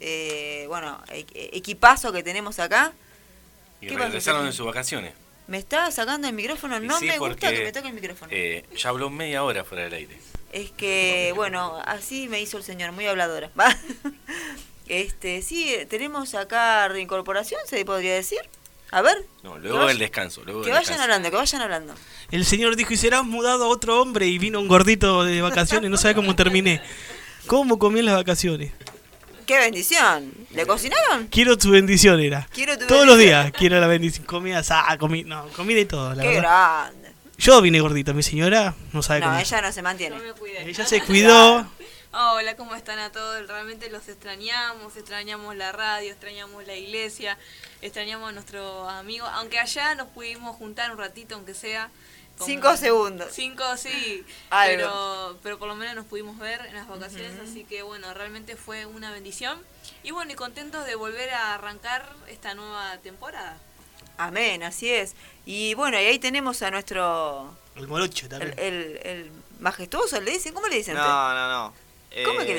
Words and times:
eh, 0.00 0.64
bueno, 0.68 1.00
e- 1.08 1.26
equipazo 1.52 2.12
que 2.12 2.22
tenemos 2.22 2.58
acá. 2.58 2.92
Y 3.80 3.86
¿Qué 3.88 3.92
pasa, 3.94 4.06
regresaron 4.06 4.46
de 4.46 4.52
sus 4.52 4.66
vacaciones. 4.66 5.12
Me 5.46 5.58
está 5.58 5.90
sacando 5.90 6.26
el 6.28 6.34
micrófono, 6.34 6.80
no 6.80 6.98
sí, 6.98 7.06
me 7.06 7.18
gusta 7.18 7.52
que 7.52 7.62
me 7.64 7.72
toque 7.72 7.88
el 7.88 7.94
micrófono. 7.94 8.32
eh, 8.32 8.64
ya 8.76 8.88
habló 8.88 9.10
media 9.10 9.44
hora 9.44 9.62
fuera 9.64 9.84
del 9.84 9.94
aire. 9.94 10.18
Es 10.52 10.70
que, 10.70 11.32
bueno, 11.36 11.78
así 11.84 12.28
me 12.28 12.40
hizo 12.40 12.56
el 12.56 12.64
señor, 12.64 12.92
muy 12.92 13.06
habladora. 13.06 13.50
Va. 13.58 13.76
Este, 14.88 15.42
sí, 15.42 15.74
tenemos 15.90 16.34
acá 16.36 16.86
reincorporación, 16.88 17.60
se 17.66 17.84
podría 17.84 18.14
decir. 18.14 18.38
A 18.92 19.02
ver, 19.02 19.16
No, 19.42 19.58
luego 19.58 19.90
el 19.90 19.98
descanso. 19.98 20.44
Luego 20.44 20.62
que 20.62 20.68
el 20.68 20.74
vayan 20.74 20.82
descanso. 20.84 21.02
hablando, 21.02 21.30
que 21.30 21.36
vayan 21.36 21.60
hablando. 21.62 21.94
El 22.30 22.44
señor 22.44 22.76
dijo, 22.76 22.92
y 22.92 22.96
serás 22.96 23.24
mudado 23.24 23.64
a 23.64 23.68
otro 23.68 24.00
hombre 24.00 24.26
y 24.28 24.38
vino 24.38 24.60
un 24.60 24.68
gordito 24.68 25.24
de 25.24 25.42
vacaciones, 25.42 25.90
no 25.90 25.96
sabe 25.96 26.14
cómo 26.14 26.36
terminé. 26.36 26.80
¿Cómo 27.48 27.80
comí 27.80 27.98
en 27.98 28.06
las 28.06 28.14
vacaciones? 28.14 28.72
¡Qué 29.46 29.58
bendición! 29.58 30.32
¿Le 30.50 30.66
cocinaron? 30.66 31.28
Quiero 31.28 31.56
tu 31.56 31.70
bendición, 31.70 32.20
era. 32.20 32.48
Quiero 32.52 32.76
tu 32.76 32.86
Todos 32.86 33.06
los 33.06 33.16
días 33.18 33.52
quiero 33.52 33.78
la 33.80 33.86
bendición. 33.86 34.26
Comida, 34.26 34.62
ah, 34.70 34.96
comí, 34.98 35.22
no, 35.24 35.46
comí 35.56 35.74
de 35.74 35.86
todo, 35.86 36.14
la 36.14 36.22
¡Qué 36.22 36.28
verdad. 36.28 36.90
grande! 36.92 37.12
Yo 37.38 37.60
vine 37.62 37.80
gordito, 37.80 38.12
mi 38.14 38.22
señora 38.22 38.74
no 38.92 39.02
sabe 39.02 39.20
No, 39.20 39.26
cómo. 39.26 39.38
ella 39.38 39.60
no 39.62 39.70
se 39.72 39.82
mantiene. 39.82 40.16
No 40.16 40.22
me 40.24 40.32
cuidé. 40.32 40.68
Ella 40.68 40.84
se 40.86 41.00
cuidó. 41.02 41.70
Hola, 42.12 42.56
¿cómo 42.56 42.74
están 42.74 42.98
a 42.98 43.12
todos? 43.12 43.46
Realmente 43.46 43.90
los 43.90 44.08
extrañamos, 44.08 44.96
extrañamos 44.96 45.54
la 45.54 45.70
radio, 45.70 46.10
extrañamos 46.12 46.66
la 46.66 46.74
iglesia, 46.74 47.36
extrañamos 47.82 48.30
a 48.30 48.32
nuestros 48.32 48.90
amigos, 48.90 49.28
aunque 49.34 49.58
allá 49.58 49.94
nos 49.94 50.08
pudimos 50.08 50.56
juntar 50.56 50.90
un 50.90 50.98
ratito, 50.98 51.34
aunque 51.34 51.52
sea. 51.54 51.90
Como- 52.36 52.46
Cinco 52.46 52.76
segundos. 52.76 53.28
Cinco, 53.32 53.64
sí, 53.76 54.24
Algo. 54.50 54.76
pero, 54.76 55.38
pero 55.42 55.58
por 55.58 55.68
lo 55.68 55.74
menos 55.74 55.94
nos 55.94 56.04
pudimos 56.06 56.38
ver 56.38 56.64
en 56.66 56.74
las 56.74 56.86
vacaciones, 56.88 57.32
así 57.42 57.64
que 57.64 57.82
bueno, 57.82 58.12
realmente 58.14 58.56
fue 58.56 58.86
una 58.86 59.10
bendición. 59.12 59.58
Y 60.02 60.10
bueno, 60.10 60.32
y 60.32 60.34
contentos 60.34 60.84
de 60.86 60.94
volver 60.94 61.30
a 61.30 61.54
arrancar 61.54 62.08
esta 62.28 62.54
nueva 62.54 62.98
temporada. 62.98 63.56
Amén, 64.18 64.62
así 64.62 64.90
es. 64.92 65.14
Y 65.44 65.74
bueno, 65.74 66.00
y 66.00 66.04
ahí 66.06 66.18
tenemos 66.18 66.62
a 66.62 66.70
nuestro... 66.70 67.54
El 67.74 67.86
morocho 67.88 68.24
El, 68.26 68.30
también. 68.30 68.54
el, 68.58 69.00
el 69.04 69.30
majestuoso, 69.60 70.20
¿le 70.20 70.30
dicen? 70.30 70.54
¿Cómo 70.54 70.66
le 70.68 70.76
dicen? 70.76 70.94
No, 70.94 71.34
no, 71.34 71.48
no. 71.50 71.74
¿Cómo 72.24 72.40
es 72.40 72.46
que 72.46 72.54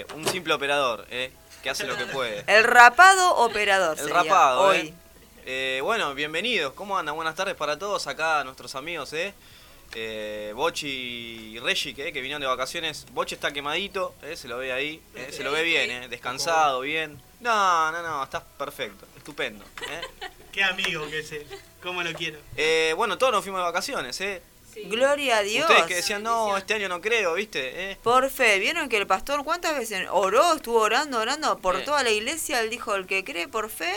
Eh, 0.00 0.06
Un 0.14 0.26
simple 0.28 0.52
operador, 0.52 1.06
¿eh? 1.10 1.32
Que 1.62 1.70
hace 1.70 1.86
lo 1.86 1.96
que 1.96 2.04
puede. 2.12 2.44
El 2.46 2.64
rapado 2.64 3.36
operador 3.36 3.96
El 3.98 4.04
sería 4.04 4.22
rapado, 4.22 4.60
hoy. 4.60 4.76
¿eh? 4.78 4.94
Eh, 5.50 5.80
Bueno, 5.82 6.14
bienvenidos. 6.14 6.74
¿Cómo 6.74 6.98
andan? 6.98 7.14
Buenas 7.16 7.34
tardes 7.34 7.54
para 7.54 7.78
todos. 7.78 8.06
Acá 8.06 8.44
nuestros 8.44 8.74
amigos, 8.74 9.14
¿eh? 9.14 9.32
Eh, 9.94 10.52
Bochi 10.54 10.86
y 11.54 11.58
Reggie, 11.58 11.94
¿eh? 11.96 12.12
que 12.12 12.20
vinieron 12.20 12.42
de 12.42 12.46
vacaciones. 12.46 13.06
Bochi 13.12 13.34
está 13.36 13.50
quemadito, 13.50 14.14
¿eh? 14.22 14.36
se 14.36 14.46
lo 14.46 14.58
ve 14.58 14.72
ahí. 14.74 15.00
¿eh? 15.14 15.28
Se 15.32 15.42
lo 15.42 15.50
ve 15.50 15.62
bien, 15.62 15.90
¿eh? 15.90 16.08
descansado, 16.08 16.80
bien. 16.80 17.18
No, 17.40 17.90
no, 17.92 18.02
no, 18.02 18.22
estás 18.24 18.42
perfecto, 18.58 19.06
estupendo. 19.16 19.64
¿eh? 19.90 20.02
Qué 20.52 20.62
amigo 20.62 21.08
que 21.08 21.20
es 21.20 21.32
él. 21.32 21.46
¿Cómo 21.82 22.02
lo 22.02 22.12
quiero? 22.12 22.38
Eh, 22.54 22.92
bueno, 22.98 23.16
todos 23.16 23.32
nos 23.32 23.42
fuimos 23.42 23.60
de 23.60 23.64
vacaciones. 23.64 24.20
¿eh? 24.20 24.42
Gloria 24.84 25.38
a 25.38 25.42
Dios. 25.42 25.64
Ustedes 25.70 25.86
que 25.86 25.94
decían, 25.94 26.22
no, 26.22 26.58
este 26.58 26.74
año 26.74 26.90
no 26.90 27.00
creo, 27.00 27.32
¿viste? 27.32 27.92
¿eh? 27.92 27.98
Por 28.02 28.28
fe, 28.28 28.58
¿vieron 28.58 28.90
que 28.90 28.98
el 28.98 29.06
pastor 29.06 29.42
cuántas 29.44 29.78
veces 29.78 30.06
oró, 30.10 30.52
estuvo 30.56 30.80
orando, 30.82 31.18
orando 31.18 31.58
por 31.58 31.76
Eh. 31.76 31.84
toda 31.84 32.02
la 32.02 32.10
iglesia? 32.10 32.60
Él 32.60 32.68
dijo, 32.68 32.94
el 32.94 33.06
que 33.06 33.24
cree 33.24 33.48
por 33.48 33.70
fe 33.70 33.94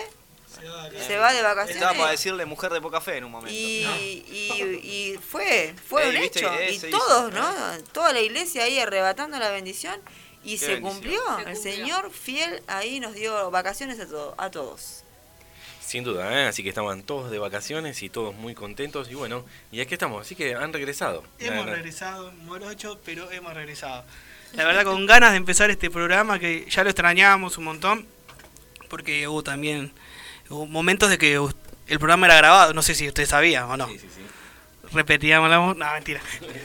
Se 0.54 0.68
va 0.68 0.84
acá. 0.86 1.00
se 1.04 1.18
va 1.18 1.34
de 1.34 1.42
vacaciones. 1.42 1.76
Estaba 1.76 1.98
para 1.98 2.12
decirle 2.12 2.46
mujer 2.46 2.72
de 2.72 2.82
poca 2.82 3.00
fe 3.02 3.18
en 3.18 3.24
un 3.26 3.32
momento. 3.32 3.54
Y, 3.58 3.86
y, 4.28 4.62
y 5.14 5.18
fue, 5.18 5.74
fue 5.88 6.04
Ey, 6.10 6.16
un 6.16 6.22
viste 6.22 6.40
hecho. 6.40 6.54
eh, 6.54 6.72
y 6.72 6.76
hizo, 6.76 6.88
todos, 6.90 7.32
eh. 7.32 7.36
¿no? 7.36 7.84
Toda 7.94 8.14
la 8.14 8.20
iglesia 8.22 8.64
ahí 8.66 8.80
arrebatando 8.80 9.40
la 9.40 9.50
bendición. 9.52 10.00
Y 10.44 10.58
se 10.58 10.76
bendición. 10.76 10.92
cumplió. 10.94 11.22
Se 11.24 11.32
El 11.50 11.56
cumplió. 11.56 11.62
Señor 11.62 12.12
fiel 12.12 12.64
ahí 12.68 13.00
nos 13.00 13.14
dio 13.14 13.50
vacaciones 13.52 14.00
a, 14.00 14.44
a 14.44 14.52
todos. 14.52 15.04
Sin 15.86 16.04
duda, 16.06 16.32
¿eh? 16.42 16.48
así 16.48 16.64
que 16.64 16.70
estaban 16.70 17.04
todos 17.04 17.30
de 17.32 17.38
vacaciones 17.38 18.02
y 18.02 18.10
todos 18.10 18.34
muy 18.34 18.56
contentos. 18.56 19.10
Y 19.12 19.16
bueno, 19.16 19.46
y 19.72 19.82
aquí 19.82 19.94
estamos, 19.94 20.22
así 20.26 20.36
que 20.36 20.56
han 20.56 20.72
regresado. 20.72 21.24
Hemos 21.38 21.66
regresado, 21.66 22.32
morocho, 22.44 23.00
pero 23.04 23.30
hemos 23.32 23.54
regresado. 23.54 24.06
La 24.54 24.64
verdad, 24.66 24.84
con 24.86 25.06
ganas 25.06 25.32
de 25.32 25.38
empezar 25.38 25.70
este 25.70 25.90
programa 25.90 26.40
que 26.40 26.66
ya 26.70 26.84
lo 26.84 26.90
extrañábamos 26.90 27.58
un 27.58 27.66
montón, 27.66 28.08
porque 28.90 29.28
hubo 29.28 29.44
también 29.44 29.92
momentos 30.52 31.10
de 31.10 31.18
que 31.18 31.36
el 31.88 32.00
programa 32.00 32.28
era 32.28 32.36
grabado, 32.36 32.74
no 32.74 32.82
sé 32.82 32.96
si 32.96 33.08
usted 33.08 33.26
sabía 33.26 33.66
o 33.68 33.78
no. 33.78 33.88
Sí, 33.88 34.00
sí, 34.00 34.08
sí. 34.16 34.22
Repetíamos 34.94 35.50
la 35.50 35.58
voz, 35.60 35.78
no, 35.78 35.90
mentira. 35.94 36.22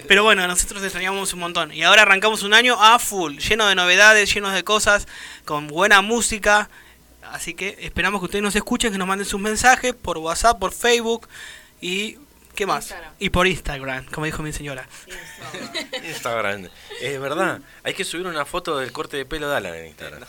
Pero 0.09 0.25
bueno, 0.25 0.47
nosotros 0.49 0.83
extrañamos 0.83 1.33
un 1.33 1.39
montón. 1.39 1.73
Y 1.73 1.85
ahora 1.85 2.03
arrancamos 2.03 2.43
un 2.43 2.55
año 2.55 2.77
a 2.83 2.99
full, 2.99 3.39
lleno 3.39 3.69
de 3.69 3.77
novedades, 3.77 4.33
llenos 4.35 4.53
de 4.53 4.65
cosas, 4.65 5.07
con 5.45 5.69
buena 5.69 6.01
música. 6.01 6.69
Así 7.23 7.55
que 7.55 7.77
esperamos 7.81 8.21
que 8.21 8.27
ustedes 8.27 8.43
nos 8.43 8.57
escuchen, 8.57 8.91
que 8.91 8.99
nos 8.99 9.07
manden 9.07 9.27
sus 9.27 9.41
mensajes 9.41 9.95
por 9.95 10.19
WhatsApp, 10.19 10.59
por 10.59 10.73
Facebook 10.73 11.29
y... 11.81 12.19
¿Qué 12.55 12.65
más? 12.65 12.85
Instagram. 12.87 13.13
Y 13.19 13.31
por 13.31 13.47
Instagram, 13.47 14.07
como 14.07 14.25
dijo 14.25 14.43
mi 14.43 14.51
señora. 14.51 14.89
Instagram. 16.03 16.69
Es 17.03 17.21
verdad, 17.21 17.61
hay 17.85 17.93
que 17.93 18.03
subir 18.03 18.27
una 18.27 18.47
foto 18.47 18.79
del 18.79 18.93
corte 18.93 19.19
de 19.19 19.27
pelo 19.27 19.49
de 19.51 19.57
Alan 19.57 19.75
en 19.75 19.89
Instagram. 19.89 20.25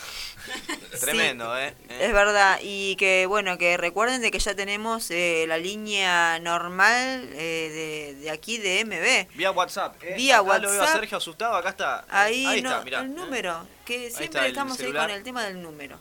Tremendo, 0.99 1.57
¿eh? 1.57 1.73
¿eh? 1.89 1.97
Es 2.07 2.13
verdad, 2.13 2.59
y 2.61 2.95
que 2.95 3.25
bueno, 3.27 3.57
que 3.57 3.77
recuerden 3.77 4.21
de 4.21 4.31
que 4.31 4.39
ya 4.39 4.55
tenemos 4.55 5.11
eh, 5.11 5.45
la 5.47 5.57
línea 5.57 6.39
normal 6.39 7.29
eh, 7.33 8.13
de, 8.15 8.21
de 8.21 8.29
aquí 8.31 8.57
de 8.57 8.83
MB. 8.85 9.35
Vía 9.37 9.51
WhatsApp. 9.51 9.95
¿eh? 10.03 10.15
Vía 10.17 10.39
Acá 10.39 10.57
Lo 10.59 10.69
veo 10.71 10.79
a 10.79 10.83
WhatsApp. 10.83 10.99
Sergio 10.99 11.17
asustado, 11.17 11.55
acá 11.55 11.69
está. 11.69 12.05
Ahí, 12.09 12.57
está, 12.57 12.77
no, 12.79 12.83
mirá. 12.83 12.99
el 13.01 13.13
número, 13.13 13.67
que 13.85 14.09
siempre 14.09 14.25
está 14.25 14.47
estamos 14.47 14.79
ahí 14.79 14.91
con 14.91 15.09
el 15.09 15.23
tema 15.23 15.43
del 15.45 15.61
número. 15.61 15.99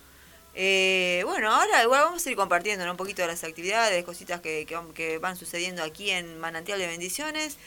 Eh, 0.55 1.23
bueno, 1.27 1.53
ahora 1.55 1.83
igual 1.83 2.05
vamos 2.05 2.27
a 2.27 2.31
ir 2.31 2.37
compartiendo 2.37 2.85
¿no? 2.87 2.93
un 2.93 2.97
poquito 2.97 3.21
de 3.21 3.29
las 3.29 3.45
actividades, 3.45 4.03
cositas 4.05 4.41
que, 4.41 4.65
que, 4.67 4.75
van- 4.75 4.95
que 4.95 5.19
van 5.19 5.37
sucediendo 5.37 5.83
aquí 5.83 6.11
en 6.11 6.39
Manantial 6.39 6.79
de 6.79 6.87
Bendiciones. 6.87 7.59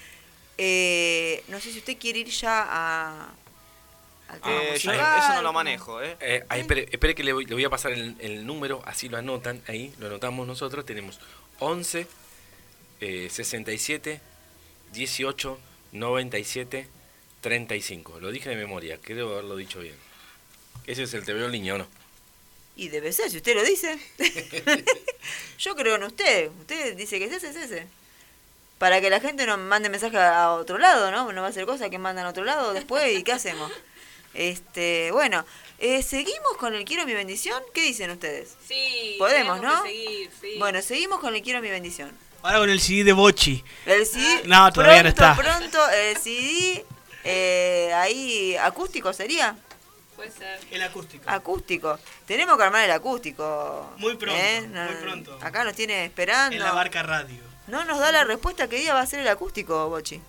Eh, 0.58 1.44
no 1.50 1.60
sé 1.60 1.72
si 1.72 1.78
usted 1.80 1.98
quiere 1.98 2.20
ir 2.20 2.30
ya 2.30 2.66
a, 2.68 3.30
Eh, 4.46 4.78
yo 4.80 4.92
eso 4.92 5.34
no 5.34 5.42
lo 5.42 5.54
manejo, 5.54 6.02
¿eh? 6.02 6.16
Eh, 6.20 6.44
espere, 6.56 6.88
espere 6.92 7.16
que 7.16 7.24
le 7.24 7.34
voy, 7.34 7.46
le 7.46 7.56
voy 7.56 7.66
a 7.66 7.70
pasar 7.70 7.92
el, 7.92 8.16
el 8.20 8.46
número, 8.46 8.82
así 8.86 9.10
lo 9.10 9.18
anotan 9.18 9.62
ahí, 9.68 9.94
lo 10.00 10.08
anotamos 10.08 10.46
nosotros. 10.48 10.86
Tenemos 10.86 11.20
11 11.60 12.08
eh, 13.02 13.30
67 13.30 14.22
18 14.94 15.60
97 15.94 16.88
35. 17.42 18.20
Lo 18.20 18.32
dije 18.32 18.50
de 18.50 18.56
memoria, 18.56 19.00
creo 19.02 19.32
haberlo 19.32 19.56
dicho 19.56 19.80
bien. 19.80 19.96
Ese 20.86 21.04
es 21.04 21.14
el 21.14 21.24
TV 21.24 21.46
en 21.46 21.52
línea, 21.52 21.76
¿o 21.76 21.78
no? 21.78 21.88
Y 22.76 22.90
debe 22.90 23.12
ser, 23.12 23.30
si 23.30 23.38
usted 23.38 23.56
lo 23.56 23.64
dice. 23.64 24.00
Yo 25.60 25.76
creo 25.76 25.96
en 25.96 26.04
usted. 26.04 26.50
Usted 26.60 26.96
dice 26.96 27.20
que 27.20 27.26
es 27.26 27.34
ese, 27.34 27.50
es 27.50 27.56
ese. 27.56 27.88
Para 28.78 29.02
que 29.02 29.10
la 29.10 29.20
gente 29.20 29.46
no 29.46 29.58
mande 29.58 29.90
mensaje 29.90 30.18
a 30.18 30.52
otro 30.52 30.78
lado, 30.78 31.12
¿no? 31.12 31.32
No 31.34 31.42
va 31.42 31.50
a 31.50 31.52
ser 31.52 31.66
cosa 31.66 31.90
que 31.90 31.98
mandan 31.98 32.26
a 32.26 32.30
otro 32.30 32.46
lado 32.46 32.74
después 32.74 33.18
y 33.18 33.24
¿qué 33.24 33.34
hacemos? 33.34 33.72
Este, 34.34 35.12
bueno, 35.12 35.46
eh, 35.80 36.04
seguimos 36.04 36.58
con 36.58 36.76
el 36.76 36.86
quiero 36.86 37.06
mi 37.06 37.14
bendición. 37.14 37.62
¿Qué 37.74 37.82
dicen 37.82 38.12
ustedes? 38.12 38.56
Sí, 38.68 39.16
Podemos, 39.18 39.62
¿no? 39.62 39.84
que 39.84 39.90
seguir, 39.90 40.32
sí. 40.40 40.56
Bueno, 40.60 40.82
seguimos 40.82 41.20
con 41.20 41.36
el 41.36 41.42
quiero 41.42 41.62
mi 41.62 41.70
bendición. 41.70 42.12
Ahora 42.42 42.60
con 42.60 42.70
el 42.70 42.80
CD 42.80 43.04
de 43.04 43.14
Bochi. 43.14 43.64
El 43.86 44.06
CD, 44.06 44.44
No, 44.46 44.72
todavía 44.72 45.04
no 45.04 45.14
pronto, 45.14 45.44
está. 45.44 45.60
Pronto, 45.60 45.90
el 45.90 46.18
CD, 46.18 46.86
eh, 47.24 47.92
ahí 47.96 48.56
acústico 48.58 49.12
sería. 49.14 49.58
Puede 50.16 50.32
ser. 50.32 50.60
El 50.72 50.82
acústico. 50.82 51.24
Acústico. 51.28 52.00
Tenemos 52.26 52.58
que 52.58 52.64
armar 52.64 52.84
el 52.84 52.92
acústico. 52.92 53.94
Muy 53.98 54.16
pronto, 54.16 54.40
¿eh? 54.42 54.62
muy 54.68 54.96
pronto. 55.02 55.38
Acá 55.42 55.64
nos 55.64 55.76
tiene 55.76 56.06
esperando. 56.06 56.56
En 56.56 56.64
la 56.64 56.72
barca 56.72 57.04
radio. 57.04 57.42
No 57.68 57.86
nos 57.86 58.00
da 58.00 58.12
la 58.12 58.24
respuesta 58.24 58.68
qué 58.68 58.78
día 58.78 58.94
va 58.94 59.02
a 59.02 59.06
ser 59.06 59.20
el 59.20 59.28
acústico, 59.28 59.90
Bochi. 59.90 60.20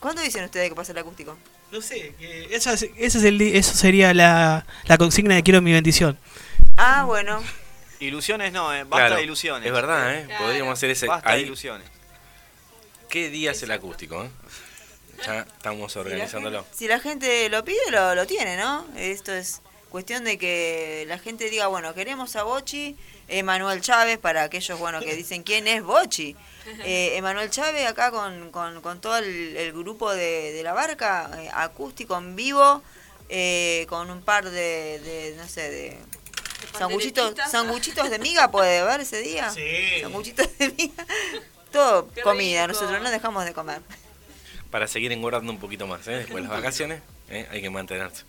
¿Cuándo 0.00 0.22
dicen 0.22 0.44
ustedes 0.44 0.68
que 0.68 0.74
pasa 0.74 0.92
el 0.92 0.98
acústico? 0.98 1.36
No 1.72 1.80
sé, 1.80 2.14
que 2.18 2.48
esa, 2.54 2.74
es- 2.74 2.82
ese 2.96 3.18
es 3.18 3.24
el, 3.24 3.38
di- 3.38 3.56
eso 3.56 3.74
sería 3.74 4.12
la, 4.14 4.66
la 4.84 4.98
consigna 4.98 5.34
de 5.34 5.42
quiero 5.42 5.60
mi 5.62 5.72
bendición. 5.72 6.18
Ah, 6.76 7.04
bueno. 7.04 7.42
Ilusiones 7.98 8.52
no, 8.52 8.72
¿eh? 8.74 8.84
Basta 8.84 8.96
Claro, 9.06 9.16
de 9.16 9.22
ilusiones. 9.22 9.66
Es 9.66 9.72
verdad, 9.72 10.14
¿eh? 10.14 10.24
Claro. 10.26 10.44
Podríamos 10.44 10.72
hacer 10.74 10.90
ese. 10.90 11.06
Basta 11.06 11.32
de 11.32 11.40
ilusiones. 11.40 11.86
¿Qué 13.08 13.30
día 13.30 13.52
es 13.52 13.62
el 13.62 13.70
acústico? 13.70 14.24
eh? 14.24 14.28
Ya 15.26 15.40
estamos 15.40 15.96
organizándolo. 15.96 16.66
Si 16.72 16.88
la 16.88 16.98
gente 16.98 17.48
lo 17.48 17.64
pide, 17.64 17.78
lo, 17.90 18.14
lo 18.14 18.26
tiene, 18.26 18.56
¿no? 18.56 18.86
Esto 18.96 19.32
es 19.32 19.62
cuestión 19.88 20.24
de 20.24 20.36
que 20.36 21.04
la 21.06 21.18
gente 21.18 21.48
diga, 21.48 21.68
bueno, 21.68 21.94
queremos 21.94 22.34
a 22.36 22.42
Bochi, 22.42 22.96
Emanuel 23.38 23.80
Chávez, 23.80 24.18
para 24.18 24.42
aquellos, 24.44 24.78
bueno, 24.78 25.00
que 25.00 25.14
dicen 25.16 25.42
quién 25.42 25.66
es 25.68 25.82
Bochi. 25.82 26.36
Eh, 26.84 27.16
Emanuel 27.16 27.50
Chávez 27.50 27.88
acá 27.88 28.12
con, 28.12 28.52
con, 28.52 28.82
con 28.82 29.00
todo 29.00 29.16
el, 29.16 29.56
el 29.56 29.72
grupo 29.72 30.14
de, 30.14 30.52
de 30.52 30.62
la 30.62 30.72
barca, 30.72 31.28
eh, 31.36 31.50
acústico 31.52 32.16
en 32.16 32.36
vivo, 32.36 32.84
eh, 33.28 33.84
con 33.88 34.08
un 34.12 34.22
par 34.22 34.44
de, 34.48 35.00
de 35.00 35.34
no 35.36 35.48
sé, 35.48 35.68
de 35.68 35.98
sanguchitos, 36.78 37.34
sanguchitos 37.50 38.08
de 38.10 38.20
miga, 38.20 38.48
puede 38.52 38.78
haber 38.78 39.00
ese 39.00 39.20
día. 39.22 39.50
Sí. 39.50 40.00
Sanguchitos 40.02 40.46
de 40.56 40.70
miga. 40.70 41.04
Todo 41.72 42.08
Qué 42.14 42.22
comida, 42.22 42.66
rico. 42.68 42.78
nosotros 42.80 43.02
no 43.02 43.10
dejamos 43.10 43.44
de 43.44 43.52
comer. 43.52 43.82
Para 44.70 44.86
seguir 44.86 45.10
engordando 45.10 45.50
un 45.52 45.58
poquito 45.58 45.88
más, 45.88 46.06
¿eh? 46.06 46.12
Después 46.18 46.36
de 46.36 46.42
las 46.42 46.50
vacaciones, 46.50 47.02
¿eh? 47.28 47.48
hay 47.50 47.60
que 47.60 47.70
mantenerse. 47.70 48.22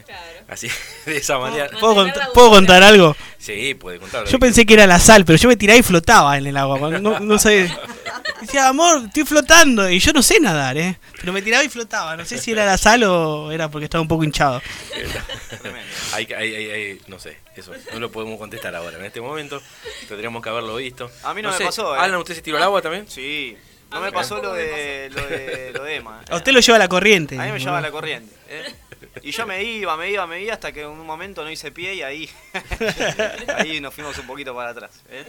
¿Eh? 0.00 0.04
Claro. 0.06 0.38
Así, 0.48 0.68
de 1.06 1.16
esa 1.16 1.38
manera. 1.38 1.68
¿Puedo, 1.78 1.94
cont- 2.06 2.32
¿puedo 2.32 2.50
contar 2.50 2.82
algo? 2.82 3.16
Sí, 3.38 3.74
puede 3.74 3.98
contar. 3.98 4.26
Yo 4.26 4.38
pensé 4.38 4.66
que 4.66 4.74
era 4.74 4.86
la 4.86 4.98
sal, 4.98 5.24
pero 5.24 5.38
yo 5.38 5.48
me 5.48 5.56
tiraba 5.56 5.78
y 5.78 5.82
flotaba 5.82 6.36
en 6.36 6.46
el 6.46 6.56
agua. 6.56 6.90
No, 7.00 7.20
no 7.20 7.38
sé. 7.38 7.70
Decía, 8.40 8.68
amor, 8.68 9.02
estoy 9.06 9.24
flotando. 9.24 9.88
Y 9.90 9.98
yo 9.98 10.12
no 10.12 10.22
sé 10.22 10.40
nadar, 10.40 10.76
¿eh? 10.78 10.98
Pero 11.20 11.32
me 11.32 11.42
tiraba 11.42 11.62
y 11.64 11.68
flotaba. 11.68 12.16
No 12.16 12.24
sé 12.24 12.38
si 12.38 12.52
era 12.52 12.64
la 12.64 12.78
sal 12.78 13.02
o 13.04 13.52
era 13.52 13.70
porque 13.70 13.84
estaba 13.84 14.00
un 14.02 14.08
poco 14.08 14.24
hinchado. 14.24 14.62
Hay, 16.12 16.26
hay, 16.36 16.54
hay- 16.54 16.70
hay- 16.70 17.00
no 17.06 17.18
sé, 17.18 17.38
eso 17.54 17.72
no 17.92 18.00
lo 18.00 18.10
podemos 18.10 18.38
contestar 18.38 18.74
ahora. 18.74 18.98
En 18.98 19.04
este 19.04 19.20
momento 19.20 19.62
tendríamos 20.08 20.42
que 20.42 20.48
haberlo 20.48 20.76
visto. 20.76 21.10
A 21.22 21.34
mí 21.34 21.42
no 21.42 21.50
me 21.50 21.56
sé, 21.56 21.64
pasó, 21.64 21.94
¿eh? 21.94 21.98
Alan, 22.00 22.18
¿usted 22.20 22.34
se 22.34 22.42
tiró 22.42 22.56
al 22.56 22.64
agua 22.64 22.82
también? 22.82 23.06
Sí. 23.08 23.56
No 23.90 23.98
A 23.98 24.00
me 24.00 24.12
pasó 24.12 24.40
lo 24.40 24.52
de, 24.52 25.10
lo 25.12 25.26
de, 25.26 25.72
lo 25.74 25.84
de 25.84 25.96
Emma. 25.96 26.20
A 26.28 26.36
usted 26.36 26.52
lo 26.52 26.60
lleva 26.60 26.78
la 26.78 26.88
corriente. 26.88 27.38
A 27.38 27.44
mí 27.44 27.52
me 27.52 27.58
llevaba 27.58 27.80
la 27.80 27.90
corriente. 27.90 28.32
¿eh? 28.48 28.74
Y 29.22 29.32
yo 29.32 29.46
me 29.46 29.62
iba, 29.64 29.96
me 29.96 30.10
iba, 30.10 30.26
me 30.26 30.42
iba 30.42 30.54
hasta 30.54 30.72
que 30.72 30.82
en 30.82 30.88
un 30.88 31.04
momento 31.06 31.42
no 31.44 31.50
hice 31.50 31.70
pie 31.72 31.94
y 31.94 32.02
ahí, 32.02 32.30
ahí 33.56 33.80
nos 33.80 33.92
fuimos 33.94 34.16
un 34.18 34.26
poquito 34.26 34.54
para 34.54 34.70
atrás. 34.70 35.02
¿eh? 35.10 35.24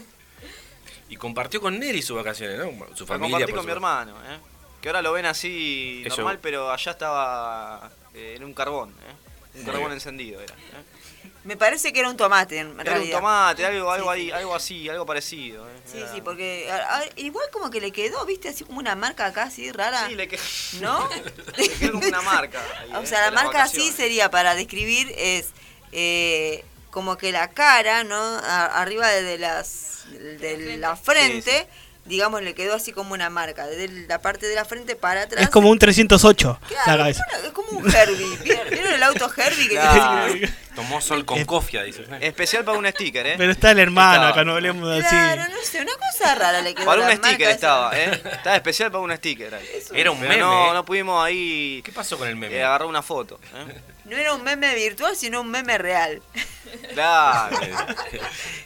Y 1.10 1.18
compartió 1.18 1.60
con 1.60 1.78
Nelly 1.80 2.02
sus 2.02 2.16
vacaciones, 2.18 2.58
¿no? 2.58 2.72
Su 2.96 3.04
Lo 3.04 3.08
familia. 3.08 3.32
compartí 3.38 3.54
con 3.54 3.66
mi 3.66 3.72
hermano, 3.72 4.12
¿eh? 4.30 4.38
que 4.82 4.90
ahora 4.90 5.02
lo 5.02 5.12
ven 5.14 5.26
así 5.26 6.04
Eso- 6.06 6.18
normal, 6.18 6.40
pero 6.42 6.72
allá 6.72 6.92
estaba 6.92 7.92
eh, 8.14 8.36
en 8.38 8.44
un 8.44 8.54
carbón. 8.54 8.90
¿eh? 8.92 9.14
Un 9.56 9.62
Muy 9.64 9.66
carbón 9.66 9.82
bien. 9.90 9.94
encendido 9.94 10.42
era. 10.42 10.54
¿eh? 10.54 11.21
Me 11.44 11.58
parece 11.58 11.92
que 11.92 12.00
era 12.00 12.10
un 12.10 12.18
tomate 12.18 12.60
en 12.60 12.68
Era 12.68 12.74
un 12.80 12.86
realidad. 12.86 13.18
tomate, 13.18 13.66
algo, 13.66 13.92
algo, 13.92 14.14
Sí, 14.14 14.20
ahí, 14.20 14.26
sí. 14.28 14.32
algo 14.32 14.56
así, 14.56 14.90
algo 14.90 15.06
parecido. 15.08 15.68
¿eh? 15.68 15.74
Sí, 15.92 15.98
Era- 15.98 16.14
sí, 16.14 16.22
porque 16.22 16.70
a- 16.72 16.98
a- 17.00 17.04
igual 17.16 17.48
como 17.52 17.72
que 17.72 17.82
le 17.82 17.92
quedó, 17.92 18.24
viste, 18.28 18.50
así 18.50 18.64
como 18.64 18.78
una 18.78 18.96
marca 18.96 19.26
acá, 19.26 19.44
así 19.44 19.72
rara. 19.72 20.08
Sí, 20.08 20.14
le 20.16 20.28
quedó, 20.28 20.42
¿No? 20.82 21.10
le 21.58 21.70
quedó 21.70 21.94
como 21.94 22.08
una 22.08 22.22
marca. 22.22 22.62
ahí, 22.80 22.92
O 22.96 23.02
¿eh? 23.02 23.08
sea, 23.08 23.22
la 23.22 23.32
marca 23.32 23.64
así 23.64 23.92
sería 23.92 24.30
para 24.30 24.54
describir 24.54 25.12
es 25.18 25.48
eh, 25.92 26.64
como 26.92 27.18
que 27.18 27.32
la 27.32 27.50
cara, 27.50 28.04
¿no? 28.04 28.16
A- 28.22 28.82
arriba 28.82 29.08
de, 29.08 29.24
de 29.24 29.38
las 29.40 29.88
de 30.12 30.78
la 30.78 30.96
frente, 30.96 31.68
digamos, 32.06 32.42
le 32.42 32.54
quedó 32.56 32.74
así 32.76 32.92
como 32.92 33.14
una 33.14 33.30
marca, 33.30 33.68
desde 33.68 33.88
la 34.08 34.20
parte 34.22 34.48
de 34.48 34.56
la 34.56 34.66
frente 34.66 34.96
para 34.96 35.22
atrás. 35.24 35.44
Es 35.44 35.50
como 35.50 35.70
un 35.70 35.78
308 35.80 36.60
la 36.62 36.68
Claro, 36.84 37.00
cabeza. 37.00 37.24
bueno, 37.32 37.48
es 37.48 37.54
como 37.54 37.70
un 37.80 37.96
Herbie. 37.96 38.38
¿Vieron, 38.44 38.70
vieron 38.70 38.94
el 38.94 39.04
auto 39.04 39.32
Herbie 39.36 39.68
que 39.70 39.76
Claro. 39.76 40.34
tiene? 40.34 40.54
Tomó 40.76 41.02
sol 41.02 41.26
con 41.26 41.44
cofia, 41.46 41.84
dice. 41.84 42.06
Especial 42.22 42.64
para 42.64 42.78
un 42.78 42.88
sticker, 42.88 43.28
¿eh? 43.28 43.36
Pero 43.38 43.52
está 43.52 43.72
el 43.72 43.80
hermano, 43.80 44.28
acá 44.28 44.44
no 44.46 44.54
hablemos 44.54 44.90
así. 44.90 45.10
Claro, 45.10 45.44
no 45.52 45.58
sé, 45.64 45.82
una 45.82 45.92
cosa 45.98 46.36
rara 46.36 46.62
le 46.62 46.74
quedó. 46.74 46.86
Para 46.86 47.02
un 47.02 47.10
la 47.10 47.16
sticker 47.18 47.50
estaba, 47.50 47.92
¿eh? 48.00 48.22
Estaba 48.32 48.56
especial 48.56 48.90
para 48.92 49.04
un 49.04 49.16
sticker. 49.18 49.54
ahí. 49.54 49.68
Era 49.94 50.12
un 50.12 50.20
meme. 50.22 50.38
no, 50.38 50.72
¿eh? 50.72 50.74
no 50.74 50.86
pudimos 50.86 51.24
ahí 51.24 51.82
¿Qué 51.84 51.92
pasó 51.92 52.18
con 52.18 52.28
el 52.28 52.36
meme? 52.38 52.56
eh, 52.56 52.64
agarrar 52.64 52.88
una 52.88 53.02
foto. 53.02 53.40
¿eh? 53.54 53.82
No 54.12 54.18
era 54.18 54.34
un 54.36 54.44
meme 54.44 54.76
virtual, 54.76 55.16
sino 55.16 55.42
un 55.42 55.50
meme 55.50 55.78
real. 55.78 56.22
Claro. 56.94 57.58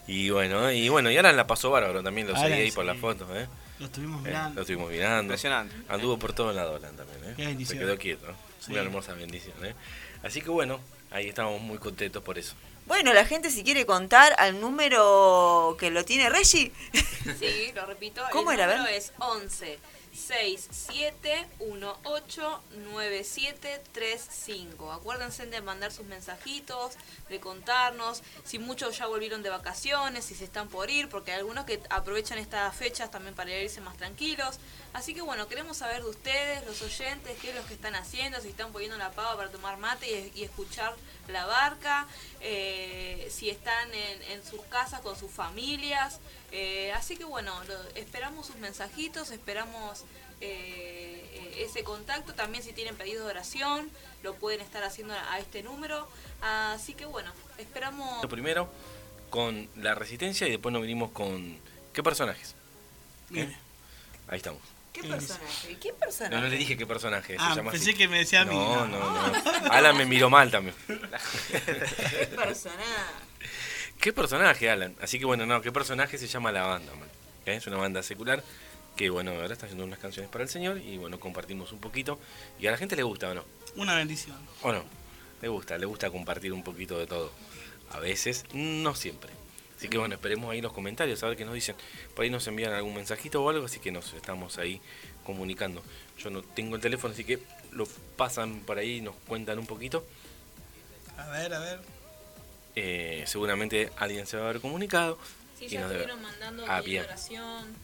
y 0.08 0.30
bueno, 0.30 0.72
y 0.72 0.90
bueno, 0.90 1.10
y 1.10 1.18
Alan 1.18 1.36
la 1.38 1.48
pasó 1.48 1.72
bárbaro 1.72 2.04
también, 2.04 2.28
lo 2.28 2.36
Alan, 2.36 2.50
seguí 2.50 2.62
ahí 2.64 2.72
por 2.72 2.84
sí. 2.84 2.88
la 2.88 2.96
foto, 2.96 3.36
¿eh? 3.36 3.48
Lo 3.80 3.86
estuvimos 3.88 4.20
Eh, 4.22 4.28
mirando. 4.28 4.56
Lo 4.56 4.62
estuvimos 4.62 4.90
mirando. 4.92 5.22
Impresionante. 5.24 5.76
Anduvo 5.90 6.18
por 6.20 6.34
todos 6.34 6.56
lados 6.56 6.84
Alan 6.84 6.96
también, 6.96 7.20
¿eh? 7.24 7.34
Qué 7.36 7.46
bendición. 7.48 7.80
Se 7.80 7.84
quedó 7.86 7.98
quieto. 7.98 8.28
Una 8.70 8.82
hermosa 8.82 9.14
bendición, 9.14 9.54
¿eh? 9.66 9.74
Así 10.24 10.42
que 10.42 10.50
bueno, 10.50 10.80
ahí 11.12 11.30
estamos 11.30 11.60
muy 11.62 11.78
contentos 11.80 12.22
por 12.24 12.38
eso. 12.38 12.54
Bueno, 12.88 13.14
la 13.14 13.26
gente 13.26 13.50
si 13.50 13.64
quiere 13.64 13.86
contar 13.88 14.36
al 14.38 14.60
número 14.62 15.76
que 15.80 15.90
lo 15.90 16.06
tiene 16.06 16.30
Reggie. 16.30 16.72
Sí, 17.40 17.72
lo 17.74 17.86
repito. 17.88 18.22
¿Cómo 18.32 18.52
el 18.52 18.60
era? 18.60 18.68
Número 18.68 18.84
ver. 18.86 18.94
es 18.96 19.14
11 19.18 19.80
67 20.16 21.48
18 21.60 22.64
97 22.72 23.82
35. 23.92 24.92
Acuérdense 24.92 25.46
de 25.46 25.62
mandar 25.62 25.92
sus 25.92 26.06
mensajitos, 26.06 26.94
de 27.30 27.40
contarnos 27.40 28.24
si 28.44 28.58
muchos 28.60 28.98
ya 28.98 29.08
volvieron 29.08 29.44
de 29.44 29.50
vacaciones, 29.50 30.26
si 30.26 30.36
se 30.36 30.46
están 30.46 30.70
por 30.70 30.90
ir, 30.90 31.10
porque 31.10 31.32
hay 31.32 31.40
algunos 31.40 31.66
que 31.66 31.82
aprovechan 31.90 32.38
estas 32.38 32.76
fechas 32.76 33.12
también 33.12 33.36
para 33.36 33.52
irse 33.52 33.82
más 33.82 33.98
tranquilos. 33.98 34.60
Así 34.94 35.14
que 35.14 35.22
bueno, 35.22 35.48
queremos 35.48 35.78
saber 35.78 36.02
de 36.02 36.10
ustedes, 36.10 36.66
los 36.66 36.82
oyentes, 36.82 37.38
qué 37.42 37.50
es 37.50 37.56
lo 37.56 37.66
que 37.66 37.74
están 37.74 37.96
haciendo, 37.96 38.40
si 38.40 38.48
están 38.48 38.72
poniendo 38.72 38.98
la 38.98 39.12
pava 39.12 39.36
para 39.36 39.52
tomar 39.52 39.78
mate 39.78 40.32
y, 40.34 40.44
escuchar 40.44 40.96
la 41.28 41.46
barca, 41.46 42.08
eh, 42.40 43.28
si 43.30 43.50
están 43.50 43.94
en, 43.94 44.22
en 44.24 44.46
sus 44.46 44.62
casas 44.62 45.02
con 45.02 45.18
sus 45.18 45.32
familias. 45.32 46.20
Eh, 46.58 46.94
así 46.94 47.18
que 47.18 47.26
bueno, 47.26 47.54
esperamos 47.96 48.46
sus 48.48 48.56
mensajitos, 48.56 49.32
esperamos 49.32 50.05
eh, 50.42 51.30
eh, 51.34 51.66
ese 51.66 51.84
contacto. 51.84 52.34
También 52.34 52.64
si 52.64 52.74
tienen 52.74 52.96
pedido 52.96 53.26
de 53.26 53.32
oración, 53.32 53.90
lo 54.24 54.36
pueden 54.36 54.62
estar 54.62 54.84
haciendo 54.84 55.14
a, 55.14 55.40
este 55.40 55.64
número. 55.64 56.08
Así 56.42 56.94
que 56.94 57.06
bueno, 57.06 57.32
esperamos... 57.58 58.26
Primero 58.28 58.70
con 59.30 59.68
la 59.76 59.96
resistencia 59.96 60.48
y 60.48 60.52
después 60.52 60.72
nos 60.72 60.82
vinimos 60.82 61.12
con. 61.12 61.58
¿Qué 61.94 62.02
personajes? 62.04 62.56
Bien. 63.30 63.56
Ahí 64.28 64.38
estamos. 64.38 64.62
¿Qué 64.94 65.04
personaje? 65.04 65.78
¿Qué 65.78 65.92
personaje? 65.94 66.36
No, 66.36 66.42
no 66.42 66.48
le 66.48 66.56
dije 66.58 66.78
qué 66.78 66.86
personaje. 66.86 67.34
se 67.34 67.40
Ah, 67.44 67.54
llama 67.54 67.72
pensé 67.72 67.90
así. 67.90 67.98
que 67.98 68.08
me 68.08 68.20
decía 68.20 68.42
a 68.42 68.46
mí. 68.46 68.56
No, 68.56 68.88
No. 68.88 68.98
no, 68.98 69.28
no. 69.28 69.42
Alan 69.72 69.98
me 69.98 70.06
miró 70.06 70.30
mal 70.30 70.50
también. 70.52 70.74
¿Qué 70.88 72.28
personaje? 72.28 72.84
¿Qué 74.00 74.14
personaje, 74.14 74.70
Alan? 74.70 74.96
Así 75.02 75.20
que 75.20 75.26
bueno, 75.26 75.46
no, 75.46 75.62
¿qué 75.62 75.72
personaje 75.72 76.18
se 76.18 76.28
llama 76.28 76.52
la 76.52 76.64
banda? 76.64 76.94
man? 76.94 77.10
¿Eh? 77.46 77.56
Es 77.56 77.68
una 77.68 77.78
banda 77.78 78.04
secular 78.04 78.42
que 78.96 79.10
bueno, 79.10 79.32
ahora 79.32 79.54
está 79.54 79.66
haciendo 79.66 79.84
unas 79.86 80.00
canciones 80.00 80.32
para 80.32 80.44
el 80.44 80.50
Señor 80.50 80.78
y 80.78 80.98
bueno, 80.98 81.20
compartimos 81.20 81.72
un 81.72 81.80
poquito. 81.80 82.20
Y 82.60 82.68
a 82.68 82.72
la 82.72 82.78
gente 82.78 82.96
le 82.96 83.04
gusta, 83.04 83.30
¿o 83.30 83.34
no? 83.34 83.44
Una 83.76 83.96
bendición. 83.96 84.38
¿O 84.62 84.72
no? 84.72 84.84
Le 85.42 85.48
gusta, 85.50 85.78
le 85.78 85.86
gusta 85.86 86.10
compartir 86.10 86.54
un 86.54 86.64
poquito 86.64 86.98
de 86.98 87.08
todo. 87.08 87.32
A 87.92 88.00
veces, 88.00 88.46
no 88.54 88.96
siempre. 88.96 89.30
Así 89.78 89.90
que 89.90 89.98
bueno, 89.98 90.16
esperemos 90.16 90.50
ahí 90.52 90.62
los 90.62 90.72
comentarios, 90.72 91.22
a 91.24 91.28
ver 91.28 91.38
qué 91.38 91.44
nos 91.44 91.54
dicen. 91.54 91.76
Por 92.16 92.24
ahí 92.24 92.30
nos 92.30 92.48
envían 92.48 92.72
algún 92.74 92.96
mensajito 92.96 93.44
o 93.44 93.50
algo, 93.50 93.66
así 93.66 93.80
que 93.80 93.92
nos 93.92 94.14
estamos 94.14 94.58
ahí 94.58 94.80
comunicando. 95.26 95.84
Yo 96.18 96.30
no 96.30 96.42
tengo 96.42 96.76
el 96.78 96.82
teléfono, 96.82 97.14
así 97.14 97.26
que 97.26 97.40
lo 97.74 97.86
pasan 98.16 98.62
por 98.62 98.78
ahí 98.78 98.98
y 98.98 99.02
nos 99.02 99.16
cuentan 99.28 99.60
un 99.60 99.68
poquito. 99.68 100.06
A 101.18 101.28
ver, 101.30 101.54
a 101.54 101.60
ver. 101.60 101.80
Eh, 102.76 103.24
seguramente 103.28 103.90
alguien 103.98 104.26
se 104.28 104.38
va 104.38 104.44
a 104.46 104.50
haber 104.50 104.62
comunicado. 104.62 105.18
Sí, 105.60 105.66
y 105.66 105.68
ya 105.70 105.82
nos 105.82 105.90
debe- 105.90 106.02
estuvieron 106.04 106.22
mandando 106.22 106.66
Ah, 106.68 106.82
bien. 106.82 107.04
oración. 107.04 107.76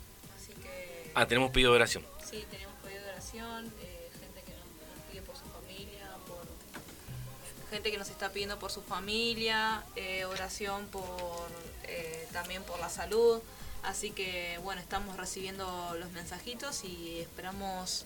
Ah, 1.14 1.28
tenemos 1.28 1.52
pedido 1.52 1.72
de 1.72 1.76
oración. 1.78 2.06
Sí, 2.24 2.46
tenemos 2.50 2.76
pedido 2.82 3.04
de 3.04 3.10
oración, 3.10 3.74
eh, 3.82 4.10
gente 4.20 4.42
que 4.44 4.54
nos, 4.54 5.12
pide 5.12 5.22
por 5.22 5.36
su 5.36 5.44
familia, 5.46 6.08
por 6.26 7.70
gente 7.70 7.92
que 7.92 7.98
nos 7.98 8.10
está 8.10 8.30
pidiendo 8.32 8.60
por 8.60 8.72
su 8.72 8.82
familia, 8.82 9.84
eh, 9.96 10.24
oración 10.26 10.88
por 10.88 11.50
eh, 11.84 12.28
también 12.32 12.64
por 12.64 12.80
la 12.80 12.90
salud. 12.90 13.42
Así 13.84 14.12
que 14.12 14.60
bueno, 14.64 14.80
estamos 14.80 15.18
recibiendo 15.18 15.96
los 16.00 16.12
mensajitos 16.12 16.84
y 16.84 17.20
esperamos 17.20 18.06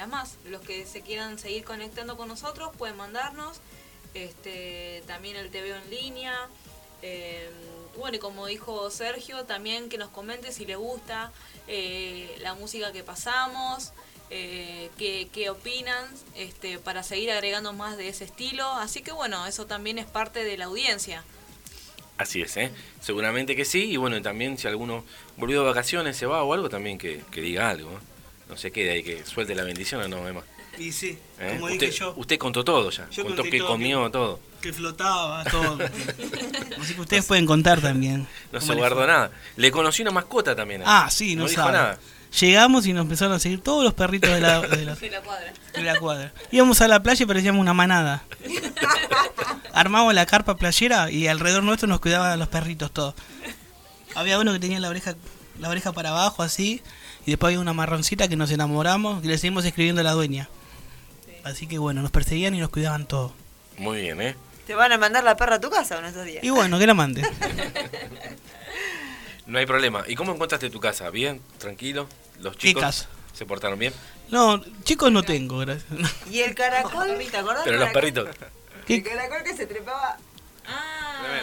a 0.00 0.06
más. 0.06 0.36
Los 0.44 0.62
que 0.62 0.86
se 0.86 1.00
quieran 1.02 1.40
seguir 1.40 1.64
conectando 1.64 2.16
con 2.16 2.28
nosotros 2.28 2.70
pueden 2.76 2.96
mandarnos. 2.96 3.58
Este, 4.14 5.02
también 5.06 5.36
el 5.36 5.50
TV 5.50 5.76
en 5.76 5.90
línea. 5.90 6.48
Bueno, 7.98 8.16
y 8.16 8.20
como 8.20 8.46
dijo 8.46 8.90
Sergio, 8.90 9.44
también 9.44 9.88
que 9.88 9.98
nos 9.98 10.10
comente 10.10 10.52
si 10.52 10.64
le 10.64 10.76
gusta 10.76 11.32
eh, 11.68 12.34
la 12.40 12.54
música 12.54 12.92
que 12.92 13.02
pasamos, 13.02 13.92
eh, 14.30 14.90
qué, 14.96 15.28
qué 15.32 15.50
opinan, 15.50 16.06
este, 16.34 16.78
para 16.78 17.02
seguir 17.02 17.30
agregando 17.30 17.72
más 17.72 17.96
de 17.96 18.08
ese 18.08 18.24
estilo. 18.24 18.66
Así 18.66 19.02
que 19.02 19.12
bueno, 19.12 19.46
eso 19.46 19.66
también 19.66 19.98
es 19.98 20.06
parte 20.06 20.44
de 20.44 20.56
la 20.56 20.66
audiencia. 20.66 21.22
Así 22.18 22.40
es, 22.40 22.56
¿eh? 22.56 22.70
Seguramente 23.00 23.56
que 23.56 23.64
sí. 23.64 23.90
Y 23.90 23.96
bueno, 23.96 24.16
y 24.16 24.22
también 24.22 24.56
si 24.58 24.68
alguno 24.68 25.04
volvió 25.36 25.60
de 25.60 25.66
vacaciones, 25.66 26.16
se 26.16 26.26
va 26.26 26.42
o 26.42 26.54
algo, 26.54 26.68
también 26.68 26.98
que, 26.98 27.22
que 27.30 27.40
diga 27.40 27.68
algo. 27.68 27.90
¿eh? 27.90 27.98
No 28.48 28.56
se 28.56 28.70
quede 28.70 28.92
ahí, 28.92 29.02
que 29.02 29.24
suelte 29.24 29.54
la 29.54 29.64
bendición 29.64 30.02
o 30.02 30.08
no, 30.08 30.28
Emma. 30.28 30.44
Y 30.78 30.92
sí, 30.92 31.18
¿Eh? 31.38 31.56
como 31.58 31.66
usted, 31.72 31.86
dije 31.86 31.98
yo, 31.98 32.14
usted 32.16 32.38
contó 32.38 32.64
todo 32.64 32.90
ya. 32.90 33.08
Yo 33.10 33.24
contó 33.24 33.42
que 33.42 33.58
todo, 33.58 33.68
comió 33.68 34.10
todo. 34.10 34.40
Que 34.62 34.72
flotaba 34.72 35.44
todo. 35.44 35.78
Así 36.80 36.94
que 36.94 37.00
ustedes 37.02 37.26
pueden 37.26 37.44
contar 37.44 37.80
también. 37.82 38.26
No 38.50 38.60
se 38.60 38.74
guardó 38.74 39.06
nada. 39.06 39.30
Le 39.56 39.70
conocí 39.70 40.00
una 40.02 40.10
mascota 40.12 40.56
también. 40.56 40.80
¿eh? 40.80 40.84
Ah, 40.86 41.08
sí, 41.10 41.36
no, 41.36 41.42
no 41.42 41.48
dijo 41.48 41.60
sabe. 41.60 41.72
nada. 41.74 41.98
Llegamos 42.40 42.86
y 42.86 42.94
nos 42.94 43.02
empezaron 43.02 43.34
a 43.34 43.38
seguir 43.38 43.60
todos 43.60 43.84
los 43.84 43.92
perritos 43.92 44.30
de 44.30 44.40
la, 44.40 44.62
de 44.62 44.86
la, 44.86 44.94
De 44.94 45.10
la 45.10 45.20
cuadra. 45.20 45.52
de 45.74 45.82
la 45.82 45.98
cuadra. 45.98 46.32
Íbamos 46.50 46.80
a 46.80 46.88
la 46.88 47.02
playa 47.02 47.22
y 47.24 47.26
parecíamos 47.26 47.60
una 47.60 47.74
manada. 47.74 48.24
Armamos 49.74 50.14
la 50.14 50.24
carpa 50.26 50.56
playera 50.56 51.10
y 51.10 51.26
alrededor 51.28 51.62
nuestro 51.62 51.88
nos 51.88 52.00
cuidaban 52.00 52.38
los 52.38 52.48
perritos 52.48 52.90
todos. 52.90 53.14
Había 54.14 54.38
uno 54.38 54.52
que 54.52 54.58
tenía 54.60 54.80
la 54.80 54.88
oreja, 54.88 55.14
la 55.58 55.68
oreja 55.68 55.92
para 55.92 56.10
abajo 56.10 56.42
así, 56.42 56.82
y 57.26 57.30
después 57.32 57.48
había 57.50 57.60
una 57.60 57.72
marroncita 57.74 58.28
que 58.28 58.36
nos 58.36 58.50
enamoramos 58.50 59.24
y 59.24 59.28
le 59.28 59.36
seguimos 59.38 59.64
escribiendo 59.64 60.00
a 60.00 60.04
la 60.04 60.12
dueña. 60.12 60.48
Así 61.44 61.66
que 61.66 61.78
bueno, 61.78 62.02
nos 62.02 62.10
perseguían 62.10 62.54
y 62.54 62.60
nos 62.60 62.70
cuidaban 62.70 63.06
todos. 63.06 63.32
Muy 63.78 64.00
bien, 64.02 64.20
¿eh? 64.22 64.36
¿Te 64.66 64.74
van 64.74 64.92
a 64.92 64.98
mandar 64.98 65.24
la 65.24 65.36
perra 65.36 65.56
a 65.56 65.60
tu 65.60 65.70
casa 65.70 65.98
en 65.98 66.04
estos 66.06 66.24
días? 66.24 66.42
Y 66.44 66.50
bueno, 66.50 66.78
que 66.78 66.86
la 66.86 66.94
mande. 66.94 67.22
No 69.46 69.58
hay 69.58 69.66
problema. 69.66 70.04
¿Y 70.06 70.14
cómo 70.14 70.32
encontraste 70.32 70.70
tu 70.70 70.78
casa? 70.80 71.10
¿Bien? 71.10 71.42
¿Tranquilo? 71.58 72.08
¿Los 72.40 72.54
¿Qué 72.56 72.68
chicos 72.68 72.82
casa? 72.82 73.08
se 73.34 73.44
portaron 73.44 73.78
bien? 73.78 73.92
No, 74.30 74.62
chicos 74.84 75.10
no 75.10 75.22
tengo, 75.24 75.58
gracias. 75.58 75.84
¿Y 76.30 76.40
el 76.40 76.54
caracol? 76.54 77.18
¿Te 77.30 77.36
acordás? 77.36 77.62
Pero 77.64 77.76
los 77.78 77.90
perritos. 77.90 78.28
¿Qué? 78.86 78.94
El 78.96 79.02
caracol 79.02 79.42
que 79.42 79.54
se 79.54 79.66
trepaba. 79.66 80.16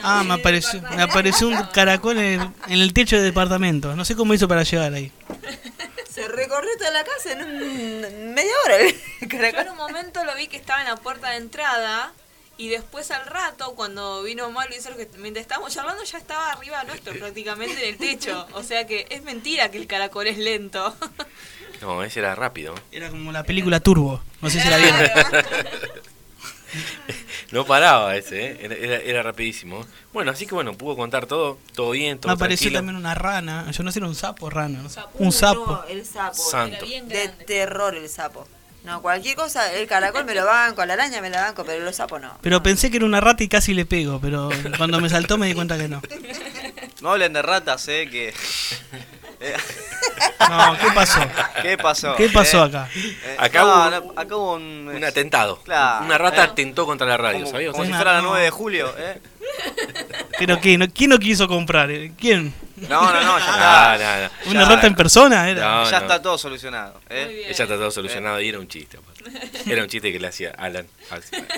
Ah, 0.02 0.24
me 0.26 0.34
apareció, 0.36 0.82
me 0.96 1.02
apareció 1.02 1.50
un 1.50 1.62
caracol 1.74 2.18
en 2.20 2.40
el, 2.42 2.50
en 2.68 2.80
el 2.80 2.94
techo 2.94 3.18
del 3.18 3.26
departamento. 3.26 3.94
No 3.96 4.06
sé 4.06 4.16
cómo 4.16 4.34
hizo 4.34 4.48
para 4.48 4.64
llegar 4.64 4.94
ahí. 4.94 5.12
Se 6.10 6.28
recorrió 6.28 6.70
toda 6.78 6.92
la 6.92 7.04
casa 7.04 7.32
en 7.34 7.42
un- 7.44 8.34
media 8.34 8.52
hora 8.66 8.78
el 8.78 8.96
Yo 9.30 9.60
en 9.62 9.70
un 9.70 9.78
momento 9.78 10.24
lo 10.26 10.36
vi 10.36 10.48
que 10.48 10.58
estaba 10.58 10.82
en 10.82 10.88
la 10.88 10.96
puerta 10.98 11.30
de 11.30 11.38
entrada 11.38 12.12
y 12.60 12.68
después 12.68 13.10
al 13.12 13.26
rato, 13.26 13.74
cuando 13.74 14.22
vino 14.22 14.52
Malo 14.52 14.72
y 14.76 14.98
que 14.98 15.08
mientras 15.18 15.44
estábamos 15.44 15.74
charlando, 15.74 16.04
ya 16.04 16.18
estaba 16.18 16.52
arriba 16.52 16.84
nuestro, 16.84 17.14
prácticamente 17.18 17.88
en 17.88 17.94
el 17.94 17.98
techo. 17.98 18.46
O 18.54 18.64
sea 18.64 18.86
que 18.86 19.08
es 19.10 19.24
mentira 19.24 19.72
que 19.72 19.78
el 19.78 19.88
caracol 19.88 20.28
es 20.28 20.38
lento. 20.38 20.94
No, 21.82 22.04
ese 22.04 22.20
era 22.20 22.36
rápido. 22.36 22.76
Era 22.92 23.10
como 23.10 23.32
la 23.32 23.44
película 23.44 23.80
Turbo. 23.80 24.22
No 24.42 24.50
sé 24.50 24.60
si 24.60 24.68
la 24.68 24.76
vieron. 24.76 25.00
No 27.52 27.66
paraba 27.66 28.16
ese, 28.16 28.52
¿eh? 28.52 29.02
era, 29.06 29.24
rapidísimo. 29.24 29.84
Bueno, 30.14 30.30
así 30.30 30.46
que 30.46 30.54
bueno, 30.54 30.78
pudo 30.78 30.96
contar 30.96 31.26
todo, 31.26 31.58
todo 31.74 31.92
bien, 31.92 32.18
Me 32.18 32.22
todo 32.22 32.34
apareció 32.34 32.66
tranquilo. 32.66 32.80
también 32.80 32.96
una 32.98 33.16
rana. 33.16 33.72
Yo 33.72 33.82
no 33.82 33.92
sé, 33.92 34.00
era 34.00 34.08
un 34.08 34.14
sapo 34.14 34.50
rana. 34.50 34.84
no. 34.84 34.90
Sapo. 34.90 35.18
Un 35.18 35.32
sapo. 35.32 35.66
No, 35.66 35.84
el 35.86 36.06
sapo. 36.06 36.36
Santo. 36.36 36.76
Era 36.76 36.86
bien 36.86 37.08
De 37.08 37.30
terror 37.30 37.96
el 37.96 38.08
sapo. 38.08 38.46
No, 38.90 39.02
cualquier 39.04 39.36
cosa, 39.36 39.72
el 39.74 39.88
caracol 39.88 40.26
me 40.26 40.34
lo 40.34 40.46
banco, 40.46 40.84
la 40.84 40.94
araña 40.96 41.22
me 41.22 41.30
la 41.30 41.42
banco, 41.42 41.64
pero 41.64 41.84
los 41.86 41.96
sapos 41.96 42.20
no. 42.20 42.38
Pero 42.42 42.64
pensé 42.64 42.90
que 42.90 42.98
era 42.98 43.06
una 43.06 43.22
rata 43.22 43.44
y 43.44 43.48
casi 43.48 43.76
le 43.76 43.86
pego. 43.86 44.20
Pero 44.20 44.50
cuando 44.78 45.00
me 45.00 45.10
saltó 45.10 45.38
me 45.38 45.46
di 45.46 45.54
cuenta 45.54 45.78
que 45.78 45.88
no. 45.88 46.02
No 47.02 47.12
hablen 47.12 47.32
de 47.34 47.42
ratas, 47.44 47.88
eh, 47.88 48.08
que... 48.10 48.34
Eh, 49.42 49.56
No, 50.50 50.78
¿qué 50.80 50.88
pasó? 50.96 51.22
¿Qué 51.62 51.78
pasó? 51.78 52.16
¿Qué 52.16 52.30
pasó 52.30 52.66
Eh, 52.66 52.68
acá? 52.68 52.90
eh, 52.96 53.36
Acá 53.38 53.60
no, 53.62 53.68
hubo 53.68 53.90
no, 54.14 54.20
acá 54.20 54.36
hubo 54.36 54.54
un... 54.56 54.88
Un 54.96 55.04
atentado. 55.04 55.62
Claro. 55.64 56.06
Una 56.06 56.18
rata 56.18 56.42
Eh. 56.44 56.48
atentó 56.52 56.86
contra 56.86 57.06
la 57.08 57.16
radio, 57.18 57.40
Como, 57.42 57.52
¿sabías? 57.52 57.72
como 57.72 57.86
si 57.86 57.94
fuera 57.94 58.14
la 58.14 58.22
no. 58.22 58.30
9 58.30 58.44
de 58.44 58.50
julio, 58.50 58.94
¿eh? 58.98 59.22
¿Pero 60.38 60.60
qué? 60.62 60.78
¿No- 60.78 60.88
¿Quién 60.90 61.10
no 61.10 61.20
quiso 61.20 61.48
comprar? 61.48 61.92
eh? 61.92 62.14
¿Quién? 62.18 62.54
No, 62.88 63.12
no, 63.12 63.22
no, 63.22 63.40
ya 63.40 63.46
está. 63.98 63.98
no, 63.98 64.24
no. 64.46 64.52
¿Una 64.52 64.62
Ya. 64.64 64.70
rata 64.76 64.88
en 64.88 64.96
persona? 64.96 65.50
Era. 65.50 65.62
No, 65.62 65.84
ya 65.86 65.92
no. 66.00 66.06
está 66.06 66.22
todo 66.22 66.38
solucionado, 66.38 67.02
¿eh? 67.10 67.42
Ella 67.50 67.64
está 67.64 67.68
todo 67.76 67.92
solucionado 67.92 68.40
y 68.40 68.48
era 68.50 68.58
un 68.60 68.68
chiste. 68.68 68.98
aparte. 68.98 69.20
Era 69.72 69.84
un 69.84 69.90
chiste 69.90 70.14
que 70.14 70.20
le 70.20 70.28
hacía 70.28 70.52
Alan. 70.58 70.88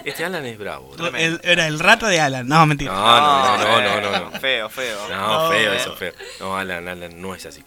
Este 0.03 0.25
Alan 0.25 0.45
es 0.45 0.57
bravo. 0.57 0.95
¿no? 0.97 1.07
El- 1.07 1.39
era 1.43 1.67
el 1.67 1.79
rata 1.79 2.07
de 2.07 2.19
Alan. 2.19 2.47
No, 2.47 2.65
mentira. 2.65 2.91
No, 2.91 3.19
no, 3.21 3.57
no, 3.57 3.81
no, 3.81 4.01
no, 4.01 4.31
no. 4.31 4.39
Feo, 4.39 4.67
feo. 4.69 5.07
No, 5.09 5.43
No, 5.45 5.51
feo, 5.51 5.73
eso 5.73 5.95
feo. 5.95 6.13
No, 6.39 6.57
Alan, 6.57 6.87
Alan 6.87 7.21
no 7.21 7.35
es 7.35 7.45
así. 7.45 7.63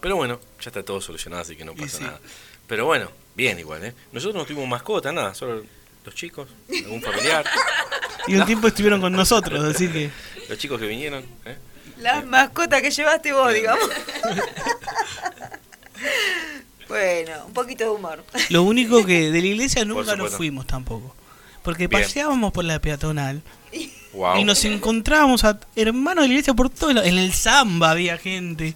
Pero 0.00 0.16
bueno, 0.16 0.40
ya 0.60 0.70
está 0.70 0.82
todo 0.82 1.00
solucionado, 1.02 1.42
así 1.42 1.56
que 1.56 1.64
no 1.66 1.74
pasa 1.74 1.98
sí. 1.98 2.04
nada. 2.04 2.18
Pero 2.66 2.86
bueno, 2.86 3.10
bien 3.34 3.58
igual, 3.58 3.84
¿eh? 3.84 3.94
Nosotros 4.12 4.36
no 4.36 4.44
tuvimos 4.46 4.66
mascota, 4.68 5.12
nada, 5.12 5.34
solo 5.34 5.62
los 6.04 6.14
chicos, 6.14 6.48
algún 6.84 7.00
familiar, 7.02 7.44
Y 8.28 8.36
un 8.36 8.46
tiempo 8.46 8.68
estuvieron 8.68 9.00
con 9.00 9.12
nosotros, 9.12 9.62
así 9.64 9.88
que. 9.88 10.10
los 10.48 10.58
chicos 10.58 10.80
que 10.80 10.86
vinieron, 10.86 11.24
¿eh? 11.44 11.56
Las 11.98 12.24
mascotas 12.24 12.82
que 12.82 12.90
llevaste 12.90 13.32
vos, 13.32 13.52
digamos. 13.52 13.84
bueno, 16.88 17.32
un 17.46 17.52
poquito 17.52 17.84
de 17.84 17.90
humor. 17.90 18.24
Lo 18.50 18.62
único 18.62 19.04
que 19.04 19.30
de 19.30 19.40
la 19.40 19.46
iglesia 19.46 19.84
nunca 19.84 20.16
nos 20.16 20.34
fuimos 20.34 20.66
tampoco. 20.66 21.14
Porque 21.62 21.86
Bien. 21.86 22.02
paseábamos 22.02 22.52
por 22.52 22.64
la 22.64 22.78
peatonal 22.78 23.42
Wow. 24.14 24.36
y 24.38 24.44
nos 24.44 24.64
encontrábamos 24.64 25.42
a 25.44 25.58
hermanos 25.74 26.22
de 26.22 26.28
la 26.28 26.34
iglesia 26.34 26.54
por 26.54 26.70
todo. 26.70 26.90
En 27.02 27.18
el 27.18 27.32
samba 27.32 27.90
había 27.90 28.16
gente. 28.16 28.74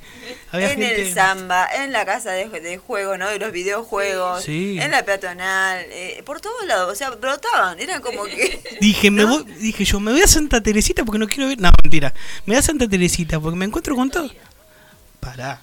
Había 0.50 0.72
en 0.72 0.78
gente. 0.80 1.02
el 1.08 1.14
samba, 1.14 1.68
en 1.82 1.92
la 1.92 2.04
casa 2.04 2.32
de, 2.32 2.48
de 2.48 2.78
juego, 2.78 3.16
¿no? 3.16 3.28
De 3.28 3.38
los 3.38 3.52
videojuegos, 3.52 4.42
Sí. 4.44 4.78
en 4.80 4.90
la 4.90 5.04
peatonal, 5.04 5.84
eh, 5.90 6.22
por 6.26 6.40
todos 6.40 6.66
lados, 6.66 6.92
o 6.92 6.94
sea, 6.96 7.10
brotaban, 7.10 7.78
eran 7.78 8.02
como 8.02 8.24
que... 8.24 8.60
Dije, 8.80 9.10
me 9.12 9.24
voy, 9.24 9.44
dije 9.60 9.84
yo, 9.84 10.00
me 10.00 10.10
voy 10.12 10.22
a 10.22 10.26
Santa 10.26 10.60
Teresita 10.60 11.04
porque 11.04 11.18
no 11.20 11.28
quiero 11.28 11.48
ver. 11.48 11.60
No, 11.60 11.70
mentira. 11.82 12.12
Me 12.44 12.54
voy 12.54 12.58
a 12.58 12.62
Santa 12.62 12.88
Teresita 12.88 13.38
porque 13.38 13.56
me 13.56 13.64
encuentro 13.64 13.94
con 13.94 14.10
todo. 14.10 14.30
Pará. 15.20 15.60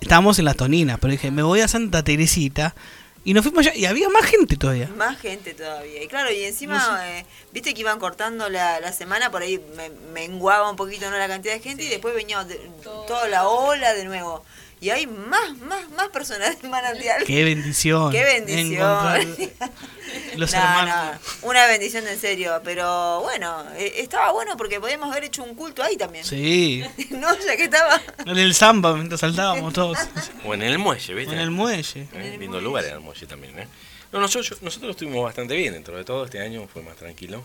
Estábamos 0.00 0.38
en 0.38 0.46
las 0.46 0.56
toninas, 0.56 0.98
pero 1.00 1.12
dije, 1.12 1.30
me 1.30 1.42
voy 1.42 1.60
a 1.60 1.68
Santa 1.68 2.02
Teresita. 2.02 2.74
Y 3.22 3.34
nos 3.34 3.42
fuimos 3.44 3.66
allá 3.66 3.74
y 3.76 3.84
había 3.84 4.08
más 4.08 4.24
gente 4.24 4.56
todavía. 4.56 4.88
Más 4.96 5.18
gente 5.20 5.52
todavía. 5.52 6.02
Y 6.02 6.08
claro, 6.08 6.30
y 6.32 6.42
encima, 6.44 7.00
eh, 7.06 7.26
viste 7.52 7.74
que 7.74 7.80
iban 7.80 7.98
cortando 7.98 8.48
la, 8.48 8.80
la 8.80 8.92
semana, 8.92 9.30
por 9.30 9.42
ahí 9.42 9.62
me, 9.76 9.90
menguaba 10.12 10.70
un 10.70 10.76
poquito 10.76 11.10
¿no? 11.10 11.18
la 11.18 11.28
cantidad 11.28 11.52
de 11.54 11.60
gente 11.60 11.84
y 11.84 11.88
después 11.88 12.14
venía 12.14 12.42
de- 12.44 12.56
toda 12.82 13.28
la 13.28 13.46
ola 13.46 13.92
de 13.92 14.04
nuevo. 14.06 14.42
Y 14.82 14.88
hay 14.88 15.06
más, 15.06 15.58
más, 15.58 15.90
más 15.90 16.08
personas 16.08 16.56
en 16.62 16.70
manantial. 16.70 17.22
Qué 17.24 17.44
bendición. 17.44 18.10
Qué 18.10 18.24
bendición. 18.24 18.72
encontrar 18.72 19.26
Los 20.36 20.52
No, 20.52 20.58
hermanos. 20.58 21.20
no, 21.42 21.48
una 21.48 21.66
bendición 21.66 22.06
en 22.08 22.18
serio, 22.18 22.60
pero 22.64 23.20
bueno, 23.20 23.62
eh, 23.76 23.92
estaba 23.98 24.32
bueno 24.32 24.56
porque 24.56 24.80
podíamos 24.80 25.10
haber 25.10 25.24
hecho 25.24 25.42
un 25.44 25.54
culto 25.54 25.82
ahí 25.82 25.96
también. 25.98 26.24
Sí. 26.24 26.82
no, 27.10 27.28
ya 27.44 27.56
que 27.56 27.64
estaba. 27.64 28.00
En 28.24 28.38
el 28.38 28.54
samba 28.54 28.94
mientras 28.94 29.20
saltábamos 29.20 29.72
todos. 29.74 29.98
O 30.46 30.54
en 30.54 30.62
el 30.62 30.78
muelle, 30.78 31.12
¿viste? 31.14 31.34
En 31.34 31.40
el 31.40 31.50
muelle. 31.50 32.08
¿Eh? 32.14 32.36
Lindo 32.40 32.58
lugar 32.60 32.82
era 32.84 32.94
el 32.94 33.00
muelle 33.00 33.26
también, 33.26 33.58
¿eh? 33.58 33.68
No, 34.12 34.18
nosotros, 34.18 34.62
nosotros 34.62 34.92
estuvimos 34.92 35.22
bastante 35.22 35.54
bien 35.56 35.74
dentro 35.74 35.96
de 35.96 36.04
todo. 36.04 36.24
Este 36.24 36.40
año 36.40 36.66
fue 36.72 36.82
más 36.82 36.96
tranquilo. 36.96 37.42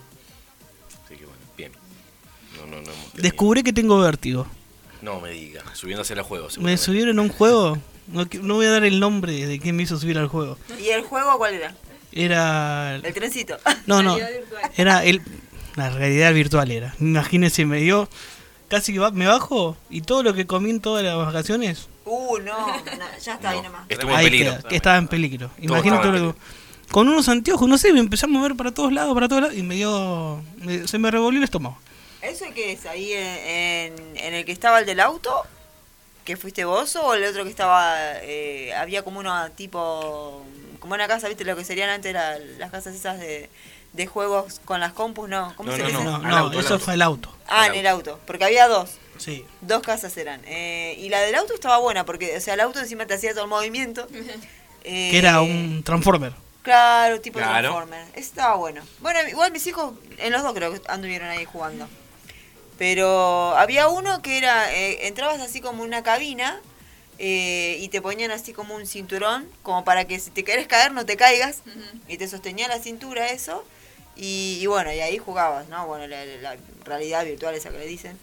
Así 1.06 1.16
que 1.18 1.26
bueno, 1.26 1.42
bien. 1.58 1.74
No, 2.58 2.66
no, 2.66 2.82
no 2.82 2.92
hemos 2.94 3.14
Descubrí 3.14 3.62
que 3.62 3.74
tengo 3.74 4.00
vértigo. 4.00 4.48
No 5.02 5.20
me 5.22 5.30
diga, 5.32 5.64
subiéndose 5.74 6.14
a 6.14 6.16
los 6.18 6.26
juegos. 6.28 6.58
Me 6.58 6.78
subieron 6.78 7.20
a 7.20 7.22
un 7.22 7.30
juego. 7.30 7.78
No, 8.08 8.26
no 8.42 8.54
voy 8.56 8.66
a 8.68 8.72
dar 8.72 8.84
el 8.86 9.00
nombre 9.00 9.46
de 9.48 9.60
quién 9.60 9.76
me 9.76 9.84
hizo 9.84 9.98
subir 9.98 10.18
al 10.18 10.28
juego. 10.28 10.58
¿Y 10.80 10.90
el 10.90 11.02
juego 11.04 11.38
cuál 11.38 11.54
era? 11.56 11.76
Era. 12.12 12.96
El 12.96 13.14
trencito. 13.14 13.58
No, 13.88 14.02
no. 14.02 14.18
Era 14.78 15.04
el. 15.04 15.22
La 15.76 15.90
realidad 15.90 16.34
virtual 16.34 16.72
era. 16.72 16.96
Imagínense, 17.00 17.66
me 17.66 17.78
dio. 17.82 18.08
Casi 18.68 18.94
que 18.94 19.00
me 19.12 19.28
bajo 19.28 19.78
y 19.92 20.02
todo 20.02 20.24
lo 20.24 20.34
que 20.34 20.48
comí 20.48 20.70
en 20.72 20.80
todas 20.80 21.04
las 21.04 21.16
vacaciones. 21.18 21.88
Uh, 22.06 22.38
no, 22.40 22.68
no, 22.68 22.74
ya 23.24 23.34
está 23.36 23.50
ahí 23.52 23.58
No, 23.58 23.64
nomás. 23.64 23.86
estuvo 23.90 24.10
en 24.12 24.16
ahí 24.18 24.26
peligro. 24.26 24.52
queda, 24.58 24.70
que 24.70 24.76
estaba 24.76 24.98
en 24.98 25.08
peligro. 25.08 25.52
Imagínate 25.60 26.08
lo 26.08 26.34
que- 26.34 26.40
Con 26.92 27.08
unos 27.10 27.28
anteojos, 27.30 27.68
no 27.70 27.78
sé, 27.78 27.94
me 27.94 28.00
empecé 28.00 28.26
a 28.26 28.30
mover 28.30 28.56
para 28.56 28.72
todos 28.74 28.92
lados, 28.92 29.14
para 29.14 29.28
todos 29.28 29.42
lados 29.44 29.58
y 29.58 29.62
me 29.64 29.76
dio. 29.76 30.42
me- 30.58 30.88
se 30.88 30.98
me 30.98 31.12
revolvió 31.12 31.38
el 31.40 31.44
estómago. 31.44 31.78
¿Eso 32.30 32.46
qué 32.54 32.72
es? 32.74 32.86
¿Ahí 32.86 33.14
en, 33.14 33.26
en- 33.26 34.18
en 34.18 34.34
el 34.34 34.46
que 34.46 34.52
estaba 34.52 34.80
el 34.80 34.86
del 34.86 35.00
auto? 35.00 35.44
¿Que 36.24 36.38
fuiste 36.38 36.66
vos 36.66 36.96
o 36.96 37.14
el 37.14 37.24
otro 37.26 37.44
que 37.44 37.50
estaba... 37.50 37.96
eh, 38.22 38.74
había 38.76 39.04
como 39.04 39.20
uno 39.20 39.50
tipo... 39.52 40.44
Como 40.80 40.94
una 40.96 41.08
casa, 41.08 41.28
¿viste? 41.28 41.44
Lo 41.46 41.56
que 41.56 41.64
serían 41.66 41.90
antes 41.90 42.14
la- 42.14 42.38
las 42.40 42.72
casas 42.72 42.96
esas 42.96 43.20
de, 43.20 43.50
de 43.94 44.08
juegos 44.08 44.60
con 44.66 44.80
las 44.80 44.94
compus, 44.94 45.30
¿no? 45.30 45.54
¿Cómo 45.56 45.72
No, 45.72 45.78
se 45.78 45.92
no? 45.94 46.20
No, 46.20 46.38
auto, 46.38 46.60
eso 46.60 46.78
fue 46.80 46.94
el 46.96 47.02
auto. 47.02 47.34
Ah, 47.48 47.68
en 47.68 47.76
el 47.76 47.88
auto. 47.88 48.20
Porque 48.28 48.44
había 48.46 48.68
dos. 48.68 48.92
Sí. 49.18 49.46
Dos 49.62 49.82
casas 49.82 50.16
eran. 50.18 50.42
Eh, 50.46 50.96
y 51.00 51.10
la 51.10 51.22
del 51.22 51.36
auto 51.36 51.54
estaba 51.54 51.78
buena 51.78 52.06
porque, 52.06 52.36
o 52.38 52.42
sea, 52.42 52.54
el 52.56 52.60
auto 52.60 52.80
encima 52.80 53.06
te 53.06 53.14
hacía 53.14 53.34
todo 53.34 53.44
el 53.44 53.50
movimiento. 53.50 54.08
Eh, 54.88 55.10
Que 55.10 55.18
era 55.18 55.42
un 55.42 55.82
Transformer. 55.84 56.32
Claro, 56.62 57.20
tipo 57.20 57.40
Claro. 57.40 57.70
Transformer. 57.70 58.06
Estaba 58.14 58.56
bueno. 58.56 58.84
Bueno, 59.00 59.20
igual 59.28 59.52
mis 59.52 59.66
hijos, 59.66 59.94
en 60.20 60.32
los 60.32 60.44
dos 60.44 60.54
creo 60.54 60.72
que 60.74 60.82
anduvieron 60.88 61.28
ahí 61.28 61.44
jugando. 61.44 61.88
Pero 62.78 63.56
había 63.56 63.88
uno 63.88 64.22
que 64.22 64.38
era, 64.38 64.74
eh, 64.74 65.08
entrabas 65.08 65.40
así 65.40 65.62
como 65.62 65.84
en 65.84 65.90
una 65.90 66.04
cabina 66.04 66.60
eh, 67.20 67.78
y 67.80 67.88
te 67.88 68.02
ponían 68.02 68.32
así 68.32 68.52
como 68.52 68.76
un 68.76 68.86
cinturón, 68.86 69.48
como 69.64 69.86
para 69.86 70.06
que 70.06 70.20
si 70.20 70.30
te 70.32 70.44
querés 70.44 70.68
caer 70.68 70.92
no 70.92 71.06
te 71.06 71.16
caigas. 71.16 71.62
Y 72.08 72.18
te 72.18 72.28
sostenía 72.28 72.68
la 72.68 72.80
cintura 72.80 73.30
eso. 73.30 73.64
Y, 74.18 74.60
y 74.62 74.66
bueno, 74.68 74.92
y 74.94 75.00
ahí 75.00 75.18
jugabas, 75.18 75.68
¿no? 75.70 75.88
Bueno, 75.88 76.08
la, 76.08 76.26
la 76.26 76.56
realidad 76.84 77.24
virtual 77.26 77.56
esa 77.56 77.70
que 77.70 77.78
le 77.78 77.88
dicen. 77.88 78.18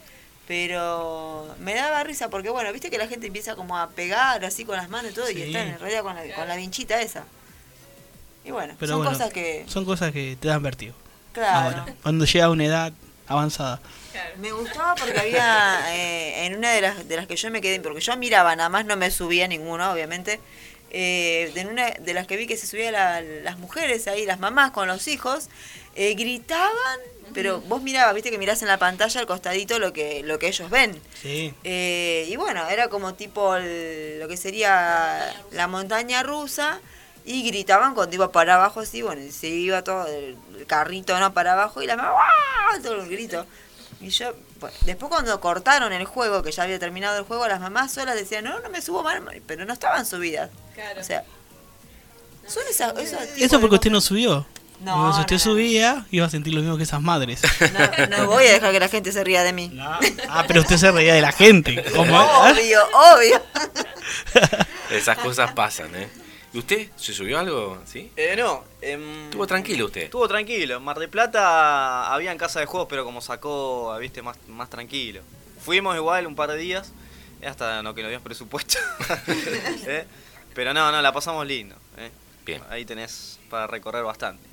Pero 0.48 1.54
me 1.60 1.74
daba 1.74 2.02
risa 2.04 2.28
porque, 2.28 2.50
bueno, 2.50 2.72
viste 2.72 2.90
que 2.90 2.98
la 2.98 3.08
gente 3.08 3.26
empieza 3.28 3.54
como 3.56 3.78
a 3.78 3.88
pegar 3.90 4.44
así 4.44 4.64
con 4.64 4.76
las 4.76 4.88
manos 4.90 5.12
y 5.12 5.14
todo, 5.14 5.30
y 5.30 5.40
están 5.40 5.68
en 5.68 5.78
realidad 5.78 6.02
con 6.02 6.14
la, 6.14 6.22
con 6.34 6.48
la 6.48 6.56
vinchita 6.56 7.00
esa. 7.00 7.24
Y 8.44 8.50
bueno, 8.50 8.74
Pero 8.78 8.92
son 8.94 8.98
bueno, 9.02 9.12
cosas 9.16 9.32
que, 9.32 9.64
Son 9.68 9.84
cosas 9.84 10.12
que 10.12 10.36
te 10.38 10.48
dan 10.48 10.62
vértigo. 10.62 10.94
claro, 11.32 11.78
Ahora, 11.78 11.94
cuando 12.02 12.24
llega 12.24 12.46
a 12.46 12.50
una 12.50 12.64
edad 12.64 12.92
avanzada. 13.26 13.80
me 14.38 14.52
gustaba 14.52 14.94
porque 14.94 15.18
había 15.18 15.80
eh, 15.94 16.46
en 16.46 16.56
una 16.56 16.70
de 16.72 16.80
las, 16.80 17.08
de 17.08 17.16
las 17.16 17.26
que 17.26 17.36
yo 17.36 17.50
me 17.50 17.60
quedé, 17.60 17.80
porque 17.80 18.00
yo 18.00 18.16
miraba, 18.16 18.54
nada 18.56 18.68
más 18.68 18.84
no 18.84 18.96
me 18.96 19.10
subía 19.10 19.48
ninguna, 19.48 19.92
obviamente. 19.92 20.40
Eh, 20.94 21.50
de 21.54 21.64
una 21.66 21.90
de 21.90 22.12
las 22.12 22.26
que 22.26 22.36
vi 22.36 22.46
que 22.46 22.58
se 22.58 22.66
subían 22.66 22.92
la- 22.92 23.22
las 23.22 23.56
mujeres 23.58 24.06
ahí, 24.08 24.26
las 24.26 24.38
mamás 24.40 24.72
con 24.72 24.86
los 24.88 25.08
hijos, 25.08 25.48
eh, 25.94 26.12
gritaban, 26.14 26.98
pero 27.32 27.62
vos 27.62 27.80
mirabas, 27.80 28.14
viste 28.14 28.30
que 28.30 28.36
mirás 28.36 28.60
en 28.60 28.68
la 28.68 28.76
pantalla 28.76 29.18
al 29.18 29.26
costadito 29.26 29.78
lo 29.78 29.94
que, 29.94 30.22
lo 30.22 30.38
que 30.38 30.48
ellos 30.48 30.68
ven. 30.68 31.00
Sí. 31.22 31.54
Eh, 31.64 32.26
y 32.28 32.36
bueno, 32.36 32.68
era 32.68 32.88
como 32.88 33.14
tipo 33.14 33.56
el- 33.56 34.18
lo 34.20 34.28
que 34.28 34.36
sería 34.36 35.34
la 35.52 35.66
montaña 35.66 36.22
rusa 36.22 36.78
y 37.24 37.42
gritaban 37.44 37.94
cuando 37.94 38.14
iba 38.14 38.32
para 38.32 38.56
abajo 38.56 38.80
así, 38.80 39.02
bueno, 39.02 39.22
y 39.22 39.30
se 39.30 39.48
iba 39.48 39.82
todo 39.82 40.06
el, 40.06 40.36
carrito 40.66 41.18
no 41.18 41.32
para 41.32 41.52
abajo 41.52 41.82
y 41.82 41.86
la 41.86 41.96
mamá 41.96 42.10
¡guau! 42.10 42.82
todo 42.82 43.02
el 43.02 43.08
grito. 43.08 43.46
Y 44.00 44.08
yo, 44.08 44.32
pues, 44.58 44.74
después 44.84 45.10
cuando 45.10 45.40
cortaron 45.40 45.92
el 45.92 46.04
juego, 46.04 46.42
que 46.42 46.50
ya 46.50 46.64
había 46.64 46.78
terminado 46.78 47.18
el 47.18 47.24
juego, 47.24 47.46
las 47.46 47.60
mamás 47.60 47.92
solas 47.92 48.16
decían, 48.16 48.44
no, 48.44 48.58
no 48.58 48.68
me 48.68 48.82
subo 48.82 49.02
más, 49.02 49.20
pero 49.46 49.64
no 49.64 49.72
estaban 49.72 50.04
subidas. 50.04 50.50
Claro. 50.74 51.00
O 51.00 51.04
sea, 51.04 51.24
son 52.46 52.64
esas... 52.68 52.96
esos 52.98 53.20
tipos 53.20 53.42
Eso 53.42 53.60
porque 53.60 53.76
usted 53.76 53.90
no 53.90 54.00
subió. 54.00 54.46
No, 54.80 55.12
si 55.12 55.16
no, 55.16 55.20
usted 55.20 55.36
no. 55.36 55.38
subía, 55.38 56.06
iba 56.10 56.26
a 56.26 56.30
sentir 56.30 56.54
lo 56.54 56.60
mismo 56.60 56.76
que 56.76 56.82
esas 56.82 57.00
madres. 57.00 57.40
No, 58.10 58.18
no 58.18 58.26
voy 58.26 58.46
a 58.46 58.52
dejar 58.54 58.72
que 58.72 58.80
la 58.80 58.88
gente 58.88 59.12
se 59.12 59.22
ría 59.22 59.44
de 59.44 59.52
mí. 59.52 59.78
Ah, 60.28 60.44
pero 60.48 60.60
usted 60.60 60.76
se 60.76 60.90
reía 60.90 61.14
de 61.14 61.20
la 61.20 61.30
gente. 61.30 61.84
¿Cómo? 61.94 62.20
Obvio, 62.20 62.80
obvio. 62.92 63.42
Esas 64.90 65.16
cosas 65.18 65.52
pasan, 65.52 65.94
¿eh? 65.94 66.08
¿Y 66.52 66.58
usted 66.58 66.90
se 66.96 67.12
subió 67.14 67.38
algo? 67.38 67.78
¿Sí? 67.86 68.10
Eh, 68.16 68.34
no. 68.36 68.62
em, 68.82 69.24
Estuvo 69.24 69.46
tranquilo 69.46 69.86
usted. 69.86 70.02
Estuvo 70.02 70.28
tranquilo. 70.28 70.76
En 70.76 70.82
Mar 70.82 70.98
de 70.98 71.08
Plata 71.08 72.12
había 72.12 72.30
en 72.30 72.38
casa 72.38 72.60
de 72.60 72.66
juegos, 72.66 72.88
pero 72.90 73.04
como 73.04 73.20
sacó, 73.22 73.96
viste, 73.98 74.20
más, 74.22 74.36
más 74.48 74.68
tranquilo. 74.68 75.22
Fuimos 75.60 75.96
igual 75.96 76.26
un 76.26 76.34
par 76.34 76.50
de 76.50 76.58
días, 76.58 76.92
eh, 77.40 77.46
hasta 77.46 77.82
no 77.82 77.94
que 77.94 78.02
nos 78.02 78.10
dio 78.10 78.20
presupuesto. 78.20 78.78
Eh, 79.86 80.04
Pero 80.54 80.74
no, 80.74 80.92
no, 80.92 81.00
la 81.00 81.12
pasamos 81.12 81.46
lindo. 81.46 81.74
eh. 81.96 82.10
Bien. 82.44 82.62
Ahí 82.70 82.84
tenés 82.84 83.38
para 83.48 83.66
recorrer 83.66 84.02
bastante. 84.04 84.46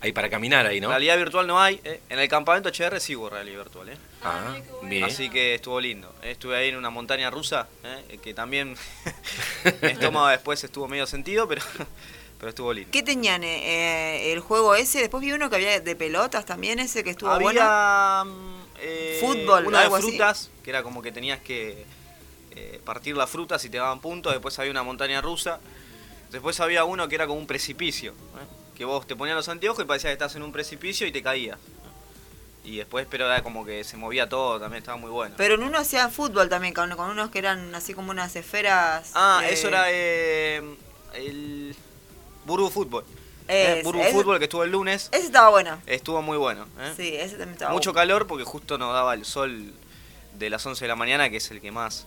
Hay 0.00 0.12
para 0.12 0.30
caminar 0.30 0.64
ahí, 0.66 0.80
¿no? 0.80 0.88
Realidad 0.88 1.16
virtual 1.16 1.46
no 1.46 1.60
hay. 1.60 1.80
eh. 1.84 2.00
En 2.08 2.18
el 2.20 2.28
campamento 2.28 2.68
HR 2.68 3.00
sí 3.00 3.16
hubo 3.16 3.28
realidad 3.30 3.58
virtual. 3.58 3.88
eh. 3.88 3.96
Ah, 4.22 4.56
bien. 4.82 5.04
Así 5.04 5.28
que 5.28 5.54
estuvo 5.56 5.80
lindo. 5.80 6.14
Eh, 6.22 6.30
Estuve 6.32 6.56
ahí 6.56 6.68
en 6.68 6.76
una 6.76 6.90
montaña 6.90 7.30
rusa, 7.30 7.68
eh, 7.84 8.18
que 8.22 8.32
también 8.34 8.76
mi 9.82 9.88
estómago 9.88 10.28
después 10.28 10.62
estuvo 10.62 10.86
medio 10.86 11.06
sentido, 11.06 11.48
pero, 11.48 11.62
pero 12.38 12.50
estuvo 12.50 12.72
lindo. 12.72 12.90
¿Qué 12.92 13.02
tenían? 13.02 13.42
el 13.42 14.38
juego 14.40 14.74
ese. 14.76 15.00
Después 15.00 15.20
vi 15.20 15.32
uno 15.32 15.50
que 15.50 15.56
había 15.56 15.80
de 15.80 15.96
pelotas 15.96 16.46
también, 16.46 16.78
ese 16.78 17.02
que 17.02 17.10
estuvo 17.10 17.36
bueno. 17.40 17.60
Había 17.60 18.24
mm, 18.24 18.60
eh, 18.80 19.18
Fútbol, 19.20 19.66
uno 19.66 19.78
de 19.78 19.84
así. 19.86 20.02
frutas, 20.02 20.50
que 20.62 20.70
era 20.70 20.84
como 20.84 21.02
que 21.02 21.10
tenías 21.10 21.40
que 21.40 21.84
eh, 22.54 22.80
partir 22.84 23.16
las 23.16 23.28
frutas 23.28 23.64
y 23.64 23.68
te 23.70 23.78
daban 23.78 24.00
puntos. 24.00 24.32
Después 24.32 24.56
había 24.60 24.70
una 24.70 24.84
montaña 24.84 25.20
rusa. 25.20 25.58
Después 26.30 26.60
había 26.60 26.84
uno 26.84 27.08
que 27.08 27.14
era 27.16 27.26
como 27.26 27.40
un 27.40 27.46
precipicio. 27.48 28.12
¿eh? 28.12 28.57
Que 28.78 28.84
vos 28.84 29.06
te 29.06 29.16
ponías 29.16 29.36
los 29.36 29.48
anteojos 29.48 29.84
y 29.84 29.86
parecía 29.86 30.08
que 30.10 30.14
estás 30.14 30.34
en 30.36 30.42
un 30.42 30.52
precipicio 30.52 31.06
y 31.06 31.12
te 31.12 31.22
caías. 31.22 31.58
Y 32.64 32.76
después, 32.76 33.06
pero 33.10 33.26
era 33.26 33.42
como 33.42 33.64
que 33.64 33.82
se 33.82 33.96
movía 33.96 34.28
todo, 34.28 34.60
también 34.60 34.82
estaba 34.82 34.96
muy 34.96 35.10
bueno. 35.10 35.34
Pero 35.36 35.54
en 35.54 35.62
uno 35.64 35.78
hacían 35.78 36.12
fútbol 36.12 36.48
también, 36.48 36.74
con, 36.74 36.90
con 36.96 37.10
unos 37.10 37.30
que 37.30 37.38
eran 37.40 37.74
así 37.74 37.92
como 37.94 38.10
unas 38.12 38.36
esferas. 38.36 39.10
Ah, 39.14 39.40
eh, 39.44 39.52
eso 39.52 39.68
era 39.68 39.84
eh, 39.88 40.62
el 41.14 41.74
Burbu 42.44 42.70
Fútbol. 42.70 43.04
Eh, 43.48 43.80
Burbu 43.82 44.00
ese- 44.02 44.12
Fútbol 44.12 44.38
que 44.38 44.44
estuvo 44.44 44.62
el 44.64 44.70
lunes. 44.70 45.08
Ese 45.12 45.26
estaba 45.26 45.48
bueno. 45.48 45.80
Estuvo 45.86 46.20
muy 46.22 46.36
bueno. 46.36 46.66
¿eh? 46.78 46.92
Sí, 46.96 47.14
ese 47.16 47.30
también 47.36 47.52
estaba 47.54 47.72
Mucho 47.72 47.92
bueno. 47.92 48.02
calor 48.02 48.26
porque 48.26 48.44
justo 48.44 48.76
nos 48.78 48.92
daba 48.92 49.14
el 49.14 49.24
sol 49.24 49.72
de 50.34 50.50
las 50.50 50.64
11 50.66 50.84
de 50.84 50.88
la 50.88 50.96
mañana, 50.96 51.30
que 51.30 51.38
es 51.38 51.50
el 51.50 51.60
que 51.60 51.72
más 51.72 52.06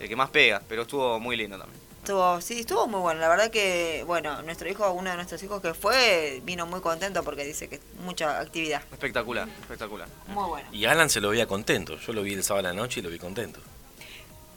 el 0.00 0.08
que 0.08 0.16
más 0.16 0.30
pega, 0.30 0.60
pero 0.68 0.82
estuvo 0.82 1.20
muy 1.20 1.36
lindo 1.36 1.56
también. 1.58 1.80
Estuvo, 2.00 2.40
sí, 2.40 2.60
estuvo 2.60 2.86
muy 2.88 3.00
bueno. 3.00 3.20
La 3.20 3.28
verdad 3.28 3.50
que, 3.50 4.02
bueno, 4.06 4.40
nuestro 4.42 4.68
hijo, 4.68 4.90
uno 4.92 5.10
de 5.10 5.16
nuestros 5.16 5.42
hijos 5.42 5.60
que 5.60 5.74
fue, 5.74 6.40
vino 6.44 6.66
muy 6.66 6.80
contento 6.80 7.22
porque 7.22 7.44
dice 7.44 7.68
que 7.68 7.78
mucha 8.04 8.40
actividad. 8.40 8.82
Espectacular, 8.90 9.46
espectacular. 9.60 10.08
Muy 10.28 10.48
bueno. 10.48 10.68
Y 10.72 10.86
Alan 10.86 11.10
se 11.10 11.20
lo 11.20 11.28
veía 11.28 11.46
contento. 11.46 11.98
Yo 11.98 12.12
lo 12.14 12.22
vi 12.22 12.32
el 12.34 12.42
sábado 12.42 12.68
a 12.68 12.72
la 12.72 12.76
noche 12.80 13.00
y 13.00 13.02
lo 13.02 13.10
vi 13.10 13.18
contento. 13.18 13.60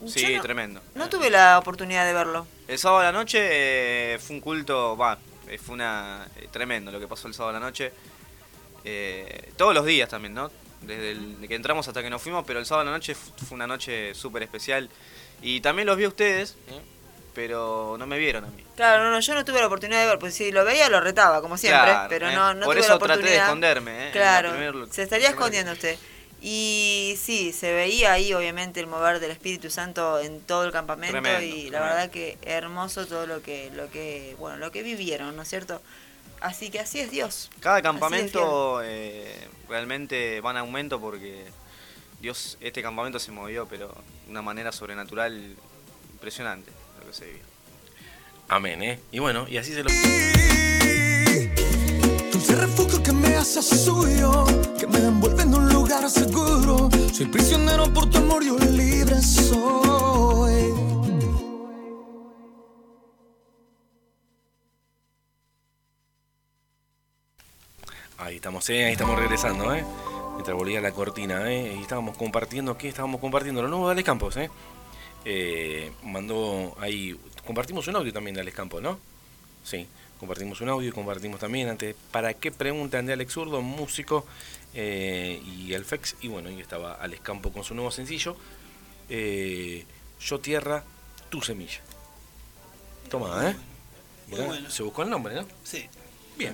Sí, 0.07 0.35
no, 0.35 0.41
tremendo. 0.41 0.81
no 0.95 1.07
tuve 1.09 1.29
la 1.29 1.59
oportunidad 1.59 2.05
de 2.05 2.13
verlo. 2.13 2.45
El 2.67 2.77
sábado 2.79 3.01
a 3.01 3.03
la 3.05 3.11
noche 3.11 3.39
eh, 3.41 4.19
fue 4.19 4.35
un 4.37 4.41
culto, 4.41 4.97
va, 4.97 5.17
eh, 5.47 5.57
fue 5.57 5.75
una 5.75 6.27
eh, 6.37 6.47
tremendo 6.51 6.91
lo 6.91 6.99
que 6.99 7.07
pasó 7.07 7.27
el 7.27 7.33
sábado 7.33 7.55
a 7.55 7.59
la 7.59 7.65
noche. 7.65 7.91
Eh, 8.83 9.51
todos 9.57 9.73
los 9.73 9.85
días 9.85 10.09
también, 10.09 10.33
¿no? 10.33 10.51
Desde 10.81 11.11
el- 11.11 11.39
de 11.39 11.47
que 11.47 11.55
entramos 11.55 11.87
hasta 11.87 12.01
que 12.03 12.09
nos 12.09 12.21
fuimos, 12.21 12.43
pero 12.45 12.59
el 12.59 12.65
sábado 12.65 12.81
a 12.87 12.91
la 12.91 12.97
noche 12.97 13.15
fu- 13.15 13.31
fue 13.45 13.55
una 13.55 13.67
noche 13.67 14.13
súper 14.13 14.43
especial. 14.43 14.89
Y 15.41 15.61
también 15.61 15.85
los 15.85 15.95
vi 15.97 16.03
a 16.03 16.07
ustedes, 16.09 16.55
¿eh? 16.67 16.81
Pero 17.33 17.95
no 17.97 18.05
me 18.05 18.17
vieron 18.17 18.45
a 18.45 18.47
mí. 18.47 18.63
Claro, 18.75 19.03
no, 19.03 19.11
no, 19.11 19.19
yo 19.19 19.33
no 19.33 19.43
tuve 19.45 19.59
la 19.59 19.67
oportunidad 19.67 20.01
de 20.01 20.07
ver, 20.07 20.19
pues 20.19 20.33
si 20.35 20.51
lo 20.51 20.63
veía 20.65 20.89
lo 20.89 20.99
retaba, 21.01 21.41
como 21.41 21.57
siempre, 21.57 21.91
Claro, 21.91 22.09
pero 22.09 22.29
eh. 22.29 22.33
no, 22.35 22.53
no 22.53 22.65
Por 22.65 22.75
tuve 22.75 22.83
eso 22.85 22.93
la 22.93 22.99
traté 22.99 23.07
de 23.07 23.13
oportunidad. 23.15 23.43
esconderme, 23.45 24.07
¿eh? 24.07 24.11
Claro, 24.11 24.51
primer- 24.51 24.87
se 24.91 25.03
estaría 25.03 25.29
escondiendo 25.29 25.71
usted. 25.71 25.97
Y 26.45 27.17
sí, 27.21 27.53
se 27.53 27.71
veía 27.71 28.11
ahí 28.11 28.33
obviamente 28.33 28.79
el 28.81 28.87
mover 28.87 29.21
del 29.21 29.31
Espíritu 29.31 29.69
Santo 29.69 30.19
en 30.19 30.41
todo 30.41 30.65
el 30.65 30.73
campamento 30.73 31.13
Tremendo, 31.13 31.41
y 31.41 31.69
la 31.69 31.79
verdad 31.79 32.09
que 32.11 32.37
hermoso 32.41 33.05
todo 33.07 33.25
lo 33.25 33.41
que 33.41 33.71
lo 33.73 33.89
que 33.89 34.35
bueno, 34.39 34.57
lo 34.57 34.69
que 34.69 34.83
vivieron, 34.83 35.35
¿no 35.37 35.43
es 35.43 35.47
cierto? 35.47 35.81
Así 36.41 36.69
que 36.69 36.81
así 36.81 36.99
es 36.99 37.11
Dios. 37.11 37.49
Cada 37.61 37.81
campamento 37.81 38.81
eh, 38.83 39.47
realmente 39.69 40.41
va 40.41 40.51
en 40.51 40.57
aumento 40.57 40.99
porque 40.99 41.45
Dios, 42.19 42.57
este 42.59 42.81
campamento 42.83 43.19
se 43.19 43.31
movió, 43.31 43.65
pero 43.65 43.87
de 44.25 44.31
una 44.31 44.41
manera 44.41 44.73
sobrenatural 44.73 45.55
impresionante 46.11 46.71
que 47.05 47.13
se. 47.13 47.41
Amén, 48.49 48.83
¿eh? 48.83 48.99
Y 49.11 49.19
bueno, 49.19 49.45
y 49.47 49.57
así 49.57 49.73
se 49.73 49.83
lo... 49.83 49.89
Dulce 52.31 52.55
refugio 52.55 53.01
que 53.01 53.11
me 53.11 53.35
hace 53.35 53.61
suyo, 53.61 54.45
que 54.79 54.87
me 54.87 54.99
envuelve 54.99 55.43
en 55.43 55.55
un 55.55 55.69
lugar 55.69 56.09
seguro. 56.09 56.89
Soy 57.13 57.25
prisionero 57.27 57.91
por 57.93 58.09
tu 58.09 58.17
amor, 58.17 58.43
yo 58.43 58.57
libre 58.57 59.21
soy. 59.21 60.73
Ahí 68.17 68.35
estamos, 68.37 68.69
¿eh? 68.69 68.85
Ahí 68.85 68.93
estamos 68.93 69.19
regresando, 69.19 69.73
¿eh? 69.73 69.83
Mientras 70.33 70.55
volvía 70.57 70.81
la 70.81 70.91
cortina, 70.91 71.51
¿eh? 71.51 71.75
Y 71.77 71.81
estábamos 71.81 72.17
compartiendo, 72.17 72.77
¿qué? 72.77 72.87
Estábamos 72.87 73.19
compartiendo 73.19 73.61
lo 73.61 73.67
nuevo 73.67 73.93
de 73.93 74.03
Campos, 74.03 74.37
¿eh? 74.37 74.49
Eh, 75.25 75.91
mandó 76.03 76.75
ahí... 76.79 77.17
Compartimos 77.45 77.87
un 77.87 77.95
audio 77.95 78.13
también 78.13 78.35
de 78.35 78.41
Alex 78.41 78.55
Campos, 78.55 78.81
¿no? 78.81 78.99
Sí, 79.63 79.87
compartimos 80.19 80.59
un 80.61 80.69
audio 80.69 80.89
y 80.89 80.91
compartimos 80.91 81.39
también 81.39 81.69
antes... 81.69 81.95
¿Para 82.11 82.33
qué 82.33 82.51
preguntan 82.51 83.05
de 83.05 83.13
Alex 83.13 83.33
Zurdo, 83.33 83.61
músico 83.61 84.25
eh, 84.73 85.41
y 85.45 85.73
el 85.73 85.85
FEX? 85.85 86.15
Y 86.21 86.27
bueno, 86.27 86.49
ahí 86.49 86.59
estaba 86.59 86.93
Alex 86.95 87.21
Campos 87.21 87.51
con 87.53 87.63
su 87.63 87.73
nuevo 87.75 87.91
sencillo. 87.91 88.35
eh, 89.09 89.85
Yo 90.21 90.39
tierra, 90.39 90.83
tu 91.29 91.41
semilla. 91.41 91.81
Toma, 93.09 93.49
¿eh? 93.49 93.55
Mirá, 94.27 94.45
bueno. 94.45 94.69
Se 94.69 94.83
buscó 94.83 95.03
el 95.03 95.09
nombre, 95.09 95.35
¿no? 95.35 95.45
Sí. 95.63 95.85
Bien. 96.37 96.53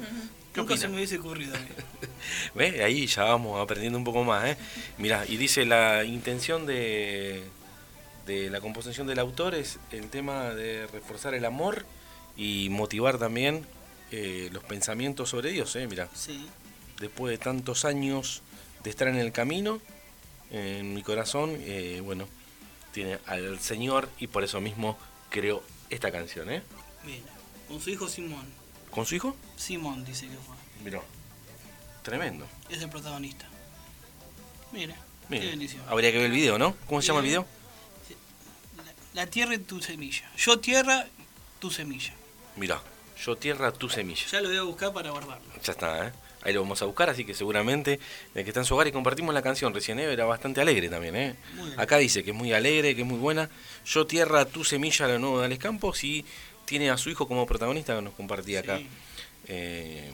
¿Qué 0.54 0.62
Nunca 0.62 0.74
opina? 0.74 0.78
se 0.82 0.88
me 0.88 0.96
hubiese 0.96 1.18
ocurrido. 1.20 1.56
¿Ves? 2.56 2.82
Ahí 2.82 3.06
ya 3.08 3.24
vamos 3.24 3.62
aprendiendo 3.62 3.98
un 3.98 4.04
poco 4.04 4.24
más, 4.24 4.46
¿eh? 4.46 4.58
Mira, 4.98 5.26
y 5.28 5.38
dice 5.38 5.66
la 5.66 6.04
intención 6.04 6.66
de, 6.66 7.44
de 8.26 8.50
la 8.50 8.62
composición 8.62 9.08
del 9.08 9.20
autor 9.20 9.56
es 9.56 9.80
el 9.92 10.10
tema 10.10 10.50
de 10.52 10.88
reforzar 10.88 11.34
el 11.34 11.46
amor 11.46 11.86
y 12.38 12.70
motivar 12.70 13.18
también 13.18 13.66
eh, 14.12 14.50
los 14.52 14.64
pensamientos 14.64 15.30
sobre 15.30 15.52
Dios, 15.52 15.76
¿eh? 15.76 15.88
Mira, 15.88 16.10
Sí. 16.14 16.48
después 17.00 17.32
de 17.32 17.38
tantos 17.38 17.86
años 17.86 18.42
de 18.84 18.90
estar 18.90 19.08
en 19.08 19.16
el 19.18 19.32
camino, 19.32 19.82
en 20.52 20.94
mi 20.94 21.04
corazón, 21.04 21.56
eh, 21.60 22.02
bueno, 22.04 22.28
tiene 22.92 23.20
al 23.26 23.60
Señor 23.60 24.10
y 24.20 24.28
por 24.28 24.44
eso 24.44 24.62
mismo 24.62 24.98
creó 25.30 25.62
esta 25.90 26.12
canción, 26.12 26.50
¿eh? 26.52 26.64
Mira. 27.06 27.26
Con 27.68 27.80
su 27.82 27.90
hijo 27.92 28.08
Simón. 28.08 28.46
¿Con 28.90 29.06
su 29.06 29.16
hijo? 29.16 29.36
Simón 29.56 30.04
dice 30.06 30.28
que 30.28 30.36
fue. 30.38 30.56
Mirá, 30.84 31.02
tremendo. 32.02 32.48
Es 32.70 32.82
el 32.82 32.90
protagonista. 32.90 33.48
Mira. 34.72 34.96
Mira, 35.30 35.44
Qué 35.44 35.50
bendición. 35.52 35.84
habría 35.88 36.12
que 36.12 36.18
ver 36.18 36.26
el 36.28 36.32
video, 36.32 36.58
¿no? 36.58 36.76
¿Cómo 36.88 37.02
se 37.02 37.08
llama 37.10 37.20
el 37.20 37.26
video? 37.28 37.46
La, 39.14 39.28
tierra 39.28 39.56
y 39.56 39.60
tu 39.60 39.82
semilla. 39.82 40.30
Yo 40.38 40.60
tierra, 40.60 41.08
tu 41.60 41.72
semilla. 41.72 42.14
Mira, 42.56 42.82
yo 43.24 43.36
tierra 43.36 43.72
tu 43.72 43.90
semilla. 43.90 44.26
Ya 44.32 44.42
lo 44.42 44.50
voy 44.50 44.58
a 44.58 44.64
buscar 44.64 44.94
para 44.94 45.12
guardarlo. 45.12 45.48
Ya 45.64 45.72
está, 45.72 46.08
¿eh? 46.08 46.12
Ahí 46.42 46.54
lo 46.54 46.62
vamos 46.62 46.82
a 46.82 46.86
buscar, 46.86 47.10
así 47.10 47.26
que 47.26 47.34
seguramente 47.34 48.00
el 48.34 48.44
que 48.44 48.50
está 48.50 48.62
en 48.62 48.66
su 48.66 48.74
hogar 48.74 48.88
y 48.88 48.94
compartimos 48.94 49.34
la 49.34 49.42
canción 49.42 49.74
recién, 49.74 50.00
¿eh? 50.00 50.04
era 50.04 50.24
bastante 50.24 50.62
alegre 50.62 50.88
también, 50.88 51.16
¿eh? 51.18 51.36
Acá 51.76 51.98
dice 51.98 52.24
que 52.24 52.32
es 52.32 52.36
muy 52.36 52.54
alegre, 52.54 52.96
que 52.96 53.02
es 53.02 53.08
muy 53.08 53.20
buena. 53.20 53.50
Yo 53.86 54.08
tierra 54.08 54.46
tu 54.46 54.64
semilla, 54.64 55.08
lo 55.10 55.20
nuevo 55.20 55.40
de 55.40 55.46
Alex 55.46 55.62
Campos, 55.62 56.04
y 56.06 56.26
tiene 56.64 56.92
a 56.92 56.98
su 56.98 57.10
hijo 57.10 57.28
como 57.28 57.46
protagonista 57.46 57.94
que 57.94 58.02
nos 58.02 58.14
compartía 58.14 58.62
acá. 58.62 58.78
Sí. 58.78 58.88
Eh, 59.48 60.14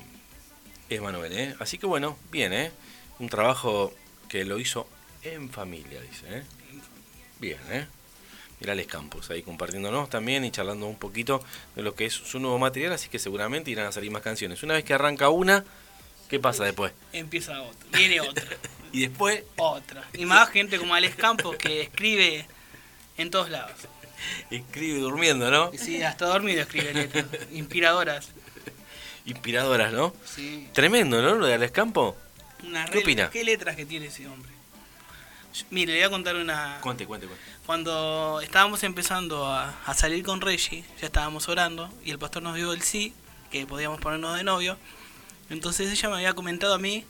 es 0.90 1.02
Manuel, 1.02 1.32
¿eh? 1.34 1.56
Así 1.60 1.78
que 1.78 1.86
bueno, 1.86 2.18
bien, 2.32 2.54
¿eh? 2.54 2.72
Un 3.20 3.30
trabajo 3.30 3.94
que 4.28 4.46
lo 4.46 4.60
hizo 4.60 4.88
en 5.24 5.50
familia, 5.50 6.02
dice, 6.02 6.26
¿eh? 6.30 6.44
Bien, 7.40 7.60
¿eh? 7.70 7.88
Mira 8.60 8.74
Alex 8.74 8.92
Campos 8.92 9.30
ahí 9.30 9.42
compartiéndonos 9.42 10.10
también 10.10 10.46
y 10.46 10.52
charlando 10.52 10.86
un 10.88 10.98
poquito 10.98 11.44
de 11.76 11.84
lo 11.84 11.94
que 11.94 12.06
es 12.06 12.14
su 12.14 12.40
nuevo 12.40 12.58
material, 12.58 12.94
así 12.94 13.10
que 13.10 13.20
seguramente 13.20 13.72
irán 13.72 13.88
a 13.88 13.92
salir 13.92 14.12
más 14.12 14.22
canciones. 14.22 14.64
Una 14.64 14.76
vez 14.76 14.84
que 14.84 14.94
arranca 14.94 15.30
una, 15.30 15.66
¿qué 16.30 16.40
pasa 16.40 16.64
después? 16.64 16.94
Empieza 17.12 17.62
otra. 17.62 17.98
Viene 17.98 18.22
otra. 18.22 18.46
Y 18.92 19.02
después, 19.02 19.44
otra. 19.58 20.06
Y 20.14 20.24
más 20.24 20.50
gente 20.52 20.78
como 20.80 20.94
Alex 20.96 21.18
Campos 21.18 21.58
que 21.58 21.82
escribe 21.82 22.46
en 23.18 23.30
todos 23.30 23.50
lados. 23.50 23.74
escribe 24.50 25.00
durmiendo, 25.00 25.52
¿no? 25.52 25.70
Sí, 25.78 26.02
hasta 26.02 26.28
dormido 26.28 26.62
escribe 26.62 26.94
letras. 26.94 27.26
Inspiradoras. 27.52 28.30
Inspiradoras, 29.26 29.92
¿no? 29.92 30.14
Sí. 30.24 30.70
Tremendo, 30.72 31.22
¿no? 31.22 31.36
Lo 31.36 31.46
de 31.46 31.56
Alex 31.56 31.74
Campos. 31.74 32.16
Una 32.64 32.86
¿Qué 32.86 33.00
opina? 33.00 33.30
¿Qué 33.30 33.44
letras 33.44 33.76
que 33.76 33.86
tiene 33.86 34.06
ese 34.06 34.26
hombre? 34.28 34.55
Mire, 35.70 35.94
le 35.94 36.00
voy 36.00 36.08
a 36.08 36.10
contar 36.10 36.36
una... 36.36 36.80
Cuente, 36.82 37.06
cuente, 37.06 37.28
cuente. 37.28 37.46
Cuando 37.66 38.42
estábamos 38.42 38.84
empezando 38.84 39.46
a, 39.46 39.76
a 39.86 39.94
salir 39.94 40.24
con 40.24 40.42
Reggie, 40.42 40.84
ya 41.00 41.08
estábamos 41.08 41.48
orando, 41.50 41.90
y 42.04 42.12
el 42.12 42.20
pastor 42.20 42.44
nos 42.44 42.56
dio 42.56 42.74
el 42.74 42.82
sí, 42.82 43.14
que 43.52 43.66
podíamos 43.66 44.00
ponernos 44.02 44.36
de 44.38 44.44
novio, 44.44 44.78
Entonces 45.50 45.92
ella 45.92 46.10
me 46.10 46.16
había 46.16 46.34
comentado 46.34 46.74
a 46.74 46.78
mí 46.78 47.06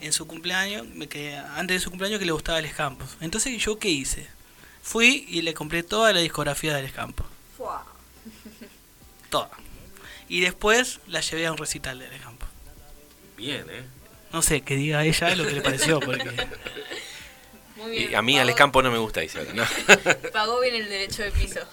en 0.00 0.12
su 0.12 0.26
cumpleaños, 0.26 0.86
que 1.08 1.36
antes 1.36 1.76
de 1.76 1.80
su 1.80 1.90
cumpleaños 1.90 2.18
que 2.18 2.26
le 2.26 2.32
gustaba 2.32 2.60
Les 2.60 2.74
Campos. 2.74 3.16
Entonces 3.20 3.62
yo 3.62 3.78
qué 3.78 3.88
hice? 3.88 4.28
Fui 4.82 5.26
y 5.28 5.42
le 5.42 5.54
compré 5.54 5.82
toda 5.82 6.12
la 6.12 6.20
discografía 6.20 6.74
de 6.74 6.82
Les 6.82 6.92
Campos. 6.92 7.26
Fua. 7.56 7.84
Toda. 9.30 9.50
Y 10.28 10.40
después 10.40 11.00
la 11.06 11.20
llevé 11.20 11.46
a 11.46 11.52
un 11.52 11.58
recital 11.58 11.98
de 11.98 12.08
Les 12.08 12.20
Campos. 12.20 12.48
Bien, 13.36 13.66
¿eh? 13.70 13.84
No 14.32 14.42
sé, 14.42 14.60
que 14.60 14.76
diga 14.76 15.04
ella 15.04 15.34
lo 15.34 15.44
que 15.44 15.52
le 15.52 15.62
pareció, 15.62 16.00
porque... 16.00 16.30
Muy 17.86 17.98
bien. 17.98 18.10
Y 18.12 18.14
a 18.14 18.22
mí, 18.22 18.38
al 18.38 18.46
Pagó- 18.48 18.56
campo 18.56 18.82
no 18.82 18.90
me 18.90 18.98
gusta, 18.98 19.20
dice 19.20 19.46
¿no? 19.54 19.64
Pagó 20.32 20.60
bien 20.60 20.74
el 20.74 20.88
derecho 20.88 21.22
de 21.22 21.30
piso. 21.32 21.60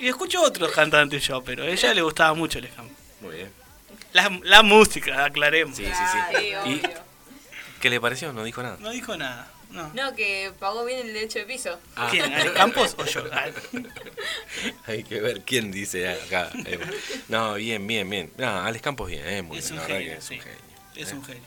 Y 0.00 0.06
escucho 0.06 0.40
otros 0.42 0.70
cantantes 0.70 1.26
yo, 1.26 1.42
pero 1.42 1.64
a 1.64 1.66
ella 1.66 1.92
le 1.92 2.02
gustaba 2.02 2.32
mucho 2.32 2.60
Les 2.60 2.72
Campos. 2.72 2.96
Muy 3.20 3.34
bien. 3.34 3.50
La, 4.12 4.30
la 4.44 4.62
música, 4.62 5.24
aclaremos. 5.24 5.76
Sí, 5.76 5.84
sí, 5.84 5.90
sí. 5.90 6.36
Ay, 6.64 6.74
¿Y 6.74 7.80
qué 7.80 7.90
le 7.90 8.00
pareció? 8.00 8.32
No 8.32 8.44
dijo 8.44 8.62
nada. 8.62 8.76
No 8.78 8.90
dijo 8.90 9.16
nada. 9.16 9.50
No. 9.70 9.90
No, 9.94 10.14
que 10.14 10.52
pagó 10.60 10.84
bien 10.84 11.00
el 11.00 11.12
derecho 11.12 11.40
de 11.40 11.46
piso. 11.46 11.78
Ah. 11.96 12.06
¿Quién? 12.12 12.32
¿Ale 12.32 12.52
Campos 12.52 12.94
o 12.96 13.04
yo? 13.04 13.24
Ah, 13.32 13.46
Hay 14.86 15.02
que 15.02 15.20
ver 15.20 15.42
quién 15.42 15.72
dice 15.72 16.08
acá. 16.08 16.50
No, 17.28 17.54
bien, 17.54 17.84
bien, 17.86 18.08
bien. 18.08 18.32
No, 18.36 18.62
Alex 18.62 18.82
Campos 18.82 19.08
bien, 19.10 19.26
¿eh? 19.28 19.42
Muy 19.42 19.58
Es 19.58 19.70
bien. 19.70 19.80
un 19.82 19.88
la 19.88 19.94
verdad 19.94 19.98
genio, 19.98 20.12
que 20.12 20.18
es 20.18 20.24
sí. 20.24 20.34
un 20.34 20.40
genio. 20.40 20.58
Es 20.94 21.10
¿eh? 21.10 21.14
un 21.14 21.24
genio. 21.24 21.42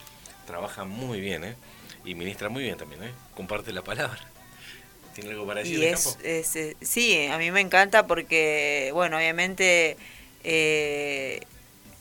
Trabaja 0.46 0.84
muy 0.84 1.22
bien, 1.22 1.46
¿eh? 1.46 1.56
Y 2.06 2.16
ministra 2.16 2.50
muy 2.50 2.64
bien 2.64 2.78
también, 2.78 3.04
¿eh? 3.04 3.12
Comparte 3.36 3.72
la 3.74 3.84
palabra. 3.84 4.20
¿Tiene 5.14 5.32
algo 5.32 5.46
para 5.46 5.62
decir 5.62 5.78
Y 5.78 5.86
Alex 5.86 5.94
es, 6.00 6.04
Campos? 6.04 6.20
es, 6.24 6.56
eh, 6.56 6.78
sí, 6.82 7.28
a 7.28 7.38
mí 7.38 7.52
me 7.52 7.62
encanta 7.62 8.08
porque, 8.08 8.92
bueno, 8.94 9.18
obviamente 9.18 9.98
eh, 10.44 11.42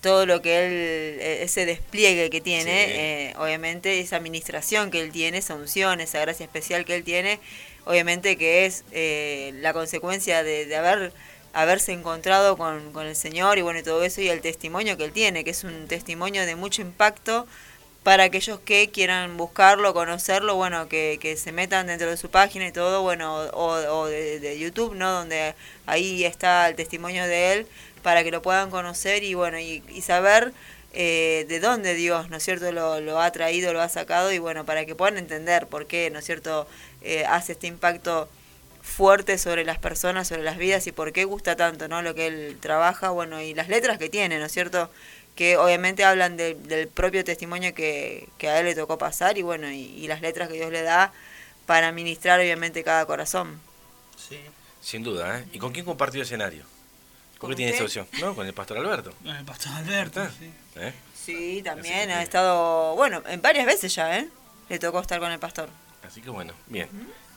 todo 0.01 0.27
lo 0.27 0.43
que 0.43 0.59
él, 0.67 0.73
eh, 1.21 1.43
ese 1.43 1.67
despliegue 1.67 2.31
que 2.31 2.41
tiene, 2.41 2.87
Sí. 2.87 2.93
eh, 2.95 3.35
obviamente 3.39 4.01
esa 4.01 4.17
administración 4.17 4.91
que 4.91 5.01
él 5.03 5.13
tiene, 5.13 5.39
esa 5.39 5.55
unción, 5.55 6.01
esa 6.01 6.21
gracia 6.21 6.45
especial 6.45 6.85
que 6.85 6.95
él 6.97 7.05
tiene, 7.05 7.41
obviamente 7.85 8.37
que 8.37 8.67
es 8.67 8.85
eh, 8.93 9.53
la 9.57 9.73
consecuencia 9.73 10.43
de, 10.43 10.67
de 10.67 10.77
haber 10.77 11.13
haberse 11.53 11.93
encontrado 11.93 12.57
con, 12.57 12.93
con 12.93 13.07
el 13.07 13.17
Señor 13.17 13.59
y 13.59 13.63
bueno 13.63 13.81
y 13.81 13.83
todo 13.83 14.05
eso 14.05 14.21
y 14.21 14.29
el 14.29 14.41
testimonio 14.41 14.97
que 14.97 15.05
él 15.05 15.13
tiene, 15.13 15.43
que 15.43 15.51
es 15.51 15.65
un 15.65 15.89
testimonio 15.89 16.47
de 16.47 16.55
mucho 16.55 16.81
impacto 16.81 17.47
para 18.03 18.25
aquellos 18.25 18.61
que 18.61 18.91
quieran 18.91 19.37
buscarlo, 19.37 19.93
conocerlo, 19.93 20.57
bueno, 20.57 20.89
que, 20.89 21.19
que 21.21 21.37
se 21.37 21.53
metan 21.53 21.87
dentro 21.87 22.09
de 22.09 22.17
su 22.17 22.31
página 22.31 22.67
y 22.67 22.73
todo, 22.73 23.03
bueno, 23.03 23.43
o, 23.53 23.73
o 23.75 24.07
de, 24.07 24.41
de 24.41 24.59
YouTube, 24.59 24.95
¿no? 24.95 25.11
Donde 25.13 25.55
ahí 25.87 26.25
está 26.25 26.69
el 26.69 26.77
testimonio 26.77 27.25
de 27.27 27.53
él, 27.53 27.67
para 28.03 28.25
que 28.25 28.31
lo 28.31 28.41
puedan 28.43 28.71
conocer 28.71 29.23
y 29.23 29.35
bueno, 29.35 29.59
y, 29.59 29.83
y 29.91 30.01
saber 30.01 30.53
eh, 30.93 31.45
de 31.49 31.61
dónde 31.61 31.95
Dios, 31.95 32.31
¿no 32.31 32.39
es 32.39 32.43
cierto?, 32.43 32.73
lo, 32.73 33.01
lo 33.01 33.21
ha 33.21 33.31
traído, 33.33 33.73
lo 33.73 33.81
ha 33.83 33.89
sacado 33.89 34.33
y 34.33 34.39
bueno, 34.39 34.65
para 34.65 34.87
que 34.87 34.95
puedan 34.95 35.19
entender 35.19 35.67
por 35.67 35.87
qué, 35.87 36.11
¿no 36.11 36.19
es 36.21 36.25
cierto?, 36.25 36.67
eh, 37.03 37.25
hace 37.27 37.53
este 37.53 37.67
impacto 37.67 38.29
fuerte 38.83 39.39
sobre 39.39 39.65
las 39.65 39.79
personas, 39.79 40.27
sobre 40.29 40.43
las 40.43 40.57
vidas 40.57 40.87
y 40.87 40.93
por 40.93 41.13
qué 41.13 41.25
gusta 41.25 41.55
tanto, 41.55 41.87
¿no? 41.87 42.03
Lo 42.03 42.15
que 42.15 42.27
él 42.27 42.57
trabaja, 42.61 43.11
bueno, 43.11 43.41
y 43.41 43.55
las 43.55 43.69
letras 43.69 43.99
que 43.99 44.09
tiene, 44.09 44.39
¿no 44.39 44.47
es 44.47 44.53
cierto? 44.53 44.91
Que 45.35 45.57
obviamente 45.57 46.05
hablan 46.05 46.37
de- 46.37 46.55
del 46.55 46.89
propio 46.89 47.25
testimonio 47.25 47.75
que, 47.75 48.29
que 48.39 48.49
a 48.49 48.59
él 48.61 48.67
le 48.67 48.75
tocó 48.75 48.99
pasar 48.99 49.39
y 49.39 49.43
bueno, 49.43 49.71
y, 49.71 49.77
y 49.83 50.07
las 50.09 50.21
letras 50.21 50.49
que 50.49 50.55
Dios 50.55 50.71
le 50.71 50.83
da 50.83 51.13
para 51.67 51.93
ministrar 51.93 52.41
obviamente 52.41 52.83
cada 52.85 53.07
corazón. 53.07 53.61
Sí. 54.17 54.39
Sin 54.83 55.03
duda, 55.03 55.39
¿eh? 55.39 55.45
¿Y 55.53 55.59
con 55.59 55.73
quién 55.73 55.85
compartió 55.85 56.23
escenario? 56.23 56.65
¿Con 57.39 57.49
¿Con 57.49 57.51
qué 57.51 57.57
tiene 57.57 57.73
usted? 57.73 57.85
socio? 57.85 58.07
¿No? 58.21 58.35
Con 58.35 58.47
el 58.47 58.53
pastor 58.53 58.79
Alberto. 58.79 59.15
Con 59.23 59.35
el 59.35 59.45
pastor 59.45 59.73
Alberto, 59.73 60.21
Ah. 60.23 60.31
sí. 60.39 60.51
¿Eh? 60.77 60.93
Sí, 61.15 61.63
también 61.63 62.09
que- 62.09 62.15
ha 62.15 62.23
estado, 62.23 62.95
bueno, 62.97 63.23
en 63.27 63.41
varias 63.41 63.67
veces 63.67 63.95
ya, 63.95 64.19
¿eh? 64.19 64.29
Le 64.69 64.79
tocó 64.79 65.01
estar 65.01 65.21
con 65.21 65.31
el 65.33 65.39
pastor. 65.39 65.69
Así 66.03 66.21
que 66.21 66.31
bueno, 66.31 66.53
bien. 66.67 66.89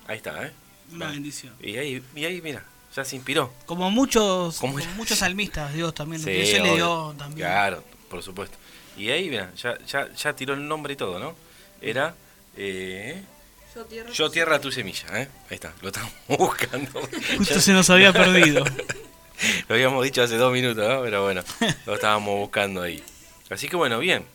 Ahí 0.08 0.18
está, 0.18 0.46
¿eh? 0.46 0.52
Una 0.92 1.08
bendición. 1.10 1.56
Y 1.62 1.78
ahí, 1.78 2.04
y 2.16 2.26
ahí 2.26 2.42
mira, 2.42 2.64
ya 2.96 3.04
se 3.06 3.16
inspiró. 3.16 3.52
Como 3.66 3.90
muchos, 3.90 4.58
¿Cómo 4.60 4.74
como 4.80 4.94
muchos 4.96 5.20
salmistas, 5.20 5.74
Dios 5.74 5.94
también. 5.94 6.22
Sí, 6.22 6.32
Dios 6.32 6.62
le 6.62 6.76
dio 6.76 7.16
también. 7.18 7.48
Claro, 7.48 7.84
por 8.10 8.22
supuesto. 8.22 8.58
Y 8.98 9.10
ahí, 9.10 9.30
mira, 9.30 9.52
ya, 9.56 9.78
ya, 9.86 10.12
ya 10.14 10.36
tiró 10.36 10.54
el 10.54 10.68
nombre 10.68 10.94
y 10.94 10.96
todo, 10.96 11.20
¿no? 11.20 11.36
Era 11.82 12.16
eh, 12.56 13.24
Yo 13.76 13.86
tierra. 13.86 14.12
Yo 14.12 14.30
tierra 14.30 14.62
tu 14.62 14.72
semilla, 14.72 15.08
¿eh? 15.22 15.28
Ahí 15.50 15.56
está, 15.56 15.74
lo 15.82 15.88
estamos 15.90 16.14
buscando. 16.28 17.02
Justo 17.38 17.60
se 17.60 17.74
nos 17.74 17.90
había 17.90 18.14
perdido. 18.14 18.64
Lo 19.68 19.76
habíamos 19.76 20.04
dicho 20.06 20.22
hace 20.22 20.38
dos 20.38 20.54
minutos, 20.54 20.88
¿no? 20.88 21.02
Pero 21.02 21.24
bueno, 21.24 21.44
lo 21.86 21.96
estábamos 21.96 22.38
buscando 22.40 22.82
ahí. 22.82 23.04
Así 23.50 23.68
que 23.68 23.76
bueno, 23.76 24.00
bien. 24.00 24.26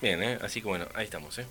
Bien, 0.00 0.20
¿eh? 0.22 0.38
Así 0.42 0.60
que 0.60 0.66
bueno, 0.66 0.86
ahí 0.94 1.04
estamos, 1.04 1.38
¿eh? 1.38 1.46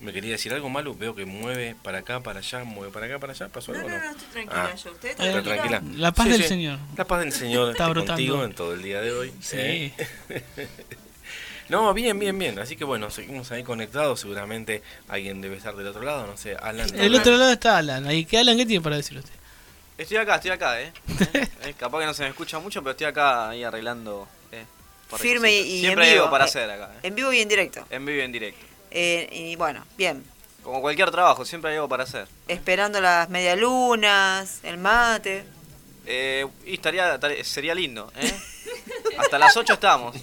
¿Me 0.00 0.12
quería 0.12 0.32
decir 0.32 0.52
algo 0.54 0.68
malo? 0.68 0.94
Veo 0.94 1.14
que 1.16 1.24
mueve 1.24 1.74
para 1.82 1.98
acá, 1.98 2.20
para 2.20 2.38
allá, 2.38 2.62
mueve 2.64 2.92
para 2.92 3.06
acá, 3.06 3.18
para 3.18 3.32
allá. 3.32 3.48
¿Pasó 3.48 3.72
No, 3.72 3.78
algo? 3.78 3.90
no, 3.90 3.98
no, 3.98 4.10
estoy 4.10 4.26
tranquila 4.28 4.70
Ah. 4.72 4.76
yo. 4.76 4.92
¿Usted 4.92 5.08
está 5.10 5.26
¿Está 5.26 5.42
tranquila? 5.42 5.82
La 5.96 6.12
paz 6.12 6.26
Sí, 6.26 6.32
del 6.32 6.42
sí. 6.42 6.48
Señor. 6.48 6.78
La 6.96 7.04
paz 7.04 7.20
del 7.20 7.32
Señor 7.32 7.70
Está 7.72 7.92
contigo 7.92 8.44
en 8.44 8.52
todo 8.54 8.74
el 8.74 8.82
día 8.82 9.00
de 9.00 9.12
hoy. 9.12 9.32
Sí. 9.40 9.56
¿eh? 9.58 9.92
No, 11.68 11.92
bien, 11.92 12.18
bien, 12.18 12.38
bien. 12.38 12.58
Así 12.58 12.76
que 12.76 12.84
bueno, 12.84 13.10
seguimos 13.10 13.52
ahí 13.52 13.62
conectados. 13.62 14.20
Seguramente 14.20 14.82
alguien 15.06 15.42
debe 15.42 15.56
estar 15.58 15.76
del 15.76 15.86
otro 15.88 16.00
lado. 16.02 16.26
No 16.26 16.34
sé, 16.38 16.56
Alan. 16.56 16.88
El 16.98 17.14
otro 17.14 17.36
lado 17.36 17.52
está 17.52 17.76
Alan. 17.76 18.06
Ahí, 18.06 18.24
¿Qué 18.24 18.38
Alan 18.38 18.56
qué 18.56 18.64
tiene 18.64 18.82
para 18.82 18.96
decir 18.96 19.18
usted? 19.18 19.32
Estoy 19.98 20.16
acá, 20.16 20.36
estoy 20.36 20.52
acá, 20.52 20.80
¿eh? 20.80 20.92
Eh, 21.64 21.74
Capaz 21.76 21.98
que 22.00 22.06
no 22.06 22.14
se 22.14 22.22
me 22.22 22.30
escucha 22.30 22.58
mucho, 22.58 22.80
pero 22.80 22.92
estoy 22.92 23.08
acá 23.08 23.50
ahí 23.50 23.64
arreglando. 23.64 24.26
eh, 24.52 24.64
Firme 25.18 25.52
y- 25.52 25.58
cositas. 25.58 25.74
y 25.74 25.80
Siempre 25.80 25.92
en 25.92 26.08
hay 26.08 26.14
vivo, 26.14 26.22
algo 26.24 26.30
para 26.32 26.44
hacer 26.44 26.70
acá, 26.70 26.90
¿eh? 26.94 26.98
En 27.08 27.14
vivo 27.14 27.32
y 27.34 27.40
en 27.40 27.48
directo. 27.48 27.86
En 27.90 28.06
vivo 28.06 28.18
y 28.18 28.22
en 28.22 28.32
directo. 28.32 28.66
Eh, 28.90 29.28
y 29.32 29.56
bueno, 29.56 29.84
bien. 29.96 30.24
Como 30.62 30.80
cualquier 30.80 31.10
trabajo, 31.10 31.44
siempre 31.44 31.70
hay 31.70 31.76
algo 31.76 31.88
para 31.88 32.04
hacer. 32.04 32.26
Esperando 32.46 33.00
las 33.00 33.28
medialunas, 33.30 34.60
el 34.62 34.78
mate. 34.78 35.44
Eh, 36.06 36.46
y 36.66 36.74
estaría, 36.74 37.18
sería 37.44 37.74
lindo, 37.74 38.10
¿eh? 38.18 38.34
Hasta 39.18 39.38
las 39.38 39.56
8 39.56 39.74
estamos. 39.74 40.16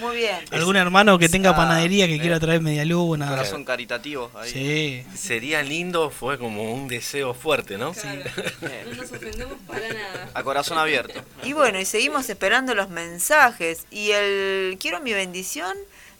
Muy 0.00 0.16
bien. 0.16 0.38
¿Algún 0.52 0.76
hermano 0.76 1.18
que 1.18 1.28
tenga 1.28 1.56
panadería 1.56 2.06
que 2.06 2.16
eh. 2.16 2.20
quiera 2.20 2.38
traer 2.38 2.60
media 2.60 2.84
luna? 2.84 3.28
Corazón 3.28 3.64
caritativo 3.64 4.30
ahí. 4.34 4.50
Sí. 4.50 5.06
Sería 5.16 5.62
lindo, 5.62 6.10
fue 6.10 6.38
como 6.38 6.72
un 6.72 6.88
deseo 6.88 7.34
fuerte, 7.34 7.78
¿no? 7.78 7.92
Claro. 7.92 8.22
No 8.88 8.94
nos 8.94 9.12
ofendemos 9.12 9.58
para 9.66 9.88
nada. 9.88 10.30
a 10.34 10.42
corazón 10.42 10.78
abierto. 10.78 11.20
Y 11.42 11.52
bueno, 11.52 11.78
y 11.80 11.84
seguimos 11.84 12.28
esperando 12.30 12.74
los 12.74 12.88
mensajes. 12.88 13.86
Y 13.90 14.12
el 14.12 14.78
quiero 14.80 15.00
mi 15.00 15.12
bendición, 15.12 15.76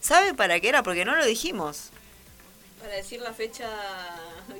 ¿sabe 0.09 0.33
para 0.35 0.59
qué 0.61 0.71
era? 0.71 0.83
Porque 0.83 1.05
no 1.05 1.15
lo 1.15 1.25
dijimos. 1.27 1.91
Para 2.81 2.95
decir 2.95 3.21
la 3.21 3.33
fecha 3.35 3.69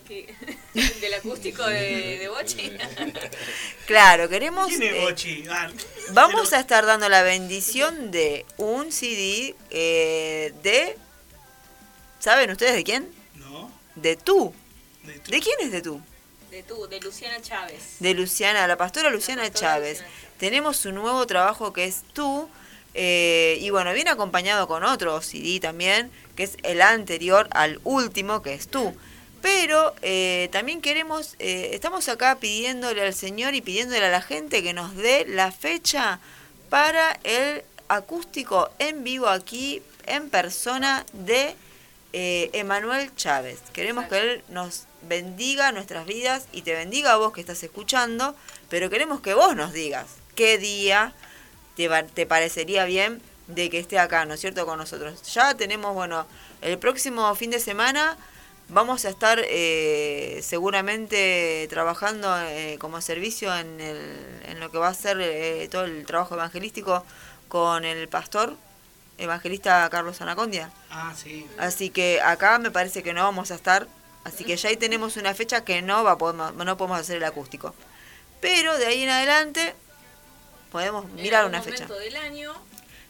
que- 0.07 0.35
del 1.01 1.15
acústico 1.15 1.65
de, 1.67 2.19
de 2.19 2.29
Bochi. 2.29 2.73
Claro, 3.87 4.29
queremos... 4.29 4.69
¿Quién 4.69 4.83
es 4.83 4.93
eh, 4.93 5.01
Bochi? 5.01 5.45
Ah, 5.51 5.71
vamos 6.11 6.53
a 6.53 6.61
estar 6.61 6.85
dando 6.85 7.09
la 7.09 7.23
bendición 7.23 8.11
de 8.11 8.45
un 8.59 8.93
CD 8.93 9.55
eh, 9.71 10.53
de... 10.63 10.97
¿Saben 12.19 12.51
ustedes 12.51 12.75
de 12.75 12.85
quién? 12.85 13.09
No. 13.37 13.71
De 13.95 14.17
tú. 14.17 14.53
de 15.05 15.19
tu- 15.21 15.31
¿De 15.31 15.41
quién 15.41 15.57
es 15.61 15.73
de 15.73 15.81
tú? 15.81 16.03
De 16.51 16.63
tú, 16.65 16.87
de 16.89 17.01
Luciana 17.01 17.41
Chávez. 17.41 17.97
de 18.01 18.15
Luciana, 18.15 18.67
la 18.67 18.77
pastora 18.77 19.11
Luciana 19.11 19.43
pastora 19.43 19.61
Chávez. 19.75 19.91
Luciana 20.01 20.11
Chávez. 20.19 20.39
Tenemos 20.39 20.85
un 20.85 20.95
nuevo 20.97 21.27
trabajo 21.27 21.73
que 21.73 21.85
es 21.85 22.03
Tú, 22.13 22.49
eh, 22.95 23.59
y 23.61 23.71
bueno, 23.71 23.93
viene 23.93 24.11
acompañado 24.11 24.67
con 24.67 24.85
otro 24.85 25.21
CD 25.21 25.61
también, 25.61 26.11
que 26.37 26.45
es 26.45 26.57
el 26.63 26.83
anterior 26.83 27.49
al 27.53 27.81
último, 27.85 28.43
que 28.43 28.55
es 28.55 28.69
Tú. 28.69 28.95
Pero 29.41 29.95
eh, 30.03 30.49
también 30.51 30.81
queremos, 30.81 31.37
eh, 31.39 31.71
estamos 31.73 32.09
acá 32.09 32.39
pidiéndole 32.41 33.03
al 33.03 33.15
Señor 33.15 33.55
y 33.55 33.61
pidiéndole 33.61 34.05
a 34.05 34.11
la 34.11 34.23
gente 34.23 34.63
que 34.63 34.73
nos 34.73 34.97
dé 34.97 35.27
la 35.29 35.53
fecha 35.53 36.19
para 36.71 37.19
el 37.23 37.63
acústico 37.89 38.71
en 38.79 39.05
vivo 39.05 39.29
aquí, 39.29 39.83
en 40.07 40.29
persona, 40.29 41.07
de 41.13 41.55
Emanuel 42.13 43.15
Chávez. 43.15 43.61
Queremos 43.73 44.07
que 44.07 44.19
él 44.19 44.43
nos 44.49 44.87
bendiga 45.03 45.71
nuestras 45.73 46.05
vidas 46.07 46.47
y 46.53 46.63
te 46.63 46.73
bendiga 46.73 47.13
a 47.13 47.17
vos 47.17 47.33
que 47.33 47.41
estás 47.41 47.63
escuchando, 47.63 48.35
pero 48.69 48.91
queremos 48.91 49.21
que 49.21 49.35
vos 49.35 49.55
nos 49.55 49.73
digas 49.73 50.07
qué 50.35 50.59
día 50.59 51.15
te, 51.79 52.03
te 52.15 52.27
parecería 52.27 52.85
bien 52.85 53.23
de 53.47 53.71
que 53.71 53.79
esté 53.79 53.99
acá, 53.99 54.27
¿no 54.27 54.35
es 54.35 54.41
cierto?, 54.41 54.67
con 54.67 54.79
nosotros. 54.79 55.23
Ya 55.33 55.55
tenemos, 55.55 55.95
bueno, 55.95 56.27
el 56.61 56.79
próximo 56.79 57.35
fin 57.37 57.51
de 57.51 57.61
semana 57.61 58.19
vamos 58.69 59.05
a 59.05 59.09
estar 59.09 59.41
eh, 59.43 60.41
seguramente 60.43 61.67
trabajando 61.71 62.29
eh, 62.41 62.77
como 62.79 63.01
servicio 63.01 63.55
en, 63.57 63.81
el, 63.81 64.43
en 64.47 64.61
lo 64.61 64.71
que 64.71 64.79
va 64.79 64.89
a 64.89 64.95
ser 64.95 65.19
eh, 65.21 65.69
todo 65.71 65.85
el 65.85 66.05
trabajo 66.05 66.35
evangelístico 66.35 67.05
con 67.49 67.85
el 67.85 68.09
pastor 68.09 68.57
evangelista 69.17 69.89
Carlos 69.91 70.21
Anacondia. 70.21 70.71
Ah, 70.91 71.15
sí. 71.17 71.47
Así 71.59 71.91
que 71.91 72.21
acá 72.21 72.59
me 72.59 72.71
parece 72.71 73.03
que 73.03 73.15
no 73.15 73.23
vamos 73.23 73.51
a 73.51 73.55
estar. 73.55 73.87
Así 74.25 74.45
que 74.45 74.57
ya 74.57 74.69
ahí 74.69 74.77
tenemos 74.77 75.17
una 75.17 75.33
fecha 75.33 75.65
que 75.65 75.81
no 75.81 76.05
va 76.05 76.19
podemos, 76.19 76.55
no 76.55 76.77
podemos 76.77 77.01
hacer 77.01 77.17
el 77.17 77.25
acústico. 77.25 77.75
Pero 78.41 78.77
de 78.77 78.87
ahí 78.87 79.03
en 79.03 79.09
adelante 79.09 79.75
podemos 80.71 81.05
En 81.07 81.17
mirar 81.17 81.43
algún 81.45 81.55
una 81.55 81.63
fecha. 81.63 81.87
del 81.87 82.17
año. 82.17 82.53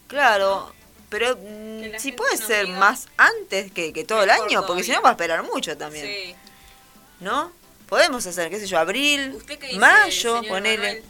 Claro, 0.07 0.73
Pero 1.11 1.37
mm, 1.37 1.99
si 1.99 2.12
puede 2.12 2.37
ser 2.37 2.66
diga. 2.66 2.79
más 2.79 3.09
antes 3.16 3.73
que, 3.73 3.92
que 3.92 4.05
todo 4.05 4.23
el 4.23 4.31
año, 4.31 4.66
porque 4.66 4.83
si 4.85 4.90
no 4.92 5.01
va 5.03 5.11
a 5.11 5.12
esperar 5.12 5.42
mucho 5.42 5.77
también, 5.77 6.07
Sí. 6.07 6.35
¿no? 7.21 7.53
Podemos 7.88 8.27
hacer, 8.27 8.51
qué 8.51 8.59
sé 8.61 8.66
yo, 8.66 8.79
abril, 8.79 9.33
¿Usted 9.37 9.59
qué 9.59 9.66
dice, 9.68 9.79
mayo, 9.79 10.42
ponele. 10.47 10.77
Manuel? 10.77 11.03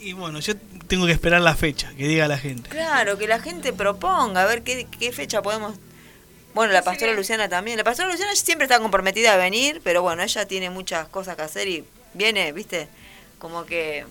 Y 0.00 0.12
bueno, 0.14 0.40
yo 0.40 0.54
tengo 0.88 1.04
que 1.06 1.12
esperar 1.12 1.40
la 1.42 1.54
fecha, 1.54 1.90
que 1.96 2.06
diga 2.08 2.26
la 2.28 2.38
gente. 2.38 2.68
Claro, 2.70 3.16
que 3.18 3.26
la 3.26 3.40
gente 3.40 3.72
proponga, 3.74 4.42
a 4.42 4.46
ver 4.46 4.62
qué, 4.62 4.86
qué 4.98 5.12
fecha 5.12 5.42
podemos... 5.42 5.76
Bueno, 6.54 6.72
la 6.72 6.80
¿Qué 6.80 6.84
pastora 6.84 6.98
sería? 7.10 7.16
Luciana 7.16 7.48
también. 7.48 7.76
La 7.78 7.84
pastora 7.84 8.08
Luciana 8.10 8.34
siempre 8.36 8.64
está 8.66 8.78
comprometida 8.80 9.34
a 9.34 9.36
venir, 9.36 9.80
pero 9.84 10.02
bueno, 10.02 10.22
ella 10.22 10.46
tiene 10.46 10.70
muchas 10.70 11.08
cosas 11.08 11.36
que 11.36 11.42
hacer 11.42 11.68
y 11.68 11.84
viene, 12.14 12.52
viste, 12.52 12.88
como 13.38 13.66
que... 13.66 14.06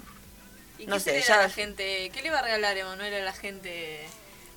¿Y 0.79 0.86
No 0.88 0.95
qué 0.95 0.99
sé, 1.01 1.23
ya- 1.27 1.36
a 1.39 1.43
la 1.43 1.49
gente? 1.49 2.09
¿Qué 2.13 2.21
le 2.21 2.29
va 2.31 2.39
a 2.39 2.41
regalar 2.43 2.77
Emanuel 2.77 3.13
a 3.13 3.19
la 3.19 3.33
gente? 3.33 4.05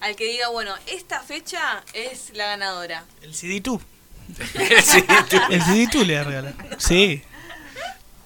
Al 0.00 0.14
que 0.16 0.24
diga, 0.24 0.48
bueno, 0.48 0.74
esta 0.86 1.20
fecha 1.20 1.82
es 1.92 2.30
la 2.34 2.46
ganadora. 2.46 3.04
El 3.22 3.34
CD 3.34 3.60
tú. 3.60 3.80
Sí, 4.82 5.04
tú. 5.30 5.36
El 5.50 5.62
CD 5.62 5.88
tú 5.90 6.04
le 6.04 6.14
va 6.16 6.20
a 6.20 6.24
regalar. 6.24 6.54
Sí, 6.78 7.22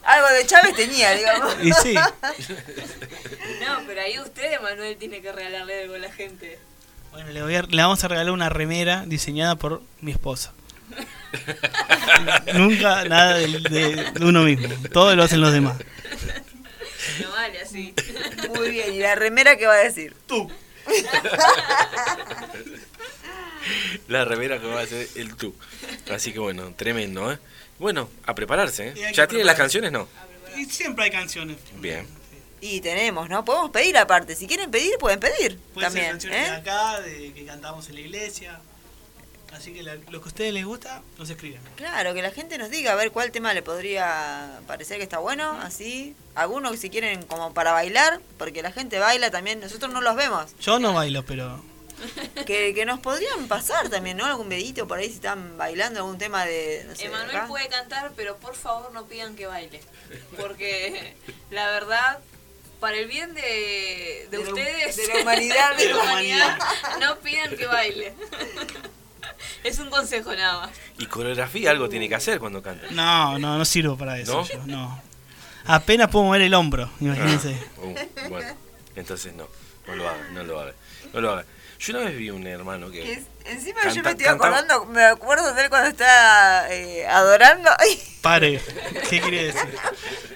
Algo 0.03 0.29
de 0.29 0.47
Chávez 0.47 0.75
tenía, 0.75 1.13
digamos. 1.15 1.55
y 1.63 1.73
sí. 1.75 1.95
No, 3.61 3.81
pero 3.87 4.01
ahí 4.01 4.19
usted, 4.19 4.55
Emanuel, 4.55 4.97
tiene 4.97 5.21
que 5.21 5.31
regalarle 5.31 5.83
algo 5.83 5.95
a 5.95 5.99
la 5.99 6.11
gente. 6.11 6.59
Bueno, 7.13 7.31
le, 7.31 7.43
voy 7.43 7.55
a- 7.57 7.63
le 7.63 7.83
vamos 7.83 8.03
a 8.03 8.09
regalar 8.09 8.33
una 8.33 8.49
remera 8.49 9.05
diseñada 9.07 9.57
por 9.57 9.83
mi 10.01 10.11
esposa. 10.13 10.53
Nunca 12.55 13.05
nada 13.05 13.35
de, 13.35 13.47
de- 13.61 14.11
de 14.13 14.25
uno 14.25 14.43
mismo. 14.43 14.69
Todo 14.93 15.15
lo 15.15 15.23
hacen 15.25 15.41
los 15.41 15.53
demás. 15.53 15.77
Muy 17.73 18.71
bien, 18.71 18.95
¿y 18.95 18.99
la 18.99 19.15
remera 19.15 19.57
qué 19.57 19.67
va 19.67 19.75
a 19.75 19.79
decir? 19.85 20.15
Tú. 20.27 20.51
La 24.09 24.25
remera 24.25 24.59
que 24.61 24.67
va 24.67 24.81
a 24.81 24.87
ser 24.87 25.07
el 25.17 25.37
tú. 25.37 25.55
Así 26.11 26.33
que 26.33 26.39
bueno, 26.39 26.73
tremendo, 26.75 27.31
¿eh? 27.31 27.39
Bueno, 27.79 28.09
a 28.27 28.35
prepararse, 28.35 28.89
¿eh? 28.89 29.13
¿Ya 29.13 29.27
tienen 29.27 29.47
las 29.47 29.57
canciones? 29.57 29.93
No. 29.93 30.09
Y 30.57 30.65
siempre 30.65 31.05
hay 31.05 31.11
canciones. 31.11 31.59
Bien. 31.77 32.07
Y 32.61 32.81
tenemos, 32.81 33.29
¿no? 33.29 33.45
Podemos 33.45 33.71
pedir 33.71 33.97
aparte. 33.97 34.35
Si 34.35 34.47
quieren 34.47 34.71
pedir, 34.71 34.97
pueden 34.99 35.21
pedir 35.21 35.59
Pueden 35.73 35.91
ser 35.93 36.03
también. 36.03 36.11
canciones 36.11 36.41
de 36.41 36.47
¿eh? 36.47 36.57
acá, 36.57 37.01
de 37.01 37.33
que 37.33 37.47
cantamos 37.47 37.89
en 37.89 37.95
la 37.95 38.01
iglesia. 38.01 38.61
Así 39.53 39.73
que 39.73 39.83
la- 39.83 39.97
lo 39.97 40.21
que 40.21 40.25
a 40.25 40.29
ustedes 40.29 40.53
les 40.55 40.65
gusta, 40.65 41.03
nos 41.19 41.29
escriben. 41.29 41.61
Claro, 41.77 42.15
que 42.15 42.23
la 42.23 42.31
gente 42.31 42.57
nos 42.59 42.71
diga 42.71 42.93
a 42.93 42.95
ver 42.95 43.11
cuál 43.13 43.31
tema 43.33 43.53
le 43.53 43.63
podría 43.63 44.61
parecer 44.67 44.97
que 44.99 45.03
está 45.03 45.19
bueno, 45.19 45.59
así. 45.61 46.15
Algunos 46.35 46.79
si 46.79 46.89
quieren 46.91 47.23
como 47.25 47.53
para 47.53 47.73
bailar, 47.73 48.21
porque 48.39 48.63
la 48.63 48.73
gente 48.73 48.99
baila 48.99 49.31
también, 49.31 49.61
nosotros 49.61 49.93
no 49.93 50.01
los 50.01 50.17
vemos. 50.17 50.55
Yo 50.61 50.79
no 50.79 50.93
bailo, 50.95 51.25
pero 51.25 51.63
Que, 52.47 52.73
que 52.75 52.87
nos 52.87 53.01
podrían 53.01 53.47
pasar 53.49 53.91
también, 53.91 54.17
¿no? 54.17 54.25
Algún 54.25 54.49
videito 54.49 54.89
por 54.89 54.99
ahí 54.99 55.09
si 55.09 55.17
están 55.17 55.59
bailando 55.59 56.01
algún 56.01 56.17
tema 56.17 56.47
de, 56.47 56.85
no 56.89 56.97
sé, 56.97 57.05
Emanuel 57.07 57.37
acá. 57.37 57.47
puede 57.47 57.69
cantar, 57.69 58.13
pero 58.17 58.37
por 58.39 58.55
favor 58.55 58.91
no 58.93 59.05
pidan 59.07 59.37
que 59.37 59.45
baile. 59.47 59.81
Porque 60.39 61.15
la 61.51 61.67
verdad, 61.67 62.21
para 62.79 62.97
el 62.97 63.07
bien 63.07 63.35
de, 63.35 64.29
de, 64.31 64.39
De 64.39 64.45
la- 64.45 64.49
ustedes, 64.49 64.97
de 64.97 65.09
la 65.09 65.21
humanidad, 65.21 65.77
de 65.77 65.85
de 65.89 65.91
la 65.93 65.97
la 65.97 66.03
humanidad, 66.05 66.59
no 67.01 67.19
pidan 67.19 67.55
que 67.57 67.67
baile. 67.67 68.15
Es 69.65 69.79
un 69.79 69.91
consejo 69.91 70.35
nada 70.35 70.61
más. 70.67 70.71
Y 70.99 71.07
coreografía 71.07 71.71
algo 71.71 71.89
tiene 71.89 72.09
que 72.09 72.15
hacer 72.15 72.39
cuando 72.39 72.63
canta. 72.63 72.87
no, 72.91 73.39
no, 73.39 73.59
no 73.59 73.65
sirvo 73.65 73.97
para 73.97 74.19
eso. 74.19 74.33
¿No? 74.33 74.45
yo, 74.47 74.67
no. 74.67 75.03
Apenas 75.67 76.09
puedo 76.09 76.25
mover 76.27 76.43
el 76.43 76.55
hombro, 76.55 76.91
imagínense. 77.01 77.57
Uh, 77.79 78.29
bueno, 78.29 78.55
entonces 78.97 79.35
no. 79.35 79.47
No 79.87 79.95
lo 79.97 80.09
haga, 80.09 80.29
no 80.33 80.45
lo 80.45 80.61
haga. 80.61 80.73
No 81.13 81.21
lo 81.21 81.31
haga. 81.33 81.45
Yo 81.79 81.97
una 81.97 82.05
vez 82.07 82.17
vi 82.19 82.29
un 82.31 82.47
hermano 82.47 82.91
Que 82.91 83.13
es- 83.15 83.25
encima 83.47 83.81
yo 83.89 84.03
me 84.03 84.11
estoy 84.11 84.25
canta- 84.27 84.33
acordando, 84.33 84.85
me 84.87 85.03
acuerdo 85.05 85.55
de 85.55 85.63
él 85.65 85.71
cuando 85.71 85.89
está 85.89 86.73
eh, 86.75 87.07
adorando. 87.07 87.71
Ay, 87.79 87.99
Pare. 88.21 88.61
¿Qué 89.09 89.21
quiere 89.21 89.45
decir? 89.45 89.63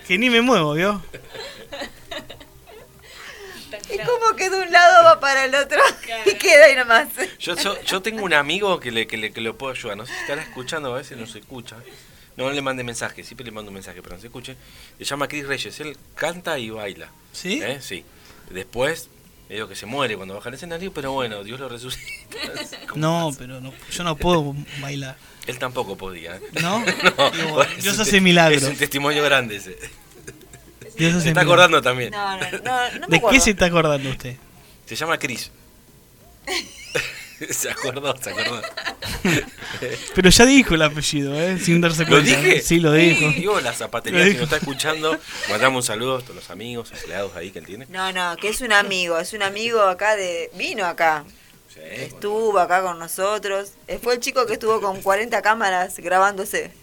Que 0.07 0.17
ni 0.19 0.31
me 0.31 0.41
muevo, 0.41 0.73
¿vio? 0.75 1.03
Es 3.99 4.09
como 4.09 4.37
que 4.37 4.51
de 4.51 4.57
un 4.61 4.71
lado 4.71 5.05
va 5.05 5.21
para 5.21 5.45
el 5.45 5.55
otro 5.55 5.79
y 6.27 6.35
queda 6.35 6.67
ahí 6.67 6.77
nomás. 6.77 7.09
Yo, 7.39 7.57
yo, 7.57 7.81
yo 7.83 8.03
tengo 8.03 8.23
un 8.25 8.35
amigo 8.35 8.81
que 8.81 8.91
le, 8.91 9.07
que, 9.07 9.17
le, 9.17 9.33
que 9.33 9.41
lo 9.41 9.57
puedo 9.57 9.73
ayudar. 9.73 9.97
No 9.97 10.07
sé 10.07 10.13
si 10.15 10.21
estará 10.21 10.43
escuchando, 10.43 10.93
a 10.95 10.99
veces 10.99 11.17
no 11.19 11.27
se 11.27 11.39
escucha. 11.41 11.77
No 12.37 12.51
le 12.51 12.61
mande 12.63 12.83
mensaje, 12.83 13.23
siempre 13.23 13.45
le 13.47 13.53
mando 13.53 13.71
un 13.71 13.75
mensaje, 13.75 14.03
pero 14.03 14.17
no 14.17 14.21
se 14.21 14.27
escuche. 14.27 14.57
Se 14.99 15.05
llama 15.05 15.29
Chris 15.29 15.47
Reyes. 15.47 15.79
Él 15.81 15.97
canta 16.17 16.59
y 16.59 16.71
baila. 16.71 17.09
¿Sí? 17.33 17.61
¿Eh? 17.63 17.79
Sí. 17.81 18.05
Después, 18.51 19.09
digo 19.49 19.69
que 19.69 19.77
se 19.77 19.87
muere 19.87 20.17
cuando 20.17 20.35
baja 20.35 20.49
el 20.49 20.57
escenario, 20.57 20.93
pero 20.93 21.13
bueno, 21.13 21.45
Dios 21.45 21.61
lo 21.61 21.69
resucita. 21.69 22.05
¿Cómo 22.89 23.01
No, 23.01 23.27
pasa? 23.29 23.39
pero 23.39 23.61
no, 23.61 23.73
yo 23.91 24.03
no 24.05 24.17
puedo 24.17 24.55
bailar. 24.81 25.17
Él 25.47 25.59
tampoco 25.59 25.97
podía. 25.97 26.41
¿No? 26.61 26.85
No, 27.17 27.65
Dios 27.83 27.99
hace 28.01 28.21
milagros. 28.21 28.63
Es 28.65 28.69
un 28.69 28.77
testimonio 28.77 29.23
grande 29.23 29.57
ese. 29.57 29.79
Se 30.97 31.29
está 31.29 31.41
acordando 31.41 31.83
también. 31.83 32.11
No, 32.11 32.37
no, 32.37 32.51
no, 32.51 32.99
no 33.01 33.09
me 33.09 33.19
¿De 33.19 33.23
qué 33.31 33.41
se 33.41 33.51
está 33.51 33.67
acordando 33.67 34.09
usted? 34.11 34.37
Se 34.87 34.95
llama 34.97 35.19
Chris. 35.19 35.51
se 37.51 37.71
acordó, 37.71 38.17
se 38.17 38.31
acordó. 38.31 38.63
Pero 40.15 40.31
ya 40.31 40.47
dijo 40.47 40.75
el 40.75 40.83
apellido, 40.83 41.39
¿eh? 41.41 41.59
Sin 41.59 41.81
darse 41.81 42.05
¿Lo 42.05 42.11
cuenta. 42.11 42.41
dije? 42.41 42.61
Sí, 42.63 42.81
lo 42.81 42.93
dijo. 42.93 43.29
Digo, 43.31 43.61
la 43.61 43.73
zapatería, 43.73 44.21
Lo 44.21 44.27
si 44.27 44.35
nos 44.35 44.43
está 44.45 44.57
escuchando, 44.57 45.19
mandamos 45.49 45.85
un 45.85 45.87
saludo 45.87 46.19
a 46.19 46.21
todos 46.21 46.37
los 46.37 46.51
amigos, 46.51 46.93
empleados 46.93 47.35
ahí 47.35 47.51
que 47.51 47.59
él 47.59 47.67
tiene. 47.67 47.87
No, 47.89 48.13
no, 48.13 48.37
que 48.37 48.49
es 48.49 48.61
un 48.61 48.73
amigo, 48.73 49.19
es 49.19 49.33
un 49.33 49.43
amigo 49.43 49.81
acá 49.83 50.17
de... 50.17 50.51
Vino 50.55 50.85
acá, 50.87 51.25
Sí, 51.75 51.81
estuvo 51.83 52.59
acá 52.59 52.83
con 52.83 53.01
nosotros. 53.01 53.73
Eh, 53.89 53.99
Fue 54.01 54.15
el 54.15 54.21
chico 54.21 54.47
que 54.47 54.53
estuvo 54.53 54.81
con 54.81 55.03
40 55.03 55.43
cámaras 55.43 55.99
grabándose. 55.99 56.71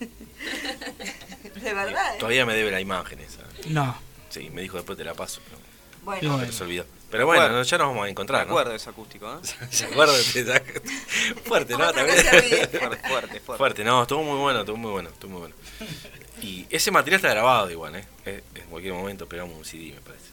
De 1.62 1.74
verdad, 1.74 2.15
¿eh? 2.15 2.17
Todavía 2.19 2.45
me 2.45 2.56
debe 2.56 2.71
la 2.71 2.82
imagen 2.82 3.19
esa. 3.19 3.40
No. 3.67 3.95
Sí, 4.30 4.50
me 4.50 4.62
dijo 4.62 4.78
después 4.78 4.97
te 4.97 5.04
la 5.04 5.13
paso, 5.13 5.41
pero, 5.45 5.58
Bueno, 6.04 6.38
bueno. 6.38 6.52
se 6.52 6.63
olvidó. 6.63 6.86
Pero 7.10 7.26
bueno, 7.26 7.50
no, 7.50 7.62
ya 7.63 7.78
nos 7.78 7.88
vamos 7.88 8.06
a 8.06 8.10
encontrar, 8.10 8.47
¿no? 8.47 8.54
Recuerdo 8.54 8.74
ese 8.74 8.89
acústico, 8.89 9.30
¿eh? 9.34 9.38
¿Se 9.69 9.86
acuerdan? 9.86 10.15
Fuerte, 11.43 11.74
¿no? 11.78 11.91
También. 11.91 12.17
Fuerte, 12.17 12.80
fuerte, 12.80 13.39
fuerte. 13.41 13.41
Fuerte, 13.58 13.84
no, 13.84 14.02
estuvo 14.04 14.24
muy 14.24 14.38
bueno, 14.38 14.62
estuvo 14.62 14.78
muy 14.78 14.91
bueno, 14.91 15.10
estuvo 15.10 15.32
muy 15.32 15.39
bueno. 15.41 15.56
Y 16.41 16.65
ese 16.71 16.89
material 16.89 17.17
está 17.17 17.30
grabado 17.30 17.69
igual, 17.69 17.95
¿eh? 17.97 18.06
Eh, 18.26 18.41
En 18.56 18.63
cualquier 18.69 18.93
momento 18.95 19.28
pegamos 19.30 19.56
un 19.56 19.63
CD, 19.63 19.93
me 19.93 20.02
parece. 20.02 20.32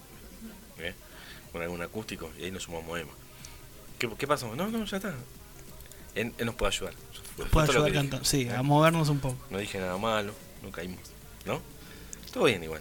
¿Eh? 0.79 0.95
Con 1.53 1.61
algún 1.61 1.83
acústico 1.83 2.31
y 2.38 2.45
ahí 2.45 2.51
nos 2.51 2.62
sumamos 2.62 2.99
Emma. 2.99 3.12
¿Qué, 3.99 4.09
qué 4.17 4.27
pasó? 4.27 4.55
No, 4.57 4.69
no, 4.69 4.85
ya 4.87 4.97
está. 4.97 5.12
Él, 6.14 6.33
él 6.38 6.47
nos 6.47 6.55
puede 6.55 6.73
ayudar. 6.75 6.95
Fue 7.37 7.45
Puede 7.47 7.71
ayudar 7.71 7.93
cantando. 7.93 8.25
Sí, 8.25 8.49
a 8.49 8.62
movernos 8.62 9.11
un 9.11 9.19
poco. 9.21 9.37
No 9.51 9.59
dije 9.59 9.79
nada 9.79 9.99
malo, 9.99 10.33
no 10.62 10.71
caímos. 10.71 11.01
¿No? 11.45 11.61
Todo 12.33 12.45
bien 12.45 12.62
igual. 12.64 12.81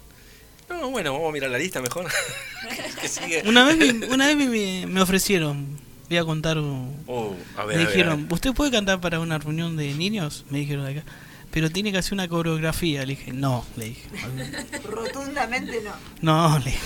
No, 0.69 0.89
bueno, 0.89 1.13
vamos 1.13 1.29
a 1.29 1.31
mirar 1.33 1.49
la 1.49 1.57
lista 1.57 1.81
mejor. 1.81 2.07
que 3.01 3.07
sigue. 3.07 3.43
Una 3.45 3.63
vez, 3.65 3.77
me, 3.77 4.07
una 4.07 4.27
vez 4.27 4.35
me, 4.37 4.85
me 4.87 5.01
ofrecieron, 5.01 5.79
voy 6.09 6.17
a 6.17 6.25
contar, 6.25 6.57
un- 6.57 7.03
Oh, 7.07 7.35
a 7.57 7.65
ver, 7.65 7.77
me 7.77 7.83
a 7.83 7.85
ver, 7.87 7.95
dijeron, 7.95 8.27
¿usted 8.31 8.53
puede 8.53 8.71
cantar 8.71 8.99
para 8.99 9.19
una 9.19 9.37
reunión 9.37 9.77
de 9.77 9.93
niños? 9.93 10.45
Me 10.49 10.59
dijeron 10.59 10.85
de 10.85 10.99
acá. 10.99 11.03
Pero 11.51 11.69
tiene 11.71 11.91
que 11.91 11.97
hacer 11.99 12.13
una 12.13 12.27
coreografía. 12.27 13.01
Le 13.05 13.15
dije, 13.15 13.31
no, 13.31 13.65
le 13.77 13.85
dije. 13.85 14.03
rotundamente 14.89 15.81
no. 16.21 16.49
No, 16.49 16.59
le 16.59 16.65
dije. 16.65 16.79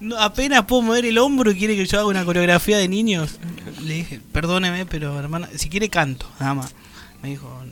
No, 0.00 0.18
apenas 0.18 0.64
puedo 0.64 0.82
mover 0.82 1.04
el 1.04 1.18
hombro 1.18 1.50
y 1.52 1.56
quiere 1.56 1.76
que 1.76 1.86
yo 1.86 1.98
haga 1.98 2.08
una 2.08 2.24
coreografía 2.24 2.78
de 2.78 2.88
niños. 2.88 3.38
Le 3.82 3.94
dije, 3.94 4.20
perdóneme, 4.32 4.86
pero 4.86 5.16
hermana, 5.18 5.48
si 5.54 5.68
quiere 5.68 5.88
canto, 5.90 6.26
nada 6.40 6.54
más. 6.54 6.74
Me 7.22 7.28
dijo 7.28 7.62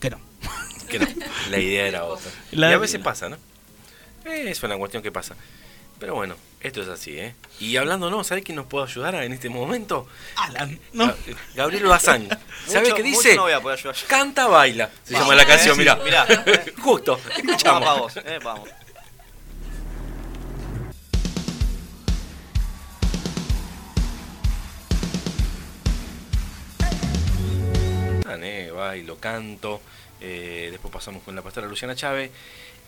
que 0.00 0.10
no. 0.10 0.18
que 0.88 0.98
no, 0.98 1.06
la 1.50 1.58
idea 1.60 1.86
era 1.86 2.04
otra. 2.04 2.30
La- 2.52 2.70
y 2.70 2.72
a 2.72 2.78
veces 2.78 3.00
pasa, 3.00 3.28
¿no? 3.28 3.36
Eh, 4.26 4.50
Es 4.50 4.62
una 4.62 4.76
cuestión 4.76 5.02
que 5.02 5.12
pasa. 5.12 5.34
Pero 5.98 6.14
bueno, 6.14 6.34
esto 6.60 6.82
es 6.82 6.88
así, 6.88 7.18
¿eh? 7.18 7.34
Y 7.58 7.76
hablando, 7.78 8.10
¿no? 8.10 8.22
¿Sabes 8.22 8.44
quién 8.44 8.56
nos 8.56 8.66
puede 8.66 8.84
ayudar 8.84 9.14
en 9.14 9.32
este 9.32 9.48
momento? 9.48 10.06
Alan, 10.36 10.78
Gabriel 11.54 11.86
Bazán. 11.86 12.28
¿Sabes 12.66 12.92
qué 12.92 13.02
dice? 13.02 13.34
no 13.34 13.42
voy 13.42 13.52
a 13.52 13.60
poder 13.60 13.78
ayudar. 13.78 13.96
Canta, 14.06 14.46
baila. 14.46 14.90
Se 15.04 15.14
Vamos, 15.14 15.28
llama 15.28 15.36
la 15.36 15.42
eh, 15.44 15.46
canción, 15.46 15.74
sí, 15.74 15.80
mirá. 15.80 15.96
mirá, 15.96 16.26
eh. 16.28 16.74
Justo, 16.82 17.18
escuchamos. 17.34 17.98
vos, 17.98 18.16
eh, 18.18 18.38
vamos. 18.44 18.68
eh, 28.42 28.70
bailo, 28.74 29.16
canto. 29.18 29.80
eh, 30.20 30.68
después 30.70 30.92
pasamos 30.92 31.22
con 31.22 31.34
la 31.34 31.42
pastora 31.42 31.66
Luciana 31.66 31.94
Chávez. 31.94 32.30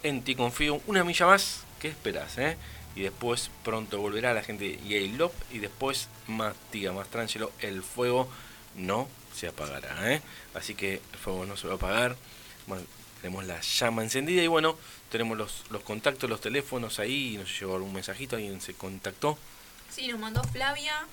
En 0.02 0.22
Ti 0.22 0.34
Confío, 0.34 0.80
una 0.86 1.04
milla 1.04 1.26
más. 1.26 1.64
¿Qué 1.80 1.88
esperas, 1.88 2.38
eh? 2.38 2.56
Y 2.96 3.02
después 3.02 3.50
pronto 3.64 4.00
volverá 4.00 4.34
la 4.34 4.42
gente 4.42 4.64
de 4.64 4.76
Yale. 4.88 5.30
Y 5.52 5.58
después 5.58 6.08
más 6.26 6.54
tiga, 6.70 6.92
más 6.92 7.08
tranquilo. 7.08 7.52
El 7.60 7.82
fuego 7.82 8.28
no 8.76 9.08
se 9.34 9.48
apagará, 9.48 10.12
¿eh? 10.12 10.22
Así 10.54 10.74
que 10.74 10.94
el 10.94 11.18
fuego 11.18 11.46
no 11.46 11.56
se 11.56 11.66
va 11.66 11.74
a 11.74 11.76
apagar. 11.76 12.16
Bueno, 12.66 12.84
tenemos 13.20 13.44
la 13.44 13.60
llama 13.60 14.02
encendida 14.02 14.42
y 14.42 14.46
bueno, 14.46 14.76
tenemos 15.10 15.36
los, 15.36 15.64
los 15.70 15.82
contactos, 15.82 16.28
los 16.28 16.40
teléfonos 16.40 16.98
ahí. 16.98 17.36
Nos 17.38 17.58
llegó 17.58 17.76
algún 17.76 17.92
mensajito, 17.92 18.36
alguien 18.36 18.60
se 18.60 18.74
contactó. 18.74 19.38
Sí, 19.90 20.08
nos 20.08 20.20
mandó 20.20 20.42
Flavia 20.44 21.06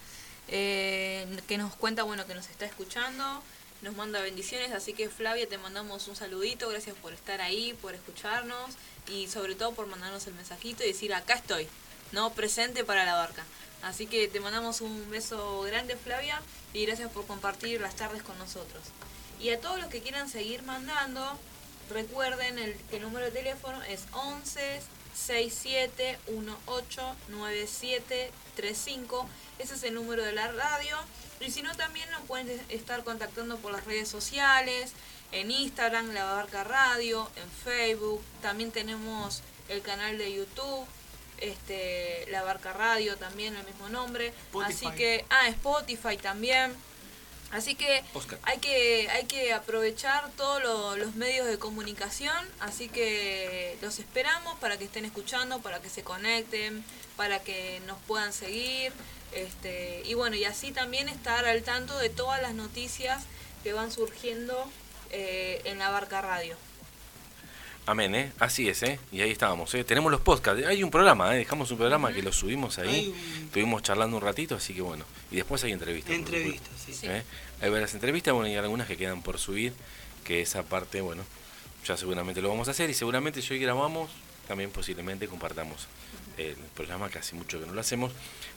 eh, 0.47 1.25
que 1.47 1.57
nos 1.57 1.75
cuenta, 1.75 2.03
bueno, 2.03 2.25
que 2.27 2.35
nos 2.35 2.49
está 2.49 2.65
escuchando, 2.65 3.41
nos 3.81 3.95
manda 3.95 4.21
bendiciones, 4.21 4.71
así 4.71 4.93
que 4.93 5.09
Flavia, 5.09 5.47
te 5.47 5.57
mandamos 5.57 6.07
un 6.07 6.15
saludito, 6.15 6.69
gracias 6.69 6.95
por 6.95 7.13
estar 7.13 7.41
ahí, 7.41 7.73
por 7.81 7.93
escucharnos 7.93 8.75
y 9.07 9.27
sobre 9.27 9.55
todo 9.55 9.73
por 9.73 9.87
mandarnos 9.87 10.25
el 10.27 10.33
mensajito 10.33 10.83
y 10.83 10.87
decir, 10.87 11.13
acá 11.13 11.35
estoy, 11.35 11.67
¿no? 12.11 12.33
Presente 12.33 12.83
para 12.83 13.05
la 13.05 13.15
barca. 13.15 13.43
Así 13.83 14.07
que 14.07 14.27
te 14.27 14.39
mandamos 14.39 14.81
un 14.81 15.09
beso 15.11 15.61
grande, 15.61 15.95
Flavia, 15.95 16.41
y 16.73 16.85
gracias 16.85 17.11
por 17.11 17.27
compartir 17.27 17.79
las 17.81 17.95
tardes 17.95 18.23
con 18.23 18.37
nosotros. 18.39 18.83
Y 19.39 19.49
a 19.49 19.59
todos 19.59 19.79
los 19.79 19.89
que 19.89 20.01
quieran 20.01 20.29
seguir 20.29 20.63
mandando, 20.63 21.37
recuerden 21.89 22.57
el, 22.57 22.75
que 22.89 22.97
el 22.97 23.03
número 23.03 23.25
de 23.25 23.31
teléfono 23.31 23.81
es 23.83 24.05
11 24.13 24.81
67 25.13 26.19
18 26.27 27.15
97 27.29 28.31
35. 28.55 29.29
Ese 29.59 29.75
es 29.75 29.83
el 29.83 29.93
número 29.93 30.23
de 30.23 30.33
la 30.33 30.51
radio. 30.51 30.97
Y 31.39 31.51
si 31.51 31.61
no, 31.61 31.75
también 31.75 32.09
nos 32.11 32.21
pueden 32.23 32.49
estar 32.69 33.03
contactando 33.03 33.57
por 33.57 33.71
las 33.71 33.85
redes 33.85 34.07
sociales, 34.09 34.91
en 35.31 35.51
Instagram, 35.51 36.13
La 36.13 36.23
Barca 36.25 36.63
Radio, 36.63 37.29
en 37.35 37.49
Facebook. 37.63 38.21
También 38.41 38.71
tenemos 38.71 39.41
el 39.69 39.81
canal 39.81 40.17
de 40.17 40.33
YouTube 40.33 40.85
este 41.39 42.25
la 42.31 42.43
barca 42.43 42.71
radio 42.71 43.17
también 43.17 43.53
el 43.57 43.65
mismo 43.65 43.89
nombre 43.89 44.31
así 44.63 44.85
que 44.95 45.25
ah 45.29 45.49
Spotify 45.49 46.15
también 46.17 46.73
así 47.51 47.75
que 47.75 48.05
Oscar. 48.13 48.39
hay 48.43 48.59
que 48.59 49.09
hay 49.09 49.25
que 49.25 49.51
aprovechar 49.51 50.31
todos 50.37 50.63
lo- 50.63 50.95
los 50.95 51.15
medios 51.15 51.45
de 51.47 51.59
comunicación 51.59 52.37
así 52.61 52.87
que 52.87 53.77
los 53.81 53.99
esperamos 53.99 54.57
para 54.59 54.77
que 54.77 54.85
estén 54.85 55.03
escuchando 55.03 55.59
para 55.59 55.81
que 55.81 55.89
se 55.89 56.03
conecten 56.03 56.85
para 57.17 57.39
que 57.43 57.81
nos 57.85 57.97
puedan 58.03 58.31
seguir 58.31 58.93
este 59.35 60.01
y 60.05 60.13
bueno 60.13 60.35
y 60.35 60.45
así 60.45 60.71
también 60.71 61.09
estar 61.09 61.45
al 61.45 61.61
tanto 61.63 61.97
de 61.99 62.09
todas 62.09 62.41
las 62.41 62.53
noticias 62.53 63.23
que 63.63 63.73
van 63.73 63.91
surgiendo 63.91 64.65
eh, 65.11 65.61
en 65.65 65.77
la 65.79 65.89
barca 65.89 66.21
radio 66.21 66.55
Amén, 67.87 68.15
¿eh? 68.15 68.31
Así 68.39 68.67
es, 68.67 68.81
¿eh? 68.81 68.99
Y 69.11 69.21
ahí 69.21 69.29
estábamos, 69.29 69.71
¿eh? 69.75 69.83
Tenemos 69.83 70.11
los 70.11 70.19
podcasts. 70.19 70.65
Hay 70.65 70.81
un 70.81 70.89
programa, 70.89 71.35
¿eh? 71.35 71.37
Dejamos 71.37 71.69
un 71.69 71.77
programa 71.77 72.11
que 72.11 72.23
lo 72.23 72.33
subimos 72.33 72.79
ahí. 72.79 73.13
Un- 73.15 73.43
Estuvimos 73.45 73.83
charlando 73.83 74.17
un 74.17 74.23
ratito, 74.23 74.55
así 74.55 74.73
que 74.73 74.81
bueno. 74.81 75.05
Y 75.29 75.35
después 75.35 75.63
hay 75.63 75.71
entrevistas. 75.71 76.15
Entrevistas, 76.15 76.71
sí. 76.83 76.93
supuesto, 76.93 77.11
¿eh? 77.15 77.23
Hay 77.61 77.69
varias 77.69 77.93
entrevistas, 77.93 78.33
bueno, 78.33 78.49
y 78.49 78.55
algunas 78.55 78.87
que 78.87 78.97
quedan 78.97 79.21
por 79.21 79.37
subir. 79.37 79.71
Que 80.23 80.41
esa 80.41 80.63
parte, 80.63 81.01
bueno, 81.01 81.23
ya 81.85 81.95
seguramente 81.95 82.41
lo 82.41 82.49
vamos 82.49 82.67
a 82.69 82.71
hacer. 82.71 82.89
Y 82.89 82.95
seguramente 82.95 83.43
si 83.43 83.53
hoy 83.53 83.59
grabamos, 83.59 84.09
también 84.47 84.71
posiblemente 84.71 85.27
compartamos 85.27 85.85
el 86.37 86.55
programa, 86.75 87.09
que 87.09 87.19
hace 87.19 87.35
mucho 87.35 87.59
que 87.59 87.65
no 87.65 87.73
lo 87.73 87.81
hacemos. 87.81 88.11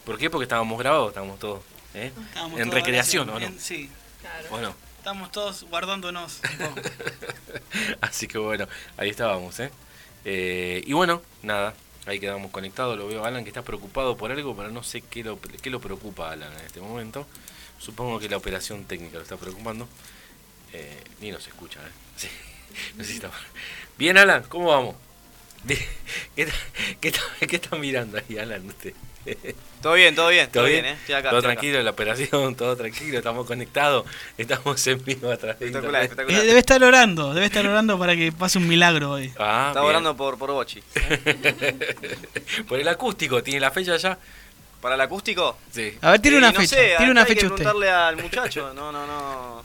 ¿Por 0.05 0.19
qué? 0.19 0.31
Porque 0.31 0.45
estábamos 0.45 0.79
grabados, 0.79 1.09
estábamos 1.09 1.39
todos 1.39 1.63
¿eh? 1.95 2.13
Estábamos 2.29 2.59
en 2.61 2.65
todos 2.69 2.75
recreación, 2.75 3.29
¿o 3.31 3.39
no? 3.39 3.47
en- 3.47 3.59
Sí, 3.61 3.91
claro 4.21 4.49
¿O 4.55 4.61
no? 4.61 4.75
estamos 4.99 5.33
todos 5.33 5.65
guardándonos. 5.65 6.41
Así 8.01 8.27
que 8.29 8.39
bueno, 8.39 8.67
ahí 8.97 9.11
estábamos, 9.11 9.59
¿eh? 9.61 9.71
Eh, 10.25 10.83
y 10.87 10.93
bueno, 10.93 11.23
nada, 11.43 11.75
ahí 12.07 12.19
quedamos 12.21 12.51
conectados. 12.51 12.99
Lo 12.99 13.07
veo 13.09 13.25
a 13.25 13.29
Alan 13.29 13.45
que 13.45 13.51
está 13.51 13.63
preocupado 13.63 14.17
por 14.17 14.31
algo, 14.33 14.57
pero 14.57 14.71
no 14.71 14.83
sé 14.83 15.01
qué 15.03 15.23
lo, 15.25 15.39
qué 15.41 15.71
lo 15.71 15.81
preocupa 15.81 16.29
a 16.29 16.33
Alan 16.33 16.53
en 16.53 16.65
este 16.67 16.81
momento. 16.81 17.27
Supongo 17.79 18.19
que 18.19 18.29
la 18.29 18.37
operación 18.37 18.85
técnica 18.85 19.17
lo 19.19 19.23
está 19.23 19.37
preocupando. 19.37 19.89
Eh, 20.73 21.03
ni 21.21 21.31
nos 21.31 21.47
escucha, 21.47 21.81
¿eh? 21.81 21.91
Sí, 22.17 22.29
necesitamos. 22.97 23.37
Bien, 23.97 24.19
Alan, 24.19 24.43
¿cómo 24.49 24.69
vamos? 24.69 24.97
¿Qué, 26.37 26.43
está- 26.43 26.57
qué, 27.01 27.09
está- 27.09 27.47
qué 27.49 27.57
están 27.57 27.81
mirando 27.81 28.19
ahí, 28.19 28.39
Alan? 28.39 28.65
Usted? 28.67 28.93
Todo 29.83 29.93
bien, 29.93 30.15
todo 30.15 30.29
bien, 30.31 30.49
¿Todo 30.51 30.65
bien? 30.65 30.85
¿eh? 30.87 30.93
Acá. 30.93 30.99
todo 31.07 31.17
estoy 31.17 31.29
acá. 31.29 31.41
tranquilo, 31.43 31.83
la 31.83 31.91
operación, 31.91 32.57
todo 32.57 32.77
tranquilo, 32.77 33.19
estamos 33.19 33.47
conectados, 33.47 34.07
estamos 34.37 34.85
en 34.89 35.05
vivo 35.05 35.31
a 35.31 35.37
través 35.37 35.59
de 35.61 35.67
Espectacular. 35.67 36.01
Eh, 36.03 36.05
espectacular. 36.07 36.43
debe 36.47 36.59
estar 36.59 36.83
orando, 36.83 37.35
debe 37.35 37.47
estar 37.47 37.65
orando 37.67 37.97
para 37.99 38.17
que 38.17 38.33
pase 38.33 38.59
un 38.59 38.67
milagro 38.67 39.11
hoy. 39.13 39.33
Ah, 39.39 39.71
bien. 39.75 39.85
orando 39.85 40.17
por, 40.17 40.37
por 40.39 40.51
Bochi. 40.53 40.83
Por 42.69 42.81
el 42.81 42.89
acústico, 42.89 43.43
¿tiene 43.43 43.61
la 43.61 43.71
fecha 43.71 43.97
ya? 43.97 44.19
¿Para 44.81 44.95
el 44.95 45.01
acústico? 45.01 45.59
Sí. 45.71 45.97
A 46.01 46.13
ver, 46.13 46.21
tiene 46.21 46.37
Eh, 46.37 46.41
una 46.41 46.51
no 46.53 46.61
fecha, 46.61 46.77
sé, 46.77 46.95
tiene 46.97 47.13
una 47.13 47.21
hay 47.23 47.27
fecha 47.27 47.41
que 47.41 47.47
usted. 47.47 47.57
preguntarle 47.65 47.91
al 47.91 48.17
muchacho. 48.17 48.73
No, 48.75 48.91
no, 48.93 49.07
no. 49.07 49.65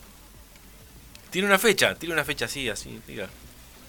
Tiene 1.30 1.48
una 1.48 1.58
fecha, 1.58 1.96
tiene 1.96 2.14
una 2.14 2.24
fecha 2.26 2.46
así, 2.46 2.70
así, 2.70 3.00
diga. 3.08 3.28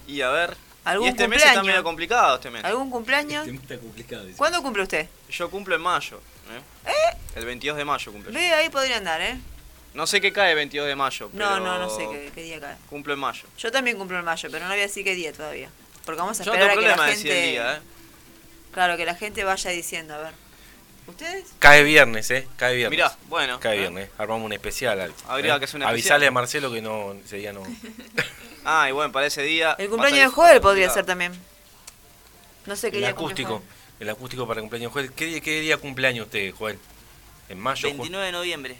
Y 0.07 0.21
a 0.21 0.29
ver. 0.29 0.55
¿Algún 0.85 1.07
y 1.07 1.09
este 1.09 1.27
mes 1.27 1.43
está 1.43 1.63
medio 1.63 1.83
complicado 1.83 2.35
este 2.35 2.51
mes. 2.51 2.63
¿Algún 2.63 2.91
cumpleaños? 2.91 3.47
está 3.47 3.77
complicado. 3.77 4.25
¿Cuándo 4.37 4.61
cumple 4.61 4.83
usted? 4.83 5.09
Yo 5.29 5.49
cumplo 5.49 5.75
en 5.75 5.81
mayo. 5.81 6.21
¿eh? 6.85 7.17
El 7.35 7.45
22 7.45 7.75
de 7.75 7.85
mayo 7.85 8.11
cumple. 8.11 8.31
Ve, 8.31 8.53
ahí 8.53 8.69
podría 8.69 8.97
andar, 8.97 9.19
¿eh? 9.19 9.37
No 9.95 10.05
sé 10.05 10.21
qué 10.21 10.31
cae 10.31 10.51
el 10.51 10.57
22 10.57 10.87
de 10.87 10.95
mayo. 10.95 11.29
No, 11.33 11.49
pero 11.49 11.59
no, 11.59 11.79
no 11.79 11.89
sé 11.89 12.07
qué, 12.11 12.31
qué 12.35 12.43
día 12.43 12.59
cae. 12.59 12.75
Cumplo 12.89 13.13
en 13.13 13.19
mayo. 13.19 13.47
Yo 13.57 13.71
también 13.71 13.97
cumplo 13.97 14.19
en 14.19 14.25
mayo, 14.25 14.49
pero 14.51 14.65
no 14.65 14.71
voy 14.71 14.79
a 14.79 14.83
decir 14.83 15.03
qué 15.03 15.15
día 15.15 15.33
todavía. 15.33 15.69
Porque 16.05 16.21
vamos 16.21 16.39
a 16.39 16.43
Yo 16.43 16.51
no 16.51 16.57
esperar 16.57 16.75
tengo 16.75 16.87
a 16.87 16.89
que 16.89 16.95
problema 16.95 17.03
la 17.03 17.09
de 17.09 17.15
decir 17.15 17.31
el 17.31 17.37
gente... 17.37 17.51
día, 17.51 17.75
¿eh? 17.77 17.81
Claro, 18.71 18.97
que 18.97 19.05
la 19.05 19.15
gente 19.15 19.43
vaya 19.43 19.71
diciendo, 19.71 20.13
a 20.13 20.17
ver. 20.19 20.33
¿Ustedes? 21.07 21.45
Cae 21.59 21.83
viernes, 21.83 22.29
¿eh? 22.31 22.47
Cae 22.57 22.75
viernes. 22.75 22.97
Mirá, 22.97 23.15
bueno. 23.27 23.59
Cae 23.59 23.75
¿eh? 23.75 23.79
viernes. 23.81 24.09
Armamos 24.17 24.45
un 24.45 24.53
especial. 24.53 25.13
Habría 25.27 25.55
¿eh? 25.55 25.59
que 25.59 25.65
hacer 25.65 25.77
un 25.79 25.83
Avisale 25.87 26.25
a 26.27 26.31
Marcelo 26.31 26.71
que 26.71 26.81
no, 26.81 27.13
ese 27.13 27.37
día 27.37 27.53
no. 27.53 27.63
Ah, 28.67 28.89
y 28.89 28.93
bueno, 28.93 29.11
para 29.11 29.27
ese 29.27 29.43
día. 29.43 29.75
El 29.77 29.89
cumpleaños 29.89 30.21
de 30.21 30.27
Joel 30.29 30.59
podría 30.59 30.89
ser 30.89 31.05
también. 31.05 31.33
No 32.65 32.75
sé 32.75 32.89
qué 32.89 32.97
el 32.97 33.03
día 33.03 33.09
acústico. 33.11 33.61
El 33.99 34.09
acústico 34.09 34.47
para 34.47 34.59
cumpleaños 34.61 34.91
Joel. 34.91 35.11
¿Qué, 35.13 35.25
día- 35.25 35.39
qué 35.41 35.61
día 35.61 35.77
cumpleaños 35.77 36.25
usted, 36.25 36.51
Joel? 36.51 36.79
¿En 37.47 37.59
mayo? 37.59 37.87
Ju- 37.87 37.91
29 37.91 38.25
de 38.25 38.31
noviembre. 38.31 38.75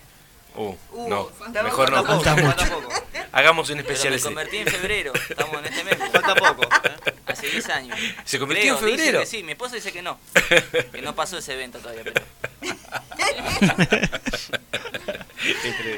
Uh, 0.58 0.76
Uh, 0.92 1.10
no, 1.10 1.30
mejor 1.64 1.92
Falta 1.92 2.02
no. 2.02 2.08
poco, 2.08 2.24
Falta 2.24 2.66
poco. 2.70 2.90
Hagamos 3.34 3.70
un 3.70 3.76
Pero 3.78 3.88
especial 3.90 4.12
me 4.12 4.16
ese. 4.18 4.26
convertí 4.26 4.58
en 4.58 4.68
febrero. 4.68 5.12
Estamos 5.30 5.58
en 5.60 5.66
este 5.66 5.84
mes. 5.84 5.98
Falta 6.14 6.36
poco. 6.36 6.64
¿eh? 6.64 7.14
Hace 7.26 7.48
10 7.50 7.70
años. 7.70 8.00
¿Se 8.24 8.40
convirtió 8.40 8.74
en 8.74 8.78
Creo, 8.80 8.90
febrero? 8.98 9.20
que 9.20 9.26
sí, 9.26 9.44
mi 9.44 9.52
esposa 9.52 9.76
dice 9.76 9.92
que 9.92 10.02
no. 10.02 10.18
Que 10.94 11.02
no 11.02 11.14
pasó 11.16 11.38
ese 11.38 11.54
evento 11.54 11.80
todavía, 11.80 12.04
pero. 12.04 12.22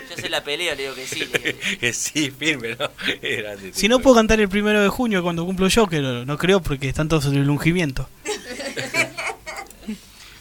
Yo 0.10 0.16
se 0.18 0.30
la 0.30 0.44
peleo, 0.44 0.76
le 0.76 0.82
digo 0.84 0.96
que 0.96 1.06
sí. 1.08 1.20
digo 1.20 1.32
que- 1.34 1.78
Que 1.80 1.94
sí, 1.94 2.32
firme, 2.32 2.76
¿no? 2.76 2.90
Grande, 3.22 3.72
Si 3.74 3.88
no 3.88 4.00
puedo 4.00 4.16
cantar 4.16 4.40
el 4.40 4.50
primero 4.50 4.82
de 4.82 4.90
junio 4.90 5.22
cuando 5.24 5.46
cumplo 5.46 5.68
yo, 5.68 5.88
que 5.88 6.00
no, 6.02 6.26
no 6.26 6.38
creo 6.38 6.62
porque 6.62 6.90
están 6.90 7.08
todos 7.08 7.26
en 7.28 7.36
el 7.36 7.50
ungimiento. 7.50 8.10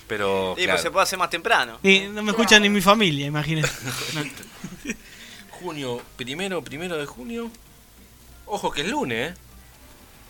Pero, 0.09 0.53
Y 0.57 0.63
claro, 0.63 0.73
pues 0.73 0.83
se 0.83 0.91
puede 0.91 1.03
hacer 1.05 1.19
más 1.19 1.31
temprano. 1.31 1.79
No 1.83 2.23
me 2.23 2.31
escucha 2.31 2.61
ni 2.61 2.69
mi 2.69 2.81
familia, 2.81 3.27
imagínate. 3.27 3.69
Junio, 5.51 6.03
primero, 6.17 6.63
primero 6.63 6.97
de 6.97 7.07
junio. 7.07 7.51
Ojo 8.47 8.71
que 8.71 8.83
es 8.83 8.89
lunes, 8.89 9.33
¿eh? 9.33 9.35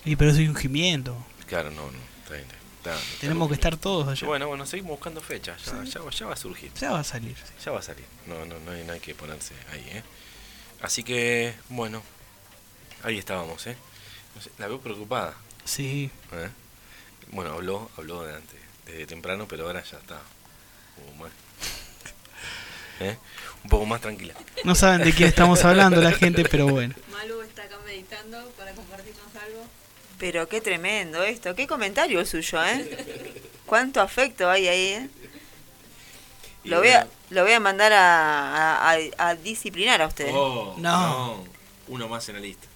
Y 0.05 0.17
pero 0.17 0.33
soy 0.33 0.49
ungimiento. 0.49 1.17
Claro, 1.47 1.71
no, 1.71 1.83
no. 1.91 1.99
Está 2.23 2.35
bien, 2.35 2.47
está- 2.79 2.95
está 2.95 3.21
Tenemos 3.21 3.49
que 3.49 3.55
estar 3.55 3.77
todos 3.77 4.09
allá. 4.09 4.27
Bueno, 4.27 4.47
bueno, 4.49 4.65
seguimos 4.65 4.91
buscando 4.93 5.21
fechas. 5.21 5.63
Ya, 5.67 5.83
ya, 5.85 6.01
va- 6.01 6.11
ya 6.11 6.27
va 6.27 6.33
a 6.33 6.37
surgir. 6.37 6.73
Ya 6.81 6.93
va 6.93 7.01
a 7.01 7.05
salir. 7.05 7.37
Ya 7.65 7.73
va 7.73 7.81
a 7.81 7.83
salir. 7.83 8.05
No, 8.27 8.45
no, 8.47 8.59
no 8.61 8.71
hay, 8.71 8.85
no 8.85 8.93
hay 8.93 9.01
que 9.01 9.15
ponerse 9.15 9.55
ahí, 9.73 9.85
¿eh? 9.93 10.03
Así 10.81 11.03
que, 11.03 11.55
bueno, 11.69 12.03
ahí 13.03 13.19
estábamos, 13.19 13.67
¿eh? 13.67 13.77
No 14.35 14.41
sé, 14.41 14.51
la 14.59 14.69
veo 14.69 14.81
preocupada. 14.81 15.35
Sí. 15.65 16.11
¿eh? 16.33 16.49
Bueno, 17.33 17.53
habló, 17.53 17.91
habló 17.97 18.23
de 18.23 18.37
antes, 18.37 18.61
desde 18.87 19.07
temprano, 19.07 19.47
pero 19.49 19.67
ahora 19.67 19.83
ya 19.85 19.99
está. 19.99 20.21
como 21.11 21.27
¿eh? 23.01 23.17
Un 23.65 23.71
poco 23.71 23.85
más 23.87 24.01
tranquila. 24.01 24.35
No 24.65 24.75
saben 24.75 25.03
de 25.05 25.13
quién 25.13 25.29
estamos 25.29 25.65
hablando 25.65 26.01
la 26.01 26.13
gente, 26.13 26.45
pero 26.45 26.67
bueno. 26.71 26.95
Malu 27.13 27.43
está 27.43 27.65
acá 27.65 27.77
meditando 27.85 28.49
para 28.57 28.73
compartirnos 28.73 29.35
algo. 29.45 29.65
Pero 30.19 30.49
qué 30.49 30.61
tremendo 30.63 31.23
esto. 31.23 31.55
Qué 31.55 31.67
comentario 31.67 32.21
el 32.21 32.27
suyo, 32.27 32.65
¿eh? 32.65 33.43
Cuánto 33.67 34.01
afecto 34.01 34.49
hay 34.49 34.67
ahí, 34.69 34.81
¿eh? 34.89 35.11
Lo 36.65 36.79
voy 36.79 36.89
a, 36.89 37.07
lo 37.31 37.43
voy 37.43 37.53
a 37.53 37.61
mandar 37.61 37.93
a, 37.93 38.77
a, 38.77 38.93
a- 38.93 39.29
a 39.29 39.35
disciplinar 39.35 40.01
a 40.03 40.07
usted. 40.07 40.31
oh, 40.33 40.75
No. 40.79 41.45
Uno 41.89 42.09
más 42.09 42.29
en 42.29 42.37
la 42.37 42.41
lista. 42.41 42.67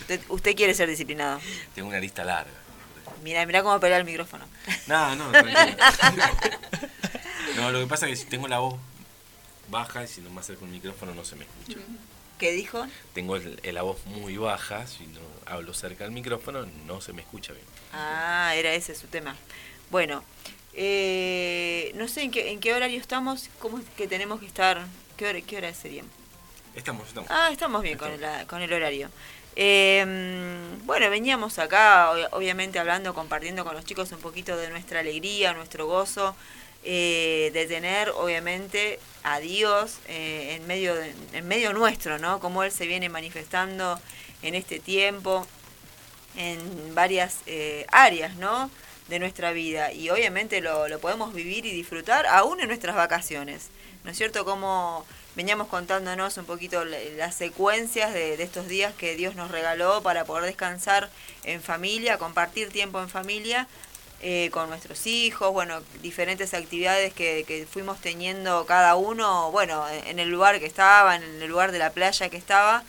Usted, 0.00 0.20
usted 0.28 0.54
quiere 0.56 0.74
ser 0.74 0.88
disciplinado. 0.88 1.40
Tengo 1.74 1.88
una 1.88 1.98
lista 2.00 2.24
larga. 2.24 2.50
Mira, 3.22 3.44
mira 3.46 3.62
cómo 3.62 3.78
pelea 3.80 3.98
el 3.98 4.04
micrófono. 4.04 4.44
No, 4.86 5.16
no. 5.16 5.32
No, 7.56 7.70
lo 7.70 7.80
que 7.80 7.86
pasa 7.86 8.06
es 8.08 8.12
que 8.12 8.16
si 8.24 8.30
tengo 8.30 8.48
la 8.48 8.58
voz 8.60 8.76
baja 9.68 10.04
y 10.04 10.08
si 10.08 10.20
no 10.22 10.30
me 10.30 10.40
acerco 10.40 10.64
el 10.64 10.70
micrófono 10.70 11.14
no 11.14 11.24
se 11.24 11.36
me 11.36 11.44
escucha. 11.44 11.78
¿Qué 12.38 12.52
dijo? 12.52 12.86
Tengo 13.14 13.36
el- 13.36 13.60
el- 13.62 13.74
la 13.74 13.82
voz 13.82 14.04
muy 14.06 14.36
baja, 14.36 14.86
si 14.86 15.06
no 15.06 15.20
hablo 15.46 15.74
cerca 15.74 16.04
del 16.04 16.12
micrófono 16.12 16.66
no 16.86 17.00
se 17.00 17.12
me 17.12 17.22
escucha 17.22 17.52
bien. 17.52 17.64
Ah, 17.92 18.52
era 18.56 18.72
ese 18.74 18.94
su 18.94 19.06
tema. 19.06 19.36
Bueno, 19.90 20.24
eh, 20.72 21.92
no 21.94 22.08
sé 22.08 22.22
en 22.22 22.30
qué, 22.30 22.50
en 22.52 22.60
qué 22.60 22.74
horario 22.74 22.98
estamos, 23.00 23.48
cómo 23.58 23.78
es 23.78 23.84
que 23.96 24.08
tenemos 24.08 24.40
que 24.40 24.46
estar, 24.46 24.84
qué 25.16 25.26
hora, 25.28 25.40
qué 25.42 25.56
hora 25.58 25.74
sería. 25.74 26.02
Estamos, 26.74 27.06
estamos. 27.06 27.30
Ah, 27.30 27.50
estamos 27.52 27.82
bien 27.82 27.98
con 27.98 28.10
el, 28.10 28.46
con 28.46 28.62
el 28.62 28.72
horario. 28.72 29.10
Eh, 29.56 30.04
bueno, 30.84 31.10
veníamos 31.10 31.58
acá, 31.58 32.10
ob- 32.12 32.28
obviamente 32.32 32.78
hablando, 32.78 33.14
compartiendo 33.14 33.64
con 33.64 33.74
los 33.74 33.84
chicos 33.84 34.10
un 34.12 34.18
poquito 34.20 34.56
de 34.56 34.70
nuestra 34.70 35.00
alegría, 35.00 35.52
nuestro 35.52 35.86
gozo, 35.86 36.34
eh, 36.84 37.50
de 37.52 37.66
tener 37.66 38.10
obviamente 38.10 38.98
a 39.22 39.38
Dios 39.40 39.98
eh, 40.08 40.56
en, 40.56 40.66
medio 40.66 40.94
de- 40.94 41.14
en 41.32 41.46
medio 41.46 41.72
nuestro, 41.72 42.18
¿no? 42.18 42.40
Como 42.40 42.62
Él 42.64 42.72
se 42.72 42.86
viene 42.86 43.08
manifestando 43.08 44.00
en 44.42 44.54
este 44.54 44.80
tiempo, 44.80 45.46
en 46.36 46.94
varias 46.94 47.38
eh, 47.46 47.86
áreas, 47.90 48.36
¿no? 48.36 48.70
De 49.08 49.18
nuestra 49.18 49.52
vida. 49.52 49.92
Y 49.92 50.10
obviamente 50.10 50.60
lo, 50.60 50.88
lo 50.88 50.98
podemos 51.00 51.34
vivir 51.34 51.66
y 51.66 51.72
disfrutar 51.72 52.26
aún 52.26 52.60
en 52.60 52.68
nuestras 52.68 52.96
vacaciones. 52.96 53.68
¿No 54.04 54.10
es 54.10 54.16
cierto? 54.18 54.44
Como 54.44 55.06
veníamos 55.36 55.68
contándonos 55.68 56.36
un 56.36 56.44
poquito 56.44 56.84
la- 56.84 56.98
las 57.16 57.34
secuencias 57.34 58.12
de, 58.12 58.36
de 58.36 58.42
estos 58.44 58.68
días 58.68 58.94
que 58.94 59.16
Dios 59.16 59.34
nos 59.34 59.50
regaló 59.50 60.02
para 60.02 60.24
poder 60.24 60.44
descansar 60.44 61.10
en 61.44 61.60
familia, 61.62 62.18
compartir 62.18 62.70
tiempo 62.70 63.00
en 63.00 63.08
familia 63.08 63.66
eh, 64.20 64.50
con 64.52 64.68
nuestros 64.68 65.06
hijos, 65.06 65.52
bueno, 65.52 65.82
diferentes 66.00 66.54
actividades 66.54 67.12
que, 67.12 67.44
que 67.46 67.66
fuimos 67.66 68.00
teniendo 68.00 68.66
cada 68.66 68.94
uno, 68.94 69.50
bueno, 69.50 69.84
en 70.06 70.18
el 70.20 70.28
lugar 70.30 70.60
que 70.60 70.66
estaba, 70.66 71.16
en 71.16 71.22
el 71.42 71.48
lugar 71.48 71.72
de 71.72 71.78
la 71.80 71.90
playa 71.90 72.28
que 72.28 72.36
estaba, 72.36 72.84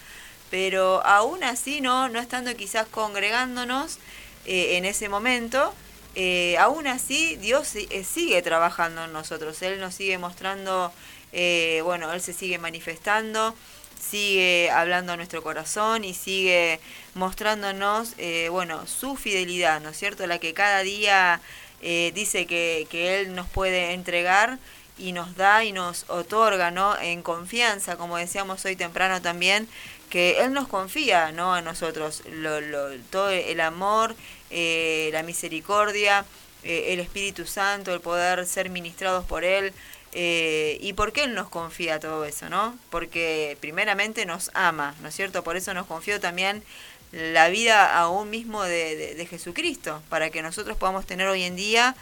pero 0.51 1.03
aún 1.05 1.43
así, 1.43 1.81
no, 1.81 2.07
no 2.09 2.19
estando 2.19 2.55
quizás 2.55 2.87
congregándonos 2.87 3.97
eh, 4.45 4.77
en 4.77 4.85
ese 4.85 5.09
momento, 5.09 5.73
eh, 6.15 6.55
aún 6.59 6.85
así 6.85 7.35
Dios 7.37 7.75
eh, 7.75 8.03
sigue 8.03 8.41
trabajando 8.43 9.05
en 9.05 9.13
nosotros, 9.13 9.59
Él 9.63 9.79
nos 9.79 9.95
sigue 9.95 10.19
mostrando, 10.19 10.93
eh, 11.33 11.81
bueno, 11.83 12.13
Él 12.13 12.21
se 12.21 12.33
sigue 12.33 12.57
manifestando, 12.57 13.53
sigue 13.99 14.69
hablando 14.71 15.13
a 15.13 15.17
nuestro 15.17 15.41
corazón 15.43 16.03
y 16.03 16.13
sigue 16.13 16.79
mostrándonos, 17.15 18.13
eh, 18.17 18.49
bueno, 18.49 18.85
su 18.87 19.15
fidelidad, 19.15 19.81
¿no 19.81 19.89
es 19.89 19.97
cierto? 19.97 20.25
La 20.27 20.39
que 20.39 20.53
cada 20.53 20.81
día 20.83 21.41
eh, 21.81 22.11
dice 22.13 22.45
que, 22.45 22.87
que 22.89 23.19
Él 23.21 23.35
nos 23.35 23.47
puede 23.49 23.93
entregar 23.93 24.59
y 24.97 25.11
nos 25.11 25.35
da 25.35 25.63
y 25.63 25.71
nos 25.71 26.05
otorga, 26.09 26.69
¿no? 26.71 26.97
En 26.99 27.23
confianza, 27.23 27.97
como 27.97 28.17
decíamos 28.17 28.63
hoy 28.65 28.75
temprano 28.75 29.21
también, 29.21 29.67
que 30.09 30.39
Él 30.41 30.53
nos 30.53 30.67
confía, 30.67 31.31
¿no? 31.31 31.53
A 31.55 31.61
nosotros, 31.61 32.21
lo, 32.31 32.61
lo- 32.61 32.95
todo 33.09 33.29
el 33.31 33.59
amor, 33.59 34.15
eh, 34.51 35.09
la 35.13 35.23
misericordia, 35.23 36.25
eh, 36.63 36.93
el 36.93 36.99
Espíritu 36.99 37.45
Santo, 37.47 37.93
el 37.93 38.01
poder 38.01 38.45
ser 38.45 38.69
ministrados 38.69 39.25
por 39.25 39.43
Él. 39.43 39.73
Eh, 40.15 40.77
¿Y 40.79 40.93
por 40.93 41.11
qué 41.11 41.23
Él 41.23 41.33
nos 41.33 41.49
confía 41.49 41.99
todo 41.99 42.23
eso, 42.25 42.47
no? 42.47 42.77
Porque 42.91 43.57
primeramente 43.59 44.25
nos 44.27 44.51
ama, 44.53 44.95
¿no 45.01 45.07
es 45.07 45.15
cierto? 45.15 45.43
Por 45.43 45.57
eso 45.57 45.73
nos 45.73 45.87
confió 45.87 46.19
también 46.19 46.63
la 47.11 47.49
vida 47.49 47.97
aún 47.97 48.29
mismo 48.29 48.63
de, 48.63 49.27
Jesucristo, 49.29 50.03
para 50.09 50.29
que 50.29 50.43
nosotros 50.43 50.77
podamos 50.77 51.07
tener 51.07 51.27
hoy 51.27 51.43
en 51.43 51.55
día 51.55 51.95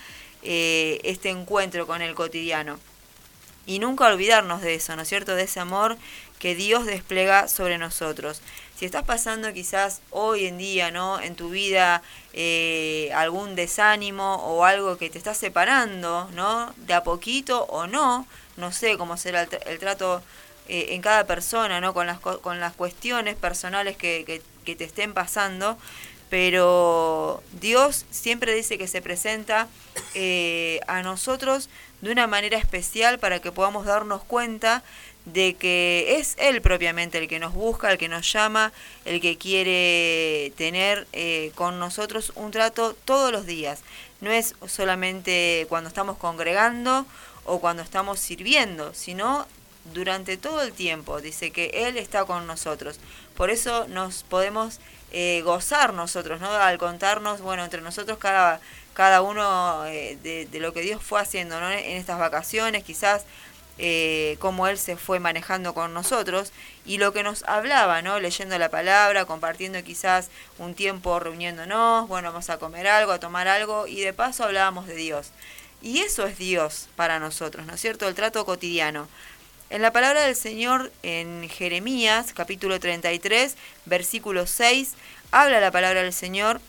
eh, 0.44 1.00
este 1.04 1.30
encuentro 1.30 1.88
con 1.88 2.02
el 2.02 2.14
cotidiano. 2.14 2.80
Y 3.66 3.80
nunca 3.80 4.08
olvidarnos 4.08 4.62
de 4.62 4.76
eso, 4.76 4.96
¿no 4.96 5.04
es 5.04 5.08
cierto? 5.08 5.36
De 5.36 5.44
ese 5.44 5.60
amor 5.60 5.98
que 6.40 6.56
Dios 6.56 6.86
despliega 6.86 7.48
sobre 7.48 7.78
nosotros. 7.78 8.42
Si 8.82 8.86
estás 8.88 9.04
pasando 9.06 9.54
quizás 9.54 10.02
hoy 10.10 10.48
en 10.48 10.58
día, 10.58 10.90
¿no? 10.90 11.20
En 11.22 11.36
tu 11.36 11.52
vida 11.52 12.02
eh, 12.34 13.12
algún 13.14 13.54
desánimo 13.54 14.38
o 14.38 14.66
algo 14.66 14.98
que 14.98 15.12
te 15.12 15.20
está 15.20 15.36
separando, 15.36 16.28
¿no? 16.34 16.74
De 16.78 16.96
a 16.96 17.04
poquito 17.04 17.66
o 17.66 17.86
no, 17.86 18.26
no 18.58 18.72
sé 18.72 18.98
cómo 18.98 19.18
será 19.18 19.44
el, 19.44 19.50
tra- 19.52 19.62
el 19.68 19.78
trato 19.78 20.24
eh, 20.68 20.88
en 20.96 21.04
cada 21.04 21.26
persona, 21.28 21.80
¿no? 21.80 21.94
Con 21.94 22.08
las, 22.08 22.20
co- 22.20 22.42
con 22.42 22.60
las 22.60 22.74
cuestiones 22.74 23.36
personales 23.36 23.98
que, 23.98 24.24
que, 24.26 24.42
que 24.66 24.76
te 24.76 24.86
estén 24.86 25.14
pasando, 25.14 25.78
pero 26.32 27.44
Dios 27.60 28.06
siempre 28.10 28.56
dice 28.56 28.80
que 28.80 28.88
se 28.88 29.04
presenta 29.04 29.68
eh, 30.16 30.80
a 30.88 31.04
nosotros 31.04 31.70
de 32.02 32.12
una 32.12 32.26
manera 32.26 32.58
especial 32.58 33.20
para 33.20 33.40
que 33.42 33.52
podamos 33.52 33.86
darnos 33.86 34.24
cuenta 34.24 34.82
de 35.26 35.54
que 35.56 36.18
es 36.18 36.36
Él 36.40 36.62
propiamente 36.62 37.18
el 37.18 37.28
que 37.28 37.40
nos 37.40 37.54
busca, 37.54 37.92
el 37.92 37.98
que 37.98 38.08
nos 38.08 38.32
llama, 38.32 38.74
el 39.06 39.22
que 39.22 39.38
quiere 39.38 40.52
tener 40.58 41.08
eh, 41.14 41.52
con 41.56 41.80
nosotros 41.80 42.32
un 42.36 42.52
trato 42.52 42.96
todos 43.06 43.32
los 43.32 43.46
días. 43.46 43.82
No 44.20 44.32
es 44.32 44.56
solamente 44.68 45.66
cuando 45.70 45.88
estamos 45.88 46.18
congregando 46.18 47.06
o 47.46 47.60
cuando 47.60 47.84
estamos 47.84 48.20
sirviendo, 48.20 48.94
sino 48.94 49.48
durante 49.94 50.38
todo 50.38 50.62
el 50.62 50.74
tiempo. 50.74 51.22
Dice 51.22 51.52
que 51.52 51.72
Él 51.74 51.98
está 51.98 52.26
con 52.26 52.48
nosotros. 52.48 53.00
Por 53.36 53.50
eso 53.50 53.88
nos 53.88 54.24
podemos 54.24 54.80
eh, 55.12 55.42
gozar 55.44 55.94
nosotros, 55.94 56.40
¿no? 56.40 56.52
Al 56.52 56.78
contarnos, 56.78 57.42
bueno, 57.42 57.64
entre 57.64 57.82
nosotros 57.82 58.18
cada, 58.18 58.62
cada 58.94 59.22
uno 59.22 59.86
eh, 59.88 60.18
de, 60.22 60.46
de 60.46 60.60
lo 60.60 60.74
que 60.74 60.82
Dios 60.82 61.02
fue 61.02 61.20
haciendo, 61.20 61.60
¿no? 61.60 61.70
En 61.70 61.98
estas 61.98 62.20
vacaciones, 62.20 62.84
quizás 62.84 63.26
eh, 63.78 64.38
cómo 64.40 64.68
Él 64.68 64.78
se 64.78 64.98
fue 64.98 65.20
manejando 65.20 65.74
con 65.74 65.94
nosotros 65.94 66.52
y 66.86 66.98
lo 66.98 67.14
que 67.14 67.24
nos 67.24 67.44
hablaba, 67.44 68.02
¿no? 68.02 68.20
Leyendo 68.20 68.58
la 68.58 68.70
palabra, 68.70 69.26
compartiendo 69.26 69.84
quizás 69.84 70.30
un 70.58 70.76
tiempo 70.76 71.20
reuniéndonos, 71.20 72.08
bueno, 72.08 72.30
vamos 72.32 72.50
a 72.50 72.58
comer 72.58 72.88
algo, 72.88 73.12
a 73.12 73.20
tomar 73.20 73.48
algo 73.48 73.88
y 73.88 74.02
de 74.02 74.14
paso 74.14 74.44
hablábamos 74.44 74.88
de 74.88 74.96
Dios. 74.96 75.32
Y 75.82 76.00
eso 76.00 76.28
es 76.28 76.38
Dios 76.38 76.90
para 76.96 77.20
nosotros, 77.20 77.66
¿no 77.66 77.74
es 77.74 77.82
cierto? 77.82 78.08
El 78.08 78.16
trato 78.16 78.46
cotidiano. 78.46 79.08
En 79.72 79.82
la 79.82 79.92
palabra 79.92 80.22
del 80.24 80.36
Señor 80.36 80.92
en 81.02 81.48
Jeremías, 81.50 82.34
capítulo 82.34 82.80
33, 82.80 83.56
versículo 83.86 84.46
6, 84.46 84.94
habla 85.32 85.60
la 85.60 85.72
palabra 85.72 86.04
del 86.04 86.14
Señor 86.14 86.60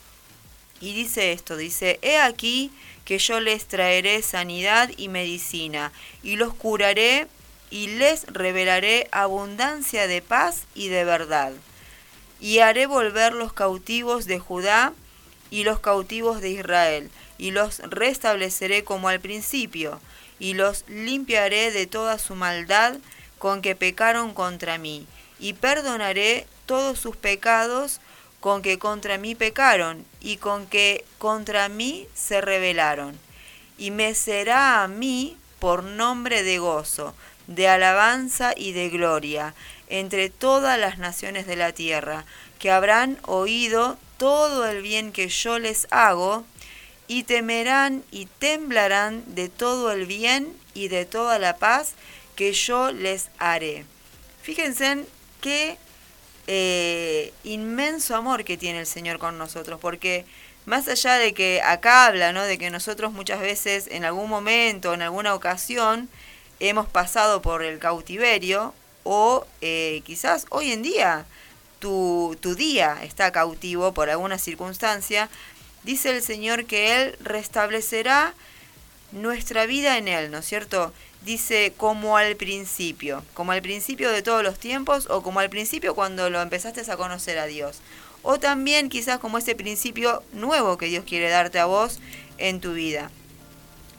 y 0.80 0.94
dice 0.94 1.32
esto, 1.32 1.56
dice, 1.56 1.98
He 2.02 2.18
aquí 2.18 2.70
que 3.04 3.18
yo 3.18 3.40
les 3.40 3.66
traeré 3.66 4.22
sanidad 4.22 4.90
y 4.96 5.08
medicina, 5.08 5.92
y 6.22 6.36
los 6.36 6.54
curaré 6.54 7.26
y 7.70 7.86
les 7.86 8.26
revelaré 8.26 9.08
abundancia 9.12 10.06
de 10.06 10.22
paz 10.22 10.64
y 10.74 10.88
de 10.88 11.04
verdad. 11.04 11.52
Y 12.40 12.58
haré 12.58 12.86
volver 12.86 13.32
los 13.32 13.52
cautivos 13.52 14.26
de 14.26 14.38
Judá 14.38 14.92
y 15.50 15.64
los 15.64 15.80
cautivos 15.80 16.40
de 16.40 16.50
Israel, 16.50 17.10
y 17.38 17.50
los 17.50 17.78
restableceré 17.80 18.84
como 18.84 19.08
al 19.08 19.20
principio, 19.20 20.00
y 20.38 20.54
los 20.54 20.84
limpiaré 20.88 21.70
de 21.70 21.86
toda 21.86 22.18
su 22.18 22.34
maldad 22.34 22.96
con 23.38 23.62
que 23.62 23.74
pecaron 23.74 24.34
contra 24.34 24.78
mí, 24.78 25.06
y 25.40 25.54
perdonaré 25.54 26.46
todos 26.66 26.98
sus 26.98 27.16
pecados 27.16 28.00
con 28.42 28.60
que 28.60 28.76
contra 28.76 29.18
mí 29.18 29.36
pecaron, 29.36 30.04
y 30.20 30.38
con 30.38 30.66
que 30.66 31.04
contra 31.18 31.68
mí 31.68 32.08
se 32.12 32.40
rebelaron. 32.40 33.16
Y 33.78 33.92
me 33.92 34.16
será 34.16 34.82
a 34.82 34.88
mí 34.88 35.36
por 35.60 35.84
nombre 35.84 36.42
de 36.42 36.58
gozo, 36.58 37.14
de 37.46 37.68
alabanza 37.68 38.52
y 38.56 38.72
de 38.72 38.88
gloria, 38.88 39.54
entre 39.86 40.28
todas 40.28 40.76
las 40.76 40.98
naciones 40.98 41.46
de 41.46 41.54
la 41.54 41.70
tierra, 41.70 42.24
que 42.58 42.72
habrán 42.72 43.16
oído 43.22 43.96
todo 44.16 44.66
el 44.66 44.82
bien 44.82 45.12
que 45.12 45.28
yo 45.28 45.60
les 45.60 45.86
hago, 45.92 46.44
y 47.06 47.22
temerán 47.22 48.02
y 48.10 48.26
temblarán 48.26 49.22
de 49.36 49.50
todo 49.50 49.92
el 49.92 50.04
bien 50.04 50.52
y 50.74 50.88
de 50.88 51.04
toda 51.04 51.38
la 51.38 51.58
paz 51.58 51.92
que 52.34 52.52
yo 52.54 52.90
les 52.90 53.28
haré. 53.38 53.86
Fíjense 54.42 54.90
en 54.90 55.06
qué 55.40 55.78
eh, 56.46 57.32
inmenso 57.44 58.16
amor 58.16 58.44
que 58.44 58.56
tiene 58.56 58.80
el 58.80 58.86
Señor 58.86 59.18
con 59.18 59.38
nosotros, 59.38 59.78
porque 59.80 60.24
más 60.66 60.88
allá 60.88 61.14
de 61.14 61.34
que 61.34 61.60
acá 61.62 62.06
habla, 62.06 62.32
¿no? 62.32 62.42
De 62.44 62.58
que 62.58 62.70
nosotros 62.70 63.12
muchas 63.12 63.40
veces 63.40 63.88
en 63.90 64.04
algún 64.04 64.28
momento, 64.28 64.94
en 64.94 65.02
alguna 65.02 65.34
ocasión, 65.34 66.08
hemos 66.60 66.86
pasado 66.88 67.42
por 67.42 67.62
el 67.62 67.78
cautiverio 67.78 68.74
o 69.04 69.46
eh, 69.60 70.02
quizás 70.04 70.46
hoy 70.50 70.70
en 70.70 70.82
día 70.82 71.26
tu, 71.80 72.36
tu 72.40 72.54
día 72.54 72.98
está 73.02 73.32
cautivo 73.32 73.92
por 73.92 74.08
alguna 74.08 74.38
circunstancia, 74.38 75.28
dice 75.82 76.10
el 76.10 76.22
Señor 76.22 76.66
que 76.66 77.02
Él 77.02 77.16
restablecerá 77.20 78.34
nuestra 79.10 79.66
vida 79.66 79.98
en 79.98 80.06
Él, 80.06 80.30
¿no 80.30 80.38
es 80.38 80.46
cierto? 80.46 80.92
Dice 81.24 81.72
como 81.76 82.16
al 82.16 82.36
principio, 82.36 83.24
como 83.34 83.52
al 83.52 83.62
principio 83.62 84.10
de 84.10 84.22
todos 84.22 84.42
los 84.42 84.58
tiempos 84.58 85.08
o 85.08 85.22
como 85.22 85.40
al 85.40 85.50
principio 85.50 85.94
cuando 85.94 86.30
lo 86.30 86.40
empezaste 86.40 86.90
a 86.90 86.96
conocer 86.96 87.38
a 87.38 87.46
Dios. 87.46 87.80
O 88.22 88.38
también 88.38 88.88
quizás 88.88 89.18
como 89.18 89.38
ese 89.38 89.54
principio 89.54 90.22
nuevo 90.32 90.78
que 90.78 90.86
Dios 90.86 91.04
quiere 91.04 91.28
darte 91.28 91.58
a 91.58 91.66
vos 91.66 92.00
en 92.38 92.60
tu 92.60 92.72
vida. 92.72 93.10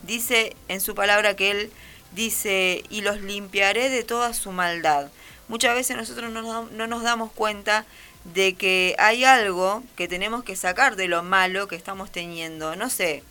Dice 0.04 0.56
en 0.68 0.82
su 0.82 0.96
palabra 0.96 1.36
que 1.36 1.52
Él 1.52 1.72
dice, 2.14 2.84
y 2.90 3.02
los 3.02 3.22
limpiaré 3.22 3.90
de 3.90 4.04
toda 4.04 4.34
su 4.34 4.52
maldad. 4.52 5.10
Muchas 5.48 5.76
veces 5.76 5.96
nosotros 5.96 6.32
no 6.32 6.66
no 6.66 6.88
nos 6.88 7.04
damos 7.04 7.32
cuenta 7.32 7.86
de 8.24 8.54
que 8.56 8.96
hay 8.98 9.26
algo 9.26 9.84
que 9.96 10.08
tenemos 10.08 10.44
que 10.44 10.56
sacar 10.56 10.96
de 10.96 11.08
lo 11.08 11.24
malo 11.24 11.68
que 11.68 11.76
estamos 11.76 12.12
teniendo. 12.12 12.76
No 12.76 12.90
sé, 12.90 13.24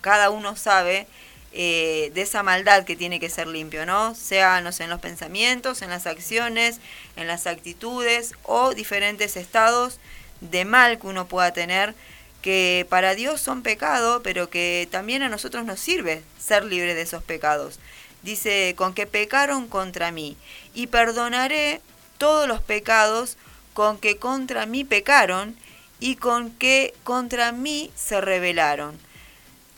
cada 0.00 0.30
uno 0.30 0.56
sabe 0.56 1.06
eh, 1.52 2.10
de 2.14 2.22
esa 2.22 2.42
maldad 2.42 2.84
que 2.84 2.96
tiene 2.96 3.18
que 3.18 3.30
ser 3.30 3.46
limpio, 3.46 3.86
¿no? 3.86 4.14
Sea 4.14 4.60
no 4.60 4.72
sé, 4.72 4.84
en 4.84 4.90
los 4.90 5.00
pensamientos, 5.00 5.82
en 5.82 5.90
las 5.90 6.06
acciones, 6.06 6.78
en 7.16 7.26
las 7.26 7.46
actitudes 7.46 8.34
o 8.44 8.72
diferentes 8.74 9.36
estados 9.36 9.98
de 10.40 10.64
mal 10.64 10.98
que 10.98 11.06
uno 11.06 11.26
pueda 11.26 11.52
tener 11.52 11.94
que 12.42 12.86
para 12.88 13.14
Dios 13.14 13.40
son 13.40 13.62
pecado, 13.62 14.22
pero 14.22 14.48
que 14.48 14.88
también 14.90 15.22
a 15.22 15.28
nosotros 15.28 15.64
nos 15.64 15.78
sirve 15.80 16.22
ser 16.38 16.64
libres 16.64 16.94
de 16.94 17.02
esos 17.02 17.22
pecados. 17.22 17.78
Dice, 18.22 18.74
con 18.76 18.94
que 18.94 19.06
pecaron 19.06 19.66
contra 19.68 20.10
mí, 20.10 20.36
y 20.74 20.86
perdonaré 20.86 21.80
todos 22.18 22.46
los 22.46 22.62
pecados 22.62 23.36
con 23.72 23.98
que 23.98 24.16
contra 24.16 24.66
mí 24.66 24.84
pecaron 24.84 25.56
y 26.00 26.16
con 26.16 26.50
que 26.50 26.94
contra 27.02 27.52
mí 27.52 27.90
se 27.94 28.20
rebelaron. 28.20 28.98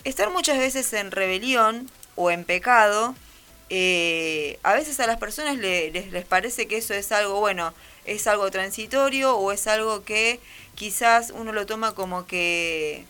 Estar 0.05 0.31
muchas 0.31 0.59
veces 0.59 0.93
en 0.95 1.11
rebelión 1.11 1.91
o 2.17 2.31
en 2.31 2.45
pecado, 2.45 3.15
eh, 3.71 4.59
a 4.65 4.75
veces 4.75 4.99
a 5.01 5.07
las 5.07 5.19
personas 5.19 5.57
les, 5.57 5.93
les 6.13 6.25
parece 6.25 6.67
que 6.67 6.79
eso 6.79 6.93
es 6.93 7.13
algo, 7.13 7.41
bueno, 7.41 7.73
es 8.05 8.27
algo 8.27 8.51
transitorio 8.51 9.37
o 9.37 9.53
es 9.53 9.67
algo 9.67 10.03
que 10.05 10.41
quizás 10.75 11.33
uno 11.35 11.53
lo 11.53 11.67
toma 11.67 11.95
como 11.95 12.27
que 12.27 13.05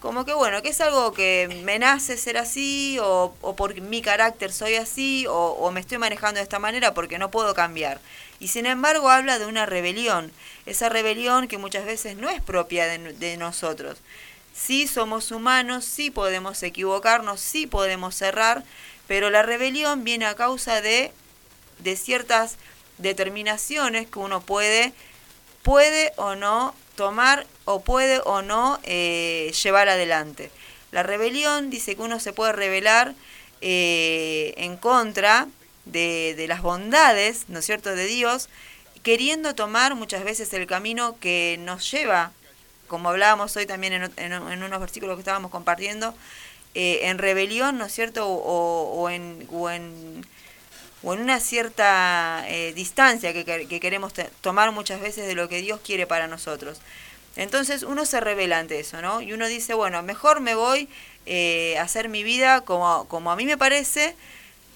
como 0.00 0.24
que 0.24 0.32
bueno, 0.32 0.62
que 0.62 0.70
es 0.70 0.80
algo 0.80 1.12
que 1.12 1.60
me 1.64 1.78
nace 1.78 2.16
ser 2.16 2.38
así, 2.38 2.98
o, 3.02 3.34
o 3.42 3.54
por 3.54 3.78
mi 3.82 4.00
carácter 4.00 4.50
soy 4.50 4.76
así, 4.76 5.26
o, 5.28 5.70
me 5.72 5.80
estoy 5.80 5.98
manejando 5.98 6.38
de 6.38 6.42
esta 6.42 6.58
manera 6.58 6.94
porque 6.94 7.18
no 7.18 7.30
puedo 7.30 7.54
cambiar. 7.54 8.00
Y 8.38 8.48
sin 8.48 8.64
embargo 8.64 9.10
habla 9.10 9.38
de 9.38 9.44
una 9.44 9.66
rebelión, 9.66 10.32
esa 10.64 10.88
rebelión 10.88 11.48
que 11.48 11.58
muchas 11.58 11.84
veces 11.84 12.16
no 12.16 12.30
es 12.30 12.40
propia 12.40 12.86
de 12.86 13.36
nosotros. 13.36 13.98
Sí 14.54 14.86
somos 14.86 15.30
humanos, 15.30 15.84
sí 15.84 16.10
podemos 16.10 16.62
equivocarnos, 16.62 17.40
sí 17.40 17.66
podemos 17.66 18.20
errar, 18.22 18.64
pero 19.06 19.30
la 19.30 19.42
rebelión 19.42 20.04
viene 20.04 20.26
a 20.26 20.36
causa 20.36 20.80
de, 20.80 21.12
de 21.78 21.96
ciertas 21.96 22.56
determinaciones 22.98 24.06
que 24.08 24.18
uno 24.18 24.40
puede, 24.40 24.92
puede 25.62 26.12
o 26.16 26.34
no 26.34 26.74
tomar 26.96 27.46
o 27.64 27.80
puede 27.80 28.20
o 28.24 28.42
no 28.42 28.78
eh, 28.84 29.52
llevar 29.62 29.88
adelante. 29.88 30.50
La 30.92 31.02
rebelión 31.02 31.70
dice 31.70 31.96
que 31.96 32.02
uno 32.02 32.20
se 32.20 32.32
puede 32.32 32.52
rebelar 32.52 33.14
eh, 33.60 34.54
en 34.56 34.76
contra 34.76 35.48
de, 35.84 36.34
de, 36.36 36.46
las 36.46 36.62
bondades, 36.62 37.44
¿no 37.48 37.60
es 37.60 37.66
cierto?, 37.66 37.94
de 37.94 38.06
Dios, 38.06 38.48
queriendo 39.02 39.54
tomar 39.54 39.94
muchas 39.94 40.24
veces 40.24 40.52
el 40.52 40.66
camino 40.66 41.16
que 41.20 41.56
nos 41.60 41.90
lleva, 41.90 42.32
como 42.90 43.08
hablábamos 43.08 43.56
hoy 43.56 43.66
también 43.66 44.10
en, 44.16 44.32
unos 44.62 44.80
versículos 44.80 45.14
que 45.14 45.20
estábamos 45.20 45.52
compartiendo, 45.52 46.12
eh, 46.74 47.02
en 47.04 47.18
rebelión, 47.18 47.78
¿no 47.78 47.86
es 47.86 47.92
cierto?, 47.92 48.28
o, 48.28 49.08
en, 49.08 49.46
una 51.02 51.40
cierta 51.40 52.44
eh, 52.48 52.74
distancia 52.74 53.32
que, 53.32 53.44
que 53.44 53.80
queremos 53.80 54.12
tomar 54.42 54.72
muchas 54.72 55.00
veces 55.00 55.26
de 55.26 55.34
lo 55.34 55.48
que 55.48 55.62
Dios 55.62 55.80
quiere 55.82 56.06
para 56.06 56.26
nosotros. 56.26 56.80
Entonces 57.36 57.84
uno 57.84 58.04
se 58.04 58.20
revela 58.20 58.58
ante 58.58 58.80
eso, 58.80 59.00
¿no? 59.00 59.22
Y 59.22 59.32
uno 59.32 59.46
dice, 59.46 59.72
bueno, 59.72 60.02
mejor 60.02 60.40
me 60.40 60.54
voy 60.56 60.88
eh, 61.26 61.78
a 61.78 61.82
hacer 61.82 62.08
mi 62.08 62.24
vida 62.24 62.62
como, 62.62 63.06
como 63.08 63.30
a 63.30 63.36
mí 63.36 63.46
me 63.46 63.56
parece, 63.56 64.16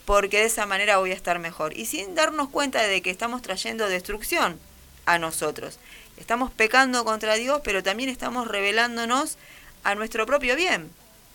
porque 0.04 0.38
de 0.38 0.44
esa 0.44 0.66
manera 0.66 0.98
voy 0.98 1.10
a 1.10 1.14
estar 1.14 1.40
mejor. 1.40 1.76
Y 1.76 1.86
sin 1.86 2.14
darnos 2.14 2.48
cuenta 2.48 2.80
de 2.82 3.02
que 3.02 3.10
estamos 3.10 3.42
trayendo 3.42 3.88
destrucción 3.88 4.58
a 5.04 5.18
nosotros. 5.18 5.78
Estamos 6.16 6.50
pecando 6.52 7.04
contra 7.04 7.34
Dios, 7.34 7.60
pero 7.64 7.82
también 7.82 8.08
estamos 8.08 8.48
revelándonos 8.48 9.36
a 9.82 9.94
nuestro 9.94 10.26
propio 10.26 10.56
bien. 10.56 10.90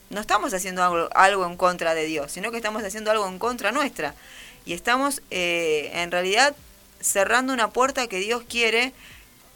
No 0.10 0.22
estamos 0.22 0.54
haciendo 0.54 1.10
algo, 1.14 1.46
en 1.46 1.58
contra 1.58 1.94
de 1.94 2.06
Dios, 2.06 2.32
sino 2.32 2.52
que 2.52 2.58
estamos 2.58 2.84
haciendo 2.84 3.12
algo 3.12 3.28
en 3.28 3.38
contra 3.38 3.72
nuestra 3.72 4.16
y 4.66 4.74
estamos 4.74 5.22
eh, 5.30 5.92
en 5.94 6.12
realidad 6.12 6.56
cerrando 7.00 7.54
una 7.54 7.70
puerta 7.70 8.08
que 8.08 8.20
Dios 8.20 8.44
quiere 8.50 8.94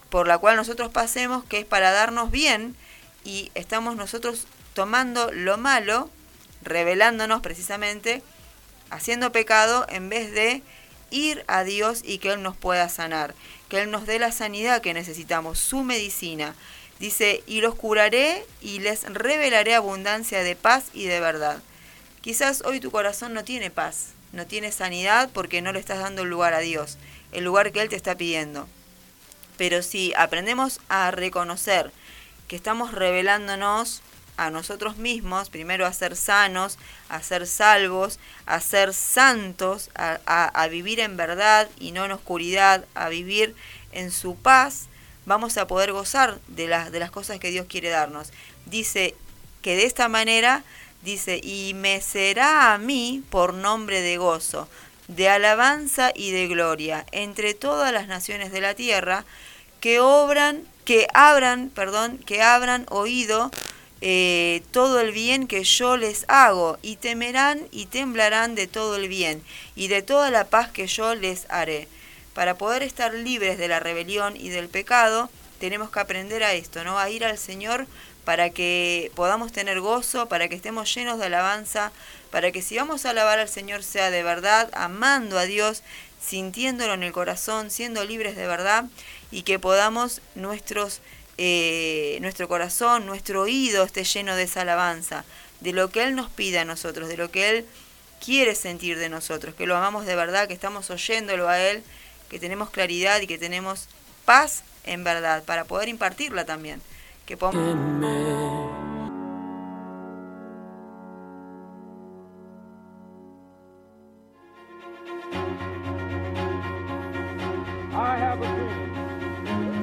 por 0.10 0.28
la 0.28 0.38
cual 0.38 0.56
nosotros 0.56 0.92
pasemos, 0.92 1.44
que 1.46 1.60
es 1.60 1.66
para 1.66 1.92
darnos 1.92 2.30
bien, 2.30 2.76
y 3.24 3.52
estamos 3.56 3.96
nosotros 3.96 4.46
tomando 4.76 5.32
lo 5.32 5.58
malo, 5.58 6.10
revelándonos 6.62 7.42
precisamente, 7.42 8.22
haciendo 8.92 9.32
pecado, 9.32 9.88
en 9.90 10.10
vez 10.10 10.32
de 10.32 10.62
ir 11.14 11.46
a 11.48 11.64
Dios 11.64 12.02
y 12.04 12.18
que 12.18 12.34
Él 12.34 12.42
nos 12.42 12.58
pueda 12.58 12.90
sanar, 12.90 13.36
que 13.70 13.82
Él 13.82 13.92
nos 13.92 14.06
dé 14.06 14.20
la 14.20 14.32
sanidad 14.32 14.82
que 14.82 14.94
necesitamos, 14.94 15.60
su 15.60 15.84
medicina. 15.84 16.56
Dice, 17.00 17.44
y 17.46 17.62
los 17.62 17.76
curaré 17.76 18.46
y 18.62 18.80
les 18.80 19.04
revelaré 19.04 19.76
abundancia 19.76 20.44
de 20.44 20.56
paz 20.56 20.86
y 20.94 21.06
de 21.06 21.20
verdad. 21.20 21.62
Quizás 22.22 22.62
hoy 22.66 22.80
tu 22.80 22.92
corazón 22.92 23.34
no 23.34 23.44
tiene 23.44 23.70
paz, 23.70 24.14
no 24.32 24.48
tienes 24.48 24.76
sanidad 24.76 25.30
porque 25.34 25.62
no 25.62 25.72
le 25.72 25.80
estás 25.80 26.00
dando 26.00 26.24
el 26.24 26.30
lugar 26.30 26.54
a 26.54 26.60
Dios, 26.60 26.98
el 27.32 27.44
lugar 27.44 27.72
que 27.72 27.82
Él 27.82 27.90
te 27.90 27.96
está 27.96 28.16
pidiendo. 28.16 28.68
Pero 29.58 29.84
si 29.84 30.14
aprendemos 30.16 30.80
a 30.90 31.12
reconocer 31.12 31.92
que 32.48 32.56
estamos 32.56 32.92
revelándonos 32.92 34.02
a 34.38 34.50
nosotros 34.50 34.98
mismos, 34.98 35.50
primero 35.50 35.86
a 35.86 35.94
ser 35.94 36.16
sanos, 36.16 36.78
a 37.10 37.22
ser 37.22 37.48
salvos, 37.48 38.20
a 38.46 38.60
ser 38.60 38.94
santos, 38.94 39.90
a, 39.96 40.20
a, 40.26 40.68
vivir 40.68 41.00
en 41.00 41.18
verdad 41.18 41.70
y 41.80 41.92
no 41.92 42.06
en 42.06 42.12
oscuridad, 42.12 42.86
a 42.96 43.10
vivir 43.10 43.56
en 43.92 44.12
su 44.12 44.36
paz, 44.36 44.88
vamos 45.26 45.58
a 45.58 45.68
poder 45.68 45.92
gozar 45.92 46.40
de, 46.48 46.68
las 46.68 46.92
de 46.92 47.00
las 47.00 47.12
cosas 47.12 47.40
que 47.40 47.52
Dios 47.52 47.68
quiere 47.68 47.90
darnos. 47.90 48.32
Dice 48.66 49.16
que 49.62 49.76
de 49.76 49.86
esta 49.86 50.10
manera 50.10 50.64
dice, 51.04 51.40
y 51.44 51.74
me 51.76 52.02
será 52.02 52.74
a 52.74 52.78
mí 52.78 53.24
por 53.30 53.54
nombre 53.54 54.02
de 54.02 54.18
gozo, 54.18 54.68
de 55.08 55.30
alabanza 55.30 56.12
y 56.16 56.32
de 56.32 56.48
gloria 56.48 57.06
entre 57.12 57.54
todas 57.54 57.92
las 57.92 58.08
naciones 58.08 58.52
de 58.52 58.62
la 58.62 58.74
tierra 58.74 59.26
que 59.80 60.00
obran, 60.00 60.64
que 60.86 61.08
abran, 61.14 61.70
perdón, 61.70 62.18
que 62.20 62.42
abran 62.42 62.86
oído 62.90 63.52
eh, 64.06 64.64
todo 64.72 65.00
el 65.00 65.14
bien 65.14 65.48
que 65.48 65.64
yo 65.64 65.96
les 65.96 66.26
hago, 66.28 66.78
y 66.82 66.98
temerán 66.98 67.70
y 67.72 67.86
temblarán 67.86 68.54
de 68.54 68.68
todo 68.68 68.98
el 68.98 69.08
bien, 69.08 69.42
y 69.78 69.88
de 69.88 70.02
toda 70.02 70.30
la 70.30 70.44
paz 70.50 70.70
que 70.70 70.88
yo 70.88 71.16
les 71.16 71.46
haré. 71.50 71.88
Para 72.34 72.58
poder 72.58 72.84
estar 72.84 73.14
libres 73.14 73.58
de 73.58 73.70
la 73.70 73.80
rebelión 73.80 74.36
y 74.36 74.50
del 74.50 74.68
pecado, 74.68 75.30
tenemos 75.58 75.90
que 75.90 76.02
aprender 76.02 76.44
a 76.44 76.52
esto, 76.52 76.84
¿no? 76.84 77.00
A 77.00 77.10
ir 77.10 77.24
al 77.24 77.38
Señor 77.38 77.88
para 78.26 78.50
que 78.50 79.10
podamos 79.16 79.54
tener 79.54 79.80
gozo, 79.80 80.28
para 80.28 80.50
que 80.50 80.56
estemos 80.56 80.94
llenos 80.94 81.18
de 81.18 81.28
alabanza, 81.28 81.94
para 82.30 82.52
que 82.52 82.62
si 82.62 82.76
vamos 82.76 83.06
a 83.06 83.12
alabar 83.12 83.40
al 83.40 83.48
Señor 83.48 83.84
sea 83.84 84.12
de 84.12 84.22
verdad, 84.22 84.70
amando 84.74 85.40
a 85.40 85.46
Dios, 85.46 85.82
sintiéndolo 86.20 86.94
en 86.94 87.04
el 87.04 87.14
corazón, 87.14 87.72
siendo 87.72 88.04
libres 88.04 88.36
de 88.36 88.48
verdad 88.48 88.84
y 89.32 89.44
que 89.44 89.60
podamos 89.60 90.20
nuestros, 90.36 91.00
eh, 91.38 92.18
nuestro 92.22 92.48
corazón, 92.48 93.06
nuestro 93.06 93.42
oído 93.42 93.84
esté 93.84 94.04
lleno 94.04 94.36
de 94.36 94.44
esa 94.44 94.62
alabanza, 94.62 95.26
de 95.62 95.74
lo 95.74 95.90
que 95.90 96.04
Él 96.04 96.16
nos 96.16 96.30
pide 96.30 96.60
a 96.60 96.66
nosotros, 96.66 97.10
de 97.10 97.18
lo 97.18 97.32
que 97.32 97.50
Él 97.50 97.66
quiere 98.24 98.56
sentir 98.56 98.98
de 98.98 99.10
nosotros, 99.10 99.56
que 99.56 99.66
lo 99.66 99.76
amamos 99.76 100.06
de 100.06 100.16
verdad, 100.16 100.48
que 100.48 100.54
estamos 100.54 100.90
oyéndolo 100.90 101.50
a 101.50 101.60
Él, 101.60 101.84
que 102.30 102.40
tenemos 102.40 102.70
claridad 102.70 103.22
y 103.22 103.28
que 103.28 103.38
tenemos 103.38 103.88
paz 104.26 104.64
en 104.86 105.04
verdad 105.04 105.44
para 105.44 105.66
poder 105.66 105.90
impartirla 105.90 106.46
también 106.46 106.82
que 107.26 107.38
podamos... 107.38 107.76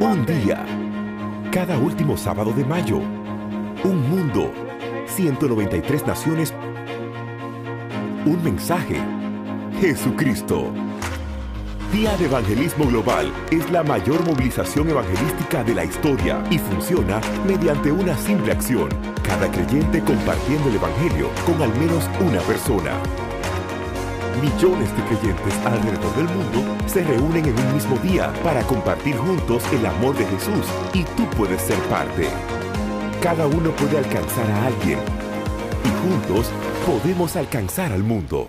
Un 0.00 0.26
día, 0.26 0.66
cada 1.50 1.76
último 1.78 2.16
sábado 2.16 2.52
de 2.52 2.64
mayo, 2.64 2.98
un 3.82 4.08
mundo, 4.08 4.52
193 5.06 6.06
naciones, 6.06 6.54
un 8.24 8.40
mensaje, 8.44 9.00
Jesucristo. 9.80 10.72
Día 11.92 12.16
de 12.18 12.26
Evangelismo 12.26 12.86
Global 12.86 13.32
es 13.50 13.68
la 13.72 13.82
mayor 13.82 14.24
movilización 14.24 14.90
evangelística 14.90 15.64
de 15.64 15.74
la 15.74 15.84
historia 15.84 16.40
y 16.50 16.58
funciona 16.58 17.20
mediante 17.44 17.90
una 17.90 18.16
simple 18.16 18.52
acción. 18.52 18.88
Cada 19.24 19.50
creyente 19.50 20.00
compartiendo 20.02 20.68
el 20.68 20.76
Evangelio 20.76 21.30
con 21.44 21.60
al 21.60 21.76
menos 21.80 22.08
una 22.20 22.38
persona. 22.42 22.92
Millones 24.40 24.96
de 24.96 25.02
creyentes 25.04 25.54
alrededor 25.66 26.16
del 26.16 26.28
mundo 26.34 26.76
se 26.86 27.04
reúnen 27.04 27.44
en 27.44 27.58
un 27.58 27.74
mismo 27.74 27.98
día 27.98 28.32
para 28.42 28.62
compartir 28.62 29.14
juntos 29.14 29.62
el 29.70 29.84
amor 29.84 30.16
de 30.16 30.24
Jesús 30.24 30.64
y 30.94 31.04
tú 31.04 31.28
puedes 31.36 31.60
ser 31.60 31.78
parte. 31.90 32.26
Cada 33.20 33.46
uno 33.46 33.70
puede 33.72 33.98
alcanzar 33.98 34.50
a 34.50 34.66
alguien 34.68 34.98
y 35.84 36.08
juntos 36.08 36.50
podemos 36.86 37.36
alcanzar 37.36 37.92
al 37.92 38.02
mundo. 38.02 38.48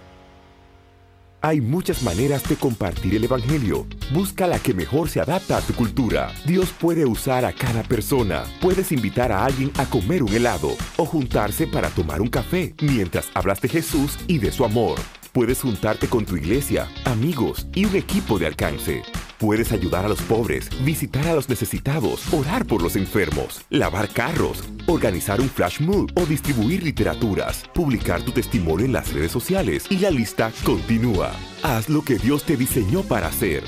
Hay 1.42 1.60
muchas 1.60 2.04
maneras 2.04 2.48
de 2.48 2.56
compartir 2.56 3.16
el 3.16 3.26
Evangelio. 3.26 3.86
Busca 4.14 4.48
la 4.48 4.60
que 4.60 4.74
mejor 4.74 5.10
se 5.10 5.20
adapta 5.20 5.58
a 5.58 5.62
tu 5.62 5.74
cultura. 5.74 6.32
Dios 6.46 6.72
puede 6.72 7.06
usar 7.06 7.44
a 7.44 7.52
cada 7.52 7.84
persona. 7.84 8.44
Puedes 8.62 8.94
invitar 8.94 9.34
a 9.34 9.44
alguien 9.44 9.72
a 9.78 9.86
comer 9.86 10.24
un 10.24 10.32
helado 10.32 10.70
o 10.96 11.06
juntarse 11.06 11.68
para 11.68 11.90
tomar 11.90 12.22
un 12.22 12.30
café 12.30 12.76
mientras 12.80 13.30
hablas 13.34 13.60
de 13.60 13.68
Jesús 13.68 14.18
y 14.28 14.38
de 14.38 14.54
su 14.54 14.64
amor. 14.64 14.98
Puedes 15.34 15.62
juntarte 15.62 16.10
con 16.10 16.26
tu 16.26 16.36
iglesia, 16.36 16.90
amigos 17.06 17.66
y 17.74 17.86
un 17.86 17.96
equipo 17.96 18.38
de 18.38 18.48
alcance. 18.48 19.02
Puedes 19.38 19.72
ayudar 19.72 20.04
a 20.04 20.10
los 20.10 20.22
pobres, 20.24 20.70
visitar 20.84 21.26
a 21.26 21.34
los 21.34 21.48
necesitados, 21.48 22.34
orar 22.34 22.66
por 22.66 22.82
los 22.82 22.98
enfermos, 22.98 23.62
lavar 23.70 24.10
carros, 24.10 24.62
organizar 24.88 25.40
un 25.40 25.48
flash 25.48 25.80
mob 25.80 26.12
o 26.16 26.26
distribuir 26.26 26.84
literaturas, 26.84 27.64
publicar 27.74 28.22
tu 28.24 28.34
testimonio 28.34 28.86
en 28.86 28.92
las 28.92 29.14
redes 29.14 29.32
sociales 29.32 29.86
y 29.90 30.00
la 30.00 30.12
lista 30.12 30.52
continúa. 30.66 31.32
Haz 31.64 31.88
lo 31.88 32.02
que 32.02 32.18
Dios 32.18 32.44
te 32.44 32.58
diseñó 32.58 33.02
para 33.02 33.28
hacer. 33.28 33.64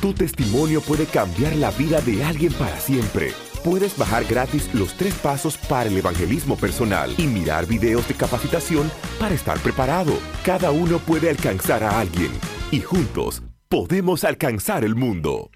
Tu 0.00 0.12
testimonio 0.14 0.80
puede 0.80 1.06
cambiar 1.06 1.56
la 1.56 1.72
vida 1.72 2.00
de 2.02 2.22
alguien 2.22 2.52
para 2.52 2.78
siempre. 2.78 3.32
Puedes 3.64 3.96
bajar 3.98 4.24
gratis 4.24 4.72
los 4.74 4.94
tres 4.94 5.14
pasos 5.14 5.56
para 5.56 5.88
el 5.88 5.96
evangelismo 5.96 6.56
personal 6.56 7.14
y 7.18 7.26
mirar 7.26 7.66
videos 7.66 8.06
de 8.08 8.14
capacitación 8.14 8.90
para 9.18 9.34
estar 9.34 9.58
preparado. 9.58 10.12
Cada 10.44 10.70
uno 10.70 10.98
puede 10.98 11.30
alcanzar 11.30 11.82
a 11.82 11.98
alguien 12.00 12.30
y 12.70 12.80
juntos 12.80 13.42
podemos 13.68 14.24
alcanzar 14.24 14.84
el 14.84 14.94
mundo. 14.94 15.50